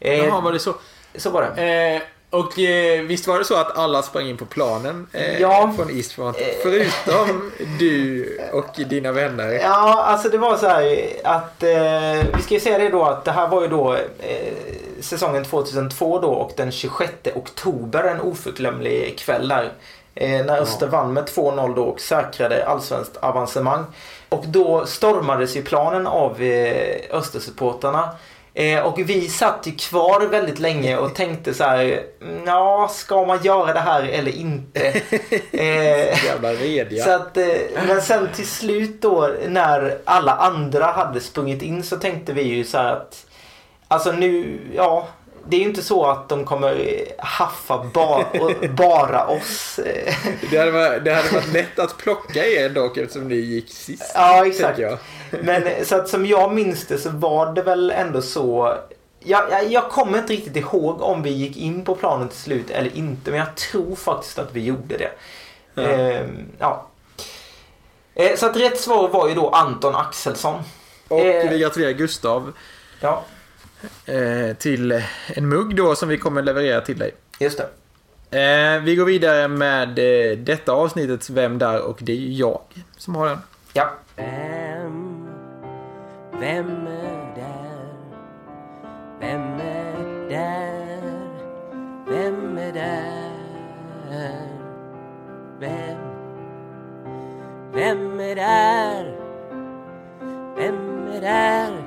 Eh, 0.01 0.19
Jaha, 0.25 0.41
var 0.41 0.53
det 0.53 0.59
så? 0.59 0.75
Så 1.17 1.31
var 1.31 1.53
det. 1.57 1.63
Eh, 1.97 2.03
och 2.31 2.59
eh, 2.59 3.03
visst 3.03 3.27
var 3.27 3.39
det 3.39 3.45
så 3.45 3.55
att 3.55 3.79
alla 3.79 4.03
sprang 4.03 4.27
in 4.29 4.37
på 4.37 4.45
planen 4.45 5.07
eh, 5.13 5.41
Ja. 5.41 5.73
från 5.77 5.91
Eastfront? 5.97 6.37
Eh. 6.41 6.47
Förutom 6.63 7.53
du 7.79 8.25
och 8.53 8.81
dina 8.89 9.13
vänner. 9.13 9.49
Ja, 9.53 10.03
alltså 10.03 10.29
det 10.29 10.39
var 10.39 10.57
så 10.57 10.67
här 10.69 11.07
att 11.25 11.63
eh, 11.63 12.37
vi 12.37 12.43
ska 12.43 12.55
ju 12.55 12.61
säga 12.61 12.79
det 12.79 12.89
då 12.89 13.05
att 13.05 13.25
det 13.25 13.33
här 13.33 13.49
var 13.49 13.63
ju 13.63 13.69
då 13.69 13.95
eh, 13.95 14.55
säsongen 15.01 15.45
2002 15.45 16.19
då 16.19 16.29
och 16.29 16.53
den 16.57 16.73
26 16.73 17.13
oktober 17.35 18.05
en 18.05 18.21
oförglömlig 18.21 19.19
kväll 19.19 19.49
där. 19.49 19.73
Eh, 20.15 20.45
när 20.45 20.61
Öster 20.61 20.87
vann 20.87 21.13
med 21.13 21.25
2-0 21.25 21.75
då 21.75 21.83
och 21.85 22.01
säkrade 22.01 22.67
allsvenskt 22.67 23.17
avancemang. 23.17 23.85
Och 24.29 24.45
då 24.47 24.87
stormades 24.87 25.57
ju 25.57 25.63
planen 25.63 26.07
av 26.07 26.43
eh, 26.43 27.01
Östersupportrarna. 27.11 28.09
Eh, 28.59 28.81
och 28.81 28.99
vi 28.99 29.29
satt 29.29 29.67
ju 29.67 29.73
kvar 29.73 30.27
väldigt 30.27 30.59
länge 30.59 30.97
och 30.97 31.15
tänkte 31.15 31.55
så 31.55 31.65
här, 31.65 32.03
ja, 32.47 32.91
ska 32.93 33.27
man 33.27 33.43
göra 33.43 33.73
det 33.73 33.81
här 33.81 34.03
eller 34.03 34.37
inte? 34.37 34.81
Eh, 35.53 36.25
Jävla 36.25 36.53
rediga. 36.53 37.05
så 37.05 37.11
att, 37.11 37.37
eh, 37.37 37.47
men 37.87 38.03
sen 38.03 38.29
till 38.35 38.47
slut 38.47 39.03
då 39.03 39.31
när 39.49 39.99
alla 40.05 40.33
andra 40.33 40.85
hade 40.85 41.21
sprungit 41.21 41.63
in 41.63 41.83
så 41.83 41.97
tänkte 41.97 42.33
vi 42.33 42.43
ju 42.43 42.65
så 42.65 42.79
här 42.79 42.93
att 42.93 43.27
Alltså 43.89 44.13
nu, 44.13 44.59
ja 44.75 45.09
Det 45.49 45.57
är 45.57 45.61
ju 45.61 45.67
inte 45.67 45.83
så 45.83 46.07
att 46.07 46.29
de 46.29 46.45
kommer 46.45 46.99
haffa 47.19 47.85
ba, 47.95 48.25
bara 48.77 49.27
oss. 49.27 49.81
Det 50.51 50.59
hade, 50.59 50.71
varit, 50.71 51.05
det 51.05 51.15
hade 51.15 51.29
varit 51.29 51.53
lätt 51.53 51.79
att 51.79 51.97
plocka 51.99 52.47
er 52.47 52.69
dock 52.69 52.97
eftersom 52.97 53.29
ni 53.29 53.35
gick 53.35 53.73
sist. 53.73 54.13
Ja 54.15 54.47
exakt. 54.47 54.79
jag. 54.79 54.99
Men 55.43 55.63
eh, 55.67 55.85
så 55.85 55.97
att 55.97 56.09
som 56.09 56.27
jag 56.27 56.55
minns 56.55 56.87
det 56.87 56.99
så 56.99 57.11
var 57.11 57.53
det 57.53 57.63
väl 57.63 57.91
ändå 57.91 58.23
så 58.23 58.75
jag, 59.21 59.51
jag, 59.51 59.71
jag 59.73 59.91
kommer 59.91 60.19
inte 60.19 60.33
riktigt 60.33 60.57
ihåg 60.57 61.03
om 61.03 61.23
vi 61.23 61.31
gick 61.31 61.57
in 61.57 61.85
på 61.85 61.95
planen 61.95 62.29
till 62.29 62.39
slut 62.39 62.71
eller 62.71 62.97
inte 62.97 63.31
men 63.31 63.41
jag 63.41 63.55
tror 63.57 63.97
faktiskt 63.97 64.39
att 64.39 64.49
vi 64.53 64.65
gjorde 64.65 64.97
det. 64.97 65.11
Ja. 65.75 65.83
Ehm, 65.83 66.47
ja. 66.59 66.87
Eh, 68.15 68.37
Så 68.37 68.47
att 68.47 68.57
rätt 68.57 68.81
svar 68.81 69.09
var 69.09 69.29
ju 69.29 69.35
då 69.35 69.49
Anton 69.51 69.95
Axelsson. 69.95 70.61
Och 71.09 71.21
Eh. 71.21 71.51
vi 71.51 71.59
gratulerar 71.59 71.93
Gustav 71.93 72.53
Ja, 73.01 73.25
eh, 74.07 74.57
till 74.57 75.03
en 75.27 75.49
mugg 75.49 75.77
då 75.77 75.95
som 75.95 76.09
vi 76.09 76.19
kommer 76.19 76.43
leverera 76.43 76.81
till 76.81 76.99
dig. 76.99 77.15
just 77.41 77.59
det. 77.59 77.69
Eh, 78.31 78.83
vi 78.83 78.97
går 78.97 79.05
vidare 79.05 79.49
med 79.49 79.89
detta 80.39 80.73
avsnittets 80.73 81.31
Vem 81.31 81.59
där? 81.59 81.81
Och 81.81 81.99
det 82.01 82.13
är 82.13 82.17
ju 82.17 82.33
jag 82.33 82.61
som 82.97 83.15
har 83.17 83.27
den. 83.27 83.39
Ja. 83.73 83.91
Vem, 86.41 86.87
är 86.87 87.35
där? 87.37 87.89
Vem 89.21 89.61
är 89.61 90.29
där? 90.31 91.03
Vem 92.07 92.59
är 92.59 92.73
där? 92.73 93.39
Vem, 95.61 95.99
vem 97.73 98.21
är 98.21 98.35
där? 98.35 99.17
Vem 100.57 101.09
är 101.09 101.21
där? 101.21 101.85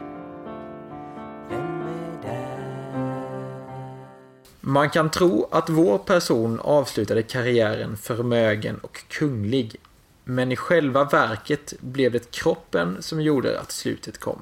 Vem 1.49 1.82
är 1.82 2.22
där? 2.22 3.52
Man 4.62 4.89
kan 4.89 5.10
tro 5.10 5.47
att 5.52 5.70
vår 5.70 5.97
person 5.97 6.60
avslutade 6.60 7.24
karriären 7.24 7.97
förmögen 7.97 8.78
och 8.78 9.04
kunglig. 9.08 9.76
Men 10.24 10.52
i 10.52 10.56
själva 10.56 11.04
verket 11.04 11.74
blev 11.80 12.12
det 12.12 12.32
kroppen 12.32 12.98
som 13.00 13.22
gjorde 13.22 13.60
att 13.60 13.72
slutet 13.72 14.20
kom. 14.20 14.42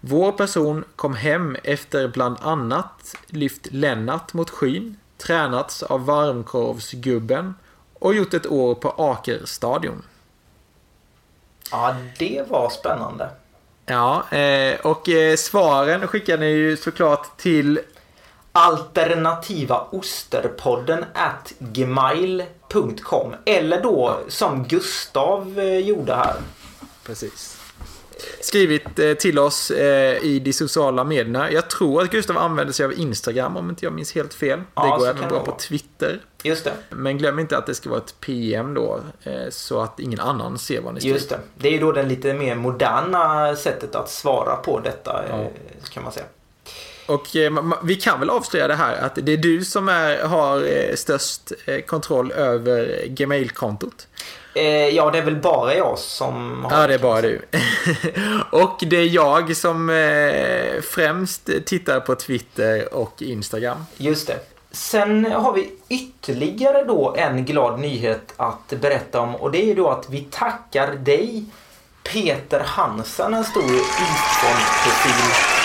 Vår 0.00 0.32
person 0.32 0.84
kom 0.96 1.14
hem 1.14 1.56
efter 1.64 2.08
bland 2.08 2.36
annat 2.40 3.16
lyft 3.26 3.68
Lennart 3.70 4.32
mot 4.32 4.50
skyn, 4.50 4.96
tränats 5.16 5.82
av 5.82 6.04
varmkorvsgubben 6.06 7.54
och 7.94 8.14
gjort 8.14 8.34
ett 8.34 8.46
år 8.46 8.74
på 8.74 8.94
Akerstadion. 8.96 10.02
Ja, 11.70 11.96
det 12.18 12.44
var 12.48 12.70
spännande. 12.70 13.30
Ja, 13.86 14.30
eh, 14.30 14.80
och 14.80 15.08
eh, 15.08 15.36
svaren 15.36 16.06
skickar 16.06 16.38
ni 16.38 16.46
ju 16.46 16.76
såklart 16.76 17.36
till 17.36 17.80
Alternativa 18.60 19.86
osterpodden 19.90 21.04
at 21.14 21.52
gmail.com 21.58 23.34
Eller 23.44 23.82
då 23.82 24.18
som 24.28 24.64
Gustav 24.64 25.58
eh, 25.58 25.78
gjorde 25.78 26.14
här. 26.14 26.34
Precis. 27.06 27.60
Skrivit 28.40 28.98
eh, 28.98 29.12
till 29.14 29.38
oss 29.38 29.70
eh, 29.70 30.18
i 30.22 30.38
de 30.44 30.52
sociala 30.52 31.04
medierna. 31.04 31.52
Jag 31.52 31.70
tror 31.70 32.02
att 32.02 32.10
Gustav 32.10 32.38
använder 32.38 32.72
sig 32.72 32.86
av 32.86 32.92
Instagram 32.92 33.56
om 33.56 33.70
inte 33.70 33.84
jag 33.86 33.92
minns 33.92 34.14
helt 34.14 34.34
fel. 34.34 34.62
Ja, 34.74 34.82
det 34.84 34.98
går 34.98 35.08
även 35.08 35.28
bra 35.28 35.44
på. 35.44 35.52
Twitter. 35.52 36.20
Just 36.42 36.64
det. 36.64 36.72
Men 36.90 37.18
glöm 37.18 37.38
inte 37.38 37.58
att 37.58 37.66
det 37.66 37.74
ska 37.74 37.90
vara 37.90 38.00
ett 38.00 38.14
PM 38.20 38.74
då. 38.74 39.00
Så 39.50 39.80
att 39.80 40.00
ingen 40.00 40.20
annan 40.20 40.58
ser 40.58 40.80
vad 40.80 40.94
ni 40.94 41.00
skriver. 41.00 41.16
Just 41.16 41.30
det. 41.30 41.40
Det 41.54 41.68
är 41.68 41.72
ju 41.72 41.78
då 41.78 41.92
det 41.92 42.02
lite 42.02 42.34
mer 42.34 42.54
moderna 42.54 43.56
sättet 43.56 43.94
att 43.94 44.10
svara 44.10 44.56
på 44.56 44.80
detta 44.80 45.24
Ja. 45.30 45.50
kan 45.90 46.02
man 46.02 46.12
säga. 46.12 46.26
Och 47.08 47.36
eh, 47.36 47.52
vi 47.82 47.94
kan 47.94 48.20
väl 48.20 48.30
avslöja 48.30 48.68
det 48.68 48.74
här 48.74 48.96
att 48.96 49.14
det 49.14 49.32
är 49.32 49.36
du 49.36 49.64
som 49.64 49.88
är, 49.88 50.22
har 50.22 50.56
eh, 50.56 50.94
störst 50.94 51.52
eh, 51.66 51.80
kontroll 51.80 52.32
över 52.32 53.06
Gmail-kontot. 53.06 54.06
Ja, 54.92 55.10
det 55.10 55.18
är 55.18 55.22
väl 55.22 55.36
bara 55.36 55.74
jag 55.74 55.98
som 55.98 56.64
har 56.64 56.80
Ja, 56.80 56.86
det 56.86 56.94
är 56.94 56.98
bara 56.98 57.20
du. 57.20 57.42
och 58.50 58.78
det 58.80 58.96
är 58.96 59.06
jag 59.06 59.56
som 59.56 59.88
främst 60.82 61.50
tittar 61.66 62.00
på 62.00 62.14
Twitter 62.14 62.94
och 62.94 63.22
Instagram. 63.22 63.84
Just 63.96 64.26
det. 64.26 64.38
Sen 64.70 65.32
har 65.32 65.52
vi 65.52 65.72
ytterligare 65.88 66.84
då 66.84 67.14
en 67.18 67.44
glad 67.44 67.80
nyhet 67.80 68.34
att 68.36 68.72
berätta 68.80 69.20
om 69.20 69.34
och 69.34 69.50
det 69.50 69.70
är 69.70 69.74
då 69.74 69.88
att 69.88 70.10
vi 70.10 70.20
tackar 70.30 70.92
dig 70.92 71.44
Peter 72.02 72.60
Hansen, 72.60 73.34
en 73.34 73.44
stor 73.44 73.74
Isfond-profil. 73.74 75.57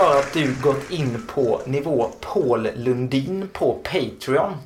För 0.00 0.18
att 0.18 0.32
du 0.32 0.54
gått 0.62 0.90
in 0.90 1.26
på 1.34 1.60
nivå 1.64 2.10
Paul 2.20 2.68
Lundin 2.74 3.48
på 3.52 3.78
Patreon. 3.82 4.56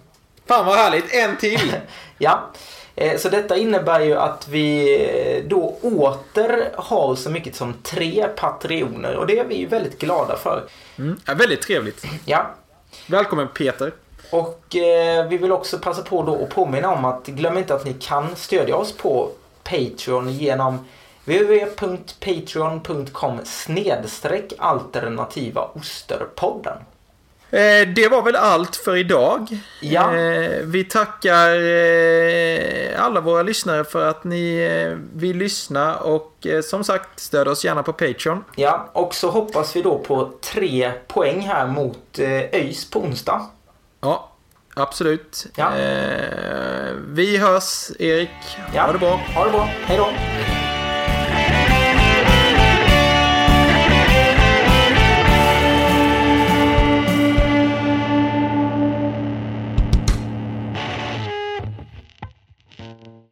Fan 0.47 0.67
vad 0.67 0.77
härligt, 0.77 1.15
en 1.15 1.37
till! 1.37 1.73
Ja, 2.19 2.51
eh, 2.95 3.19
så 3.19 3.29
detta 3.29 3.57
innebär 3.57 4.01
ju 4.01 4.15
att 4.15 4.49
vi 4.49 4.97
eh, 5.39 5.49
då 5.49 5.77
åter 5.83 6.71
har 6.77 7.15
så 7.15 7.31
mycket 7.31 7.57
som 7.57 7.75
tre 7.83 8.27
patrioner 8.37 9.17
och 9.17 9.27
det 9.27 9.39
är 9.39 9.45
vi 9.45 9.55
ju 9.55 9.67
väldigt 9.67 9.99
glada 9.99 10.37
för. 10.37 10.65
Mm. 10.99 11.21
Ja, 11.27 11.35
väldigt 11.35 11.63
trevligt. 11.63 12.05
Ja, 12.25 12.51
Välkommen 13.07 13.49
Peter. 13.49 13.93
och 14.31 14.77
eh, 14.77 15.29
vi 15.29 15.37
vill 15.37 15.53
också 15.53 15.79
passa 15.79 16.03
på 16.03 16.23
då 16.23 16.43
att 16.43 16.51
påminna 16.51 16.93
om 16.93 17.05
att 17.05 17.27
glöm 17.27 17.59
inte 17.59 17.75
att 17.75 17.85
ni 17.85 17.95
kan 17.95 18.37
stödja 18.37 18.77
oss 18.77 18.93
på 18.93 19.31
Patreon 19.65 20.33
genom 20.33 20.79
www.patreon.com 21.25 23.41
snedstreck 23.45 24.53
alternativa 24.59 25.71
osterpodden. 25.75 26.79
Eh, 27.55 27.89
det 27.89 28.09
var 28.09 28.23
väl 28.23 28.37
allt 28.37 28.77
för 28.77 28.97
idag. 28.97 29.59
Ja. 29.81 30.17
Eh, 30.17 30.61
vi 30.63 30.85
tackar 30.85 31.57
eh, 31.57 33.05
alla 33.05 33.21
våra 33.21 33.43
lyssnare 33.43 33.85
för 33.85 34.09
att 34.09 34.25
ni 34.25 34.69
vill 35.15 35.37
lyssna 35.37 35.97
och 35.97 36.47
som 36.65 36.85
sagt 36.85 37.21
stöd 37.21 37.49
oss 37.49 37.65
gärna 37.65 37.83
på 37.83 37.93
Patreon. 37.93 38.45
Ja, 38.57 38.91
och 38.93 39.15
så 39.15 39.31
hoppas 39.31 39.77
vi 39.77 39.83
då 39.83 39.99
på 39.99 40.33
tre 40.41 40.93
poäng 41.07 41.41
här 41.41 41.67
mot 41.67 42.19
ÖIS 42.19 42.91
på 42.91 43.01
onsdag. 43.01 43.47
Ja, 44.01 44.31
absolut. 44.75 45.47
Ja. 45.57 45.71
Vi 47.09 47.37
hörs 47.37 47.91
Erik. 47.99 48.31
Ja. 48.75 48.83
Ha 48.83 48.93
det 48.93 48.99
bra. 48.99 49.21
Ha 49.35 49.45
det 49.45 49.51
bra. 49.51 49.69
Hej 49.87 49.99
då. 49.99 50.09